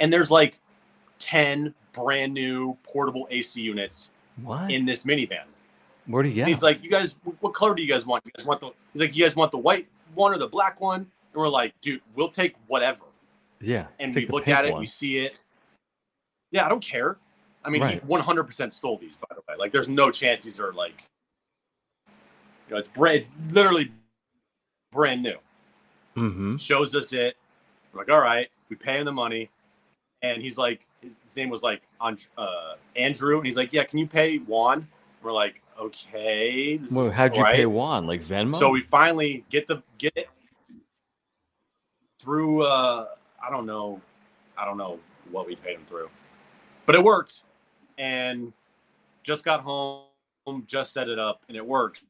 [0.00, 0.58] and there's like
[1.18, 4.10] ten brand new portable AC units
[4.42, 4.70] What?
[4.70, 5.44] in this minivan.
[6.06, 6.48] Where do you get?
[6.48, 8.24] he's like, "You guys, what color do you guys want?
[8.24, 10.80] You guys want the?" He's like, "You guys want the white one or the black
[10.80, 13.04] one?" And we're like, "Dude, we'll take whatever."
[13.60, 13.86] yeah.
[13.98, 14.80] And we look at it, one.
[14.80, 15.34] we see it.
[16.50, 17.16] Yeah, I don't care.
[17.64, 19.56] I mean, he 100% stole these, by the way.
[19.58, 21.04] Like, there's no chance these are like,
[22.68, 23.92] you know, it's brand, it's literally
[24.90, 25.36] brand new.
[26.16, 26.56] Mm-hmm.
[26.56, 27.36] Shows us it.
[27.92, 29.50] We're like, all right, we pay him the money,
[30.22, 33.98] and he's like, his, his name was like uh, Andrew, and he's like, yeah, can
[33.98, 34.88] you pay Juan?
[35.22, 36.80] We're like, okay.
[36.92, 37.66] Well, how'd you all pay.
[37.66, 38.06] Juan?
[38.06, 38.56] Like Venmo?
[38.56, 40.28] So we finally get the get it
[42.20, 42.62] through.
[42.62, 43.06] uh
[43.44, 44.00] I don't know,
[44.56, 44.98] I don't know
[45.30, 46.10] what we paid him through,
[46.86, 47.42] but it worked.
[47.96, 48.52] And
[49.22, 50.04] just got home,
[50.66, 52.02] just set it up, and it worked.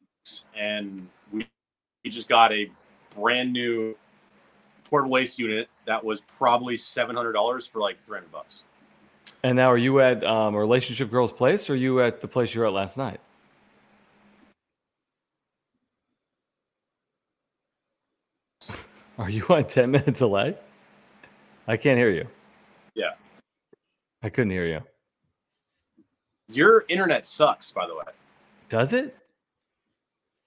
[0.57, 1.47] And we
[2.05, 2.71] we just got a
[3.15, 3.97] brand new
[4.89, 8.65] portable waste unit that was probably seven hundred dollars for like three hundred bucks.
[9.43, 12.28] and now are you at um, a relationship girl's place or are you at the
[12.28, 13.20] place you were at last night?
[19.19, 20.56] Are you on 10 minutes delay?
[21.66, 22.27] I can't hear you.
[22.94, 23.10] Yeah.
[24.23, 24.81] I couldn't hear you.
[26.51, 28.05] Your internet sucks, by the way.
[28.69, 29.16] Does it?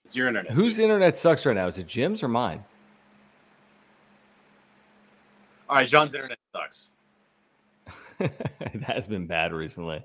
[0.05, 0.51] It's your internet.
[0.51, 1.67] Whose internet sucks right now?
[1.67, 2.63] Is it Jim's or mine?
[5.71, 6.91] All right, John's internet sucks.
[8.19, 10.03] it has been bad recently.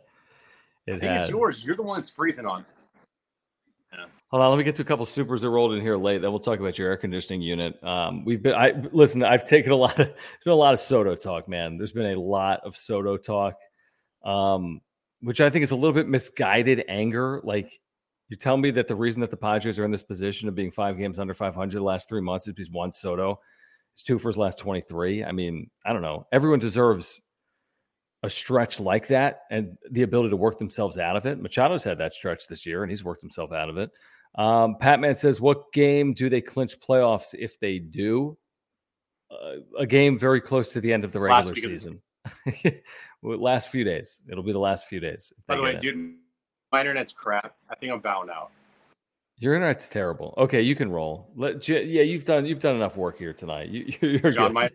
[0.86, 1.22] It I think has.
[1.24, 1.66] it's yours.
[1.66, 2.64] You're the one that's freezing on.
[4.30, 6.22] Hold on, let me get to a couple supers that rolled in here late.
[6.22, 7.82] Then we'll talk about your air conditioning unit.
[7.82, 9.24] Um, we've been, I listen.
[9.24, 10.06] I've taken a lot of.
[10.06, 11.78] There's been a lot of Soto talk, man.
[11.78, 13.54] There's been a lot of Soto talk,
[14.24, 14.80] um,
[15.20, 17.40] which I think is a little bit misguided anger.
[17.42, 17.80] Like
[18.28, 20.70] you tell me that the reason that the Padres are in this position of being
[20.70, 23.40] five games under 500 the last three months is because Juan Soto
[23.96, 25.24] is two for his last 23.
[25.24, 26.26] I mean, I don't know.
[26.32, 27.20] Everyone deserves
[28.22, 31.42] a stretch like that and the ability to work themselves out of it.
[31.42, 33.90] Machado's had that stretch this year, and he's worked himself out of it.
[34.34, 38.36] Um, Patman says, "What game do they clinch playoffs if they do?
[39.30, 42.02] Uh, a game very close to the end of the regular the season.
[43.22, 44.20] Last few days.
[44.30, 45.32] It'll be the last few days.
[45.46, 46.14] By the way, dude,
[46.70, 47.56] my internet's crap.
[47.70, 48.50] I think I'm bowing out.
[49.38, 50.34] Your internet's terrible.
[50.38, 51.30] Okay, you can roll.
[51.36, 53.68] Let yeah, you've done you've done enough work here tonight.
[53.68, 54.54] You, you're John, good.
[54.54, 54.70] my,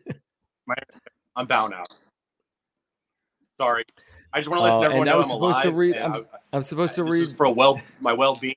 [0.67, 0.75] my
[1.35, 1.87] I'm bowing out.
[3.59, 3.83] Sorry.
[4.33, 5.97] I just want to let Uh, everyone know I'm supposed to read.
[5.97, 6.23] I'm, I-
[6.53, 7.23] I'm supposed to this read.
[7.23, 8.55] is for a well my well being.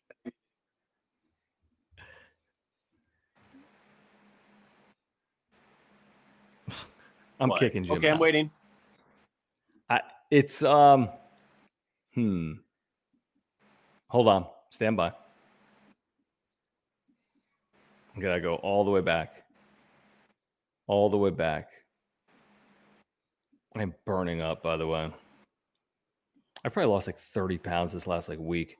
[7.40, 7.96] I'm kicking Jim.
[7.96, 8.50] Okay, I'm waiting.
[9.88, 10.00] I,
[10.30, 11.08] it's um,
[12.14, 12.52] hmm.
[14.08, 15.12] Hold on, stand by.
[18.16, 19.42] I gotta go all the way back.
[20.86, 21.70] All the way back.
[23.76, 25.12] I'm burning up, by the way.
[26.64, 28.76] I probably lost like 30 pounds this last like week.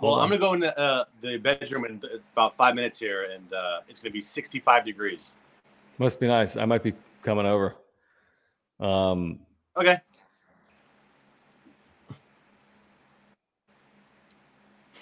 [0.00, 2.00] Well, Hold I'm gonna go in the, uh, the bedroom in
[2.32, 5.34] about five minutes here, and uh, it's gonna be 65 degrees.
[5.98, 6.56] Must be nice.
[6.56, 7.74] I might be coming over.
[8.80, 9.40] Um,
[9.76, 10.00] Okay.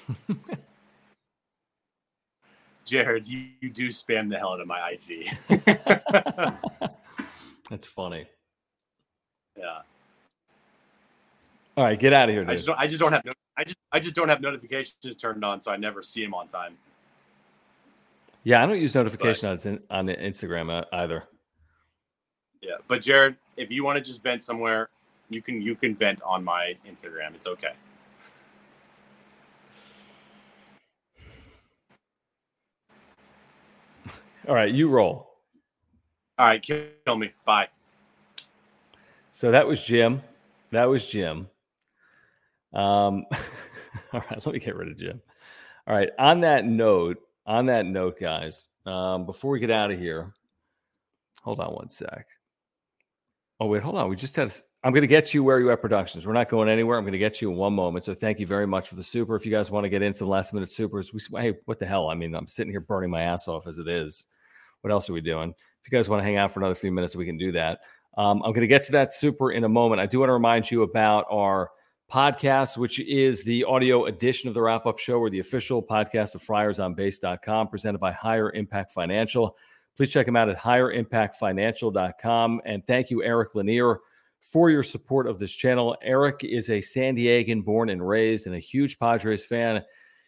[2.86, 5.36] Jared, you, you do spam the hell out of my IG.
[7.70, 8.26] That's funny.
[9.58, 9.80] Yeah.
[11.76, 13.22] All right, get out of here, I just don't, I just don't have
[13.58, 16.48] I just I just don't have notifications turned on, so I never see them on
[16.48, 16.76] time.
[18.44, 21.24] Yeah, I don't use notifications on, on Instagram uh, either.
[22.62, 24.88] Yeah, but Jared, if you want to just vent somewhere,
[25.28, 27.34] you can you can vent on my Instagram.
[27.34, 27.72] It's okay.
[34.48, 35.28] All right, you roll.
[36.38, 37.32] All right, kill, kill me.
[37.44, 37.68] Bye.
[39.32, 40.22] So that was Jim.
[40.70, 41.48] That was Jim.
[42.72, 43.24] Um,
[44.12, 45.20] all right, let me get rid of Jim.
[45.86, 46.10] All right.
[46.18, 50.32] On that note, on that note, guys, um, before we get out of here,
[51.42, 52.26] hold on one sec.
[53.58, 54.08] Oh wait, hold on.
[54.08, 54.52] We just had.
[54.84, 56.26] i am going to get you where you at productions.
[56.26, 56.98] We're not going anywhere.
[56.98, 58.04] I'm going to get you in one moment.
[58.04, 59.34] So thank you very much for the super.
[59.36, 61.86] If you guys want to get in some last minute supers, we hey, what the
[61.86, 62.08] hell?
[62.08, 64.26] I mean, I'm sitting here burning my ass off as it is.
[64.86, 65.50] What else are we doing?
[65.50, 67.80] If you guys want to hang out for another few minutes, we can do that.
[68.16, 70.00] Um, I'm going to get to that super in a moment.
[70.00, 71.70] I do want to remind you about our
[72.08, 76.36] podcast, which is the audio edition of the wrap up show or the official podcast
[76.36, 79.56] of friarsonbase.com presented by Higher Impact Financial.
[79.96, 82.60] Please check them out at higherimpactfinancial.com.
[82.64, 83.98] And thank you, Eric Lanier,
[84.40, 85.96] for your support of this channel.
[86.00, 89.82] Eric is a San Diegan born and raised and a huge Padres fan.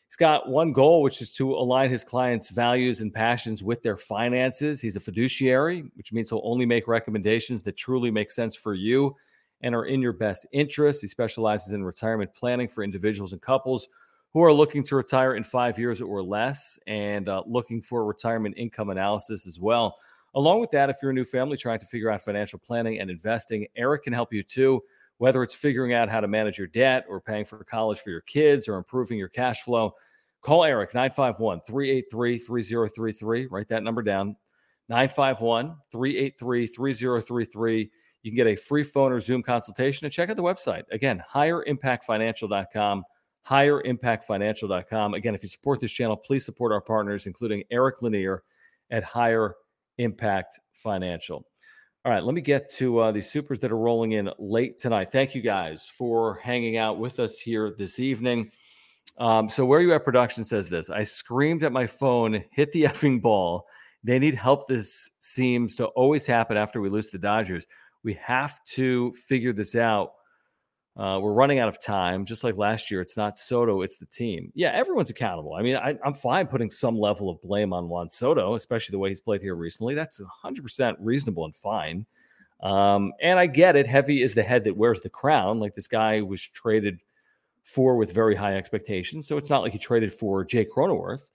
[0.08, 3.98] He's got one goal, which is to align his clients' values and passions with their
[3.98, 4.80] finances.
[4.80, 9.14] He's a fiduciary, which means he'll only make recommendations that truly make sense for you
[9.60, 11.02] and are in your best interest.
[11.02, 13.86] He specializes in retirement planning for individuals and couples
[14.32, 18.54] who are looking to retire in five years or less and uh, looking for retirement
[18.56, 19.98] income analysis as well.
[20.34, 23.10] Along with that, if you're a new family trying to figure out financial planning and
[23.10, 24.82] investing, Eric can help you too.
[25.18, 28.20] Whether it's figuring out how to manage your debt or paying for college for your
[28.22, 29.94] kids or improving your cash flow,
[30.42, 33.46] call Eric 951 383 3033.
[33.46, 34.36] Write that number down
[34.88, 37.90] 951 383 3033
[38.22, 40.84] you can get a free phone or Zoom consultation and check out the website.
[40.90, 43.04] Again, higherimpactfinancial.com,
[43.48, 45.14] higherimpactfinancial.com.
[45.14, 48.42] Again, if you support this channel, please support our partners, including Eric Lanier
[48.90, 49.54] at Higher
[49.98, 51.44] Impact Financial.
[52.04, 55.10] All right, let me get to uh, these supers that are rolling in late tonight.
[55.10, 58.52] Thank you guys for hanging out with us here this evening.
[59.18, 62.82] Um, so, where you at production says this I screamed at my phone, hit the
[62.84, 63.66] effing ball.
[64.04, 64.68] They need help.
[64.68, 67.66] This seems to always happen after we lose the Dodgers.
[68.04, 70.12] We have to figure this out.
[70.98, 73.00] Uh, we're running out of time, just like last year.
[73.00, 74.50] It's not Soto, it's the team.
[74.54, 75.54] Yeah, everyone's accountable.
[75.54, 78.98] I mean, I, am fine putting some level of blame on Juan Soto, especially the
[78.98, 79.94] way he's played here recently.
[79.94, 82.04] That's 100% reasonable and fine.
[82.60, 83.86] Um, and I get it.
[83.86, 85.60] Heavy is the head that wears the crown.
[85.60, 87.00] Like this guy was traded
[87.62, 89.28] for with very high expectations.
[89.28, 91.28] So it's not like he traded for Jay Cronenworth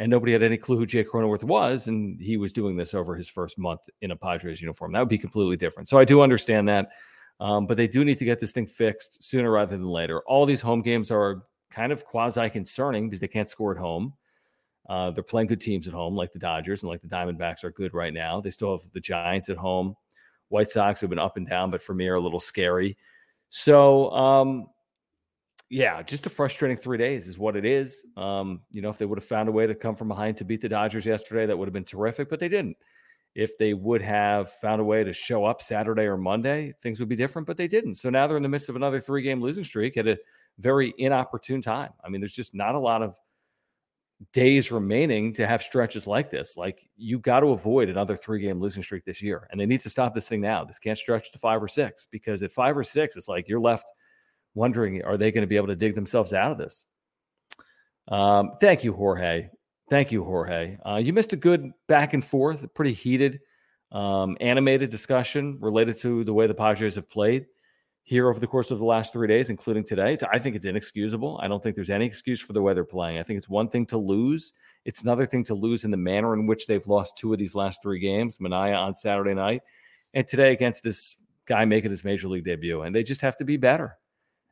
[0.00, 3.14] and nobody had any clue who Jay Cronenworth was, and he was doing this over
[3.14, 4.92] his first month in a Padres uniform.
[4.92, 5.90] That would be completely different.
[5.90, 6.88] So I do understand that,
[7.40, 10.20] um, but they do need to get this thing fixed sooner rather than later.
[10.20, 14.12] All these home games are kind of quasi concerning because they can't score at home.
[14.88, 17.70] Uh, they're playing good teams at home, like the Dodgers and like the Diamondbacks are
[17.70, 18.40] good right now.
[18.40, 19.94] They still have the Giants at home.
[20.48, 22.98] White Sox have been up and down, but for me are a little scary.
[23.50, 24.66] So um,
[25.70, 28.04] yeah, just a frustrating three days is what it is.
[28.16, 30.44] Um, you know, if they would have found a way to come from behind to
[30.44, 32.76] beat the Dodgers yesterday, that would have been terrific, but they didn't.
[33.34, 37.08] If they would have found a way to show up Saturday or Monday, things would
[37.08, 37.94] be different, but they didn't.
[37.94, 40.18] So now they're in the midst of another three game losing streak at a
[40.58, 41.90] very inopportune time.
[42.04, 43.14] I mean, there's just not a lot of
[44.32, 46.56] days remaining to have stretches like this.
[46.56, 49.48] Like you got to avoid another three game losing streak this year.
[49.50, 50.64] And they need to stop this thing now.
[50.64, 53.60] This can't stretch to five or six because at five or six, it's like you're
[53.60, 53.86] left
[54.54, 56.86] wondering are they going to be able to dig themselves out of this?
[58.08, 59.48] Um, thank you, Jorge.
[59.90, 60.78] Thank you, Jorge.
[60.86, 63.40] Uh, you missed a good back and forth, a pretty heated,
[63.90, 67.46] um, animated discussion related to the way the Padres have played
[68.04, 70.16] here over the course of the last three days, including today.
[70.32, 71.40] I think it's inexcusable.
[71.42, 73.18] I don't think there's any excuse for the way they're playing.
[73.18, 74.52] I think it's one thing to lose.
[74.84, 77.56] It's another thing to lose in the manner in which they've lost two of these
[77.56, 79.62] last three games, Manaea on Saturday night,
[80.14, 82.82] and today against this guy making his major league debut.
[82.82, 83.98] And they just have to be better.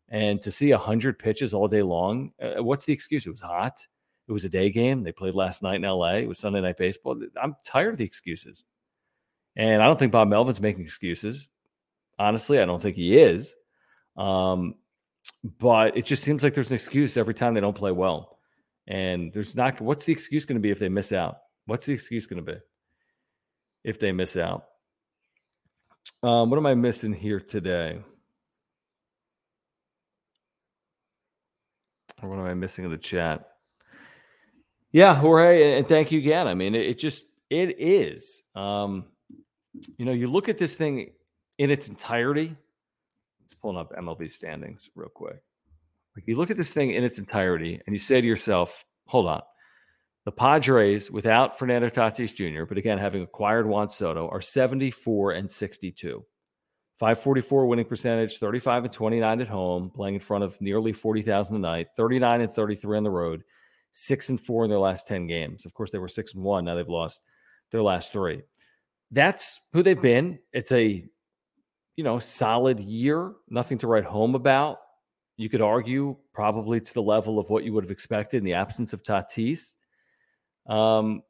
[0.08, 3.24] And to see 100 pitches all day long, uh, what's the excuse?
[3.24, 3.86] It was hot.
[4.28, 5.02] It was a day game.
[5.02, 6.16] They played last night in LA.
[6.16, 7.18] It was Sunday night baseball.
[7.42, 8.62] I'm tired of the excuses.
[9.56, 11.48] And I don't think Bob Melvin's making excuses.
[12.18, 13.56] Honestly, I don't think he is.
[14.16, 14.74] Um,
[15.58, 18.38] but it just seems like there's an excuse every time they don't play well.
[18.86, 21.38] And there's not, what's the excuse going to be if they miss out?
[21.66, 22.58] What's the excuse going to be
[23.82, 24.64] if they miss out?
[26.22, 28.00] Um, what am I missing here today?
[32.22, 33.48] Or what am I missing in the chat?
[34.92, 36.48] Yeah, Jorge, and thank you again.
[36.48, 38.42] I mean, it, it just it is.
[38.54, 39.06] Um,
[39.98, 41.12] you know, you look at this thing
[41.58, 42.56] in its entirety,
[43.44, 45.40] It's pulling up MLB standings real quick.
[46.16, 49.28] Like you look at this thing in its entirety and you say to yourself, hold
[49.28, 49.42] on.
[50.24, 55.50] The Padres, without Fernando Tatis Jr., but again, having acquired Juan Soto, are 74 and
[55.50, 56.24] 62.
[56.98, 61.58] 544 winning percentage, 35 and 29 at home, playing in front of nearly 40,000 a
[61.58, 63.42] night, 39 and 33 on the road,
[63.98, 65.66] six and four in their last 10 games.
[65.66, 66.64] Of course, they were six and one.
[66.64, 67.20] Now they've lost
[67.72, 68.42] their last three.
[69.10, 70.38] That's who they've been.
[70.52, 71.04] It's a,
[71.96, 74.78] you know, solid year, nothing to write home about.
[75.36, 78.54] You could argue probably to the level of what you would have expected in the
[78.54, 79.74] absence of Tatis.
[80.68, 81.22] Um,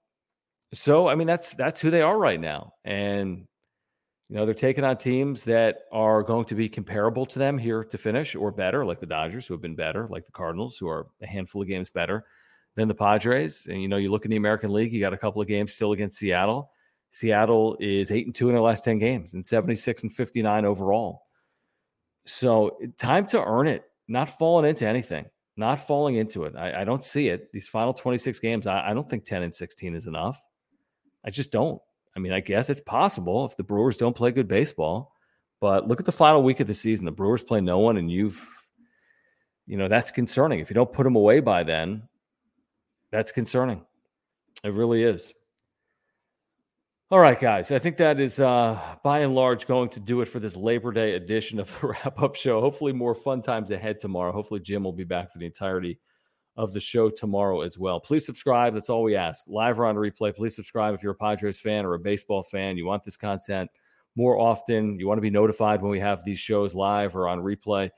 [0.74, 3.46] so I mean that's that's who they are right now, and
[4.28, 7.82] you know, they're taking on teams that are going to be comparable to them here
[7.84, 10.88] to finish or better, like the Dodgers, who have been better, like the Cardinals, who
[10.88, 12.26] are a handful of games better
[12.78, 13.66] than the Padres.
[13.66, 15.74] And, you know, you look in the American League, you got a couple of games
[15.74, 16.70] still against Seattle.
[17.10, 21.22] Seattle is eight and two in their last 10 games and 76 and 59 overall.
[22.26, 25.26] So, time to earn it, not falling into anything,
[25.56, 26.54] not falling into it.
[26.56, 27.50] I, I don't see it.
[27.52, 30.40] These final 26 games, I, I don't think 10 and 16 is enough.
[31.24, 31.80] I just don't.
[32.14, 35.14] I mean, I guess it's possible if the Brewers don't play good baseball.
[35.60, 37.06] But look at the final week of the season.
[37.06, 38.46] The Brewers play no one, and you've,
[39.66, 40.60] you know, that's concerning.
[40.60, 42.07] If you don't put them away by then,
[43.10, 43.82] that's concerning.
[44.64, 45.32] It really is.
[47.10, 47.70] All right, guys.
[47.72, 50.92] I think that is uh, by and large going to do it for this Labor
[50.92, 52.60] Day edition of the wrap up show.
[52.60, 54.30] Hopefully, more fun times ahead tomorrow.
[54.30, 55.98] Hopefully, Jim will be back for the entirety
[56.58, 57.98] of the show tomorrow as well.
[58.00, 58.74] Please subscribe.
[58.74, 59.44] That's all we ask.
[59.46, 62.76] Live or on replay, please subscribe if you're a Padres fan or a baseball fan.
[62.76, 63.70] You want this content
[64.16, 64.98] more often.
[64.98, 67.88] You want to be notified when we have these shows live or on replay.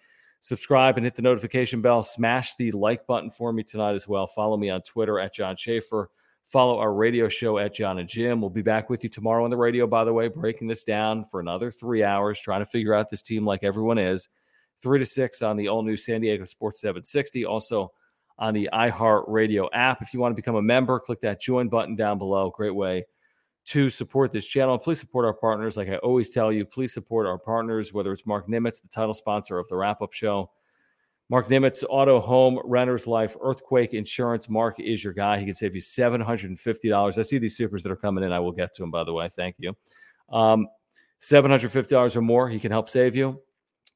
[0.41, 2.03] Subscribe and hit the notification bell.
[2.03, 4.27] Smash the like button for me tonight as well.
[4.27, 6.11] Follow me on Twitter at John Schaefer.
[6.47, 8.41] Follow our radio show at John and Jim.
[8.41, 11.25] We'll be back with you tomorrow on the radio, by the way, breaking this down
[11.31, 14.29] for another three hours, trying to figure out this team like everyone is.
[14.79, 17.45] Three to six on the all new San Diego Sports 760.
[17.45, 17.93] Also,
[18.39, 20.01] on the iHeartRadio app.
[20.01, 22.51] If you want to become a member, click that join button down below.
[22.51, 23.05] Great way
[23.67, 24.79] to support this channel.
[24.79, 25.77] Please support our partners.
[25.77, 29.15] Like I always tell you, please support our partners, whether it's Mark Nimitz, the title
[29.15, 30.51] sponsor of the wrap up show.
[31.29, 34.49] Mark Nimitz, Auto, Home, Renters Life, Earthquake Insurance.
[34.49, 35.39] Mark is your guy.
[35.39, 37.19] He can save you $750.
[37.19, 38.33] I see these supers that are coming in.
[38.33, 39.29] I will get to them, by the way.
[39.29, 39.77] Thank you.
[40.29, 40.67] Um,
[41.21, 43.41] $750 or more, he can help save you.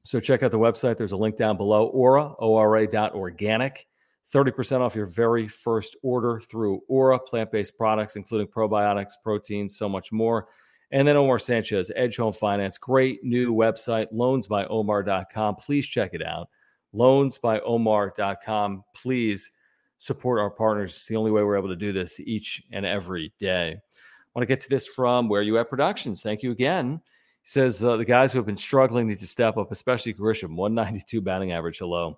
[0.03, 0.95] So check out the website.
[0.95, 3.87] There's a link down below, Ora, O-R-A dot organic.
[4.33, 9.87] 30% off your very first order through Ora plant based products, including probiotics, proteins, so
[9.87, 10.47] much more.
[10.91, 15.55] And then Omar Sanchez, Edge Home Finance, great new website, loansbyomar.com.
[15.55, 16.49] Please check it out.
[16.93, 18.83] Loansbyomar.com.
[18.95, 19.51] Please
[19.97, 20.95] support our partners.
[20.95, 23.71] It's the only way we're able to do this each and every day.
[23.71, 26.21] I want to get to this from Where You At Productions.
[26.21, 27.01] Thank you again.
[27.41, 30.55] He says uh, the guys who have been struggling need to step up, especially Grisham,
[30.55, 31.79] 192 batting average.
[31.79, 32.17] Hello.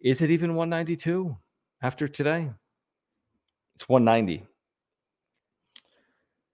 [0.00, 1.36] Is it even 192
[1.82, 2.50] after today?
[3.76, 4.46] It's 190.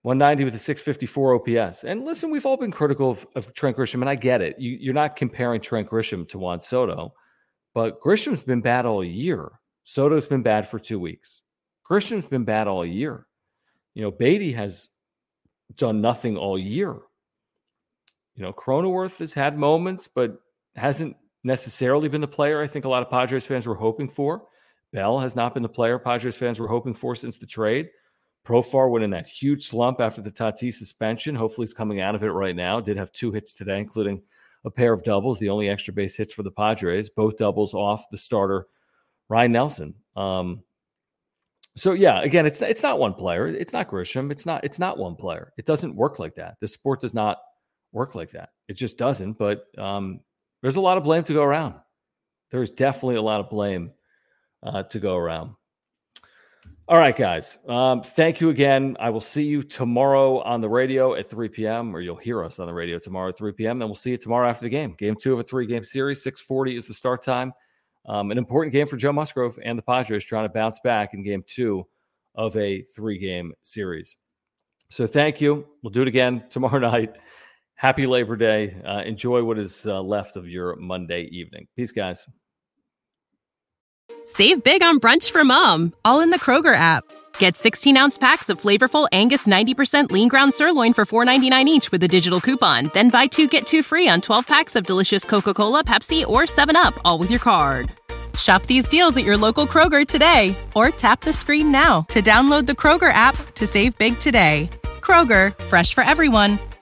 [0.02, 1.84] 190 with a 654 OPS.
[1.84, 4.58] And listen, we've all been critical of, of Trent Grisham, and I get it.
[4.58, 7.14] You, are not comparing Trent Grisham to Juan Soto,
[7.72, 9.52] but Grisham's been bad all year.
[9.84, 11.42] Soto's been bad for two weeks.
[11.84, 13.26] Grisham's been bad all year.
[13.94, 14.88] You know, Beaty has
[15.76, 16.96] done nothing all year.
[18.34, 20.40] You know, Cronenworth has had moments, but
[20.74, 24.46] hasn't necessarily been the player I think a lot of Padres fans were hoping for.
[24.92, 27.88] Bell has not been the player Padres fans were hoping for since the trade.
[28.44, 31.34] Profar went in that huge slump after the Tatis suspension.
[31.34, 32.80] Hopefully, he's coming out of it right now.
[32.80, 34.22] Did have two hits today, including
[34.64, 38.10] a pair of doubles, the only extra base hits for the Padres, both doubles off
[38.10, 38.66] the starter,
[39.28, 39.94] Ryne Nelson.
[40.16, 40.62] Um,
[41.76, 43.46] so yeah, again, it's it's not one player.
[43.46, 44.30] It's not Grisham.
[44.30, 45.52] It's not it's not one player.
[45.56, 46.56] It doesn't work like that.
[46.60, 47.38] The sport does not
[47.92, 48.50] work like that.
[48.68, 49.34] It just doesn't.
[49.34, 50.20] But um,
[50.62, 51.74] there's a lot of blame to go around.
[52.50, 53.92] There's definitely a lot of blame
[54.62, 55.54] uh, to go around.
[56.88, 57.58] All right, guys.
[57.68, 58.96] Um, thank you again.
[59.00, 62.58] I will see you tomorrow on the radio at 3 p.m., or you'll hear us
[62.58, 63.78] on the radio tomorrow at 3 p.m.
[63.78, 64.94] Then we'll see you tomorrow after the game.
[64.98, 66.24] Game two of a three-game series.
[66.24, 67.52] 6:40 is the start time.
[68.06, 71.22] Um, an important game for Joe Musgrove and the Padres trying to bounce back in
[71.22, 71.86] game two
[72.34, 74.16] of a three-game series.
[74.90, 75.66] So thank you.
[75.82, 77.16] We'll do it again tomorrow night.
[77.82, 78.76] Happy Labor Day.
[78.86, 81.66] Uh, enjoy what is uh, left of your Monday evening.
[81.74, 82.24] Peace, guys.
[84.24, 87.02] Save big on brunch for mom, all in the Kroger app.
[87.40, 92.04] Get 16 ounce packs of flavorful Angus 90% lean ground sirloin for $4.99 each with
[92.04, 92.88] a digital coupon.
[92.94, 96.42] Then buy two get two free on 12 packs of delicious Coca Cola, Pepsi, or
[96.42, 97.90] 7UP, all with your card.
[98.38, 102.66] Shop these deals at your local Kroger today or tap the screen now to download
[102.66, 104.70] the Kroger app to save big today.
[105.00, 106.60] Kroger, fresh for everyone.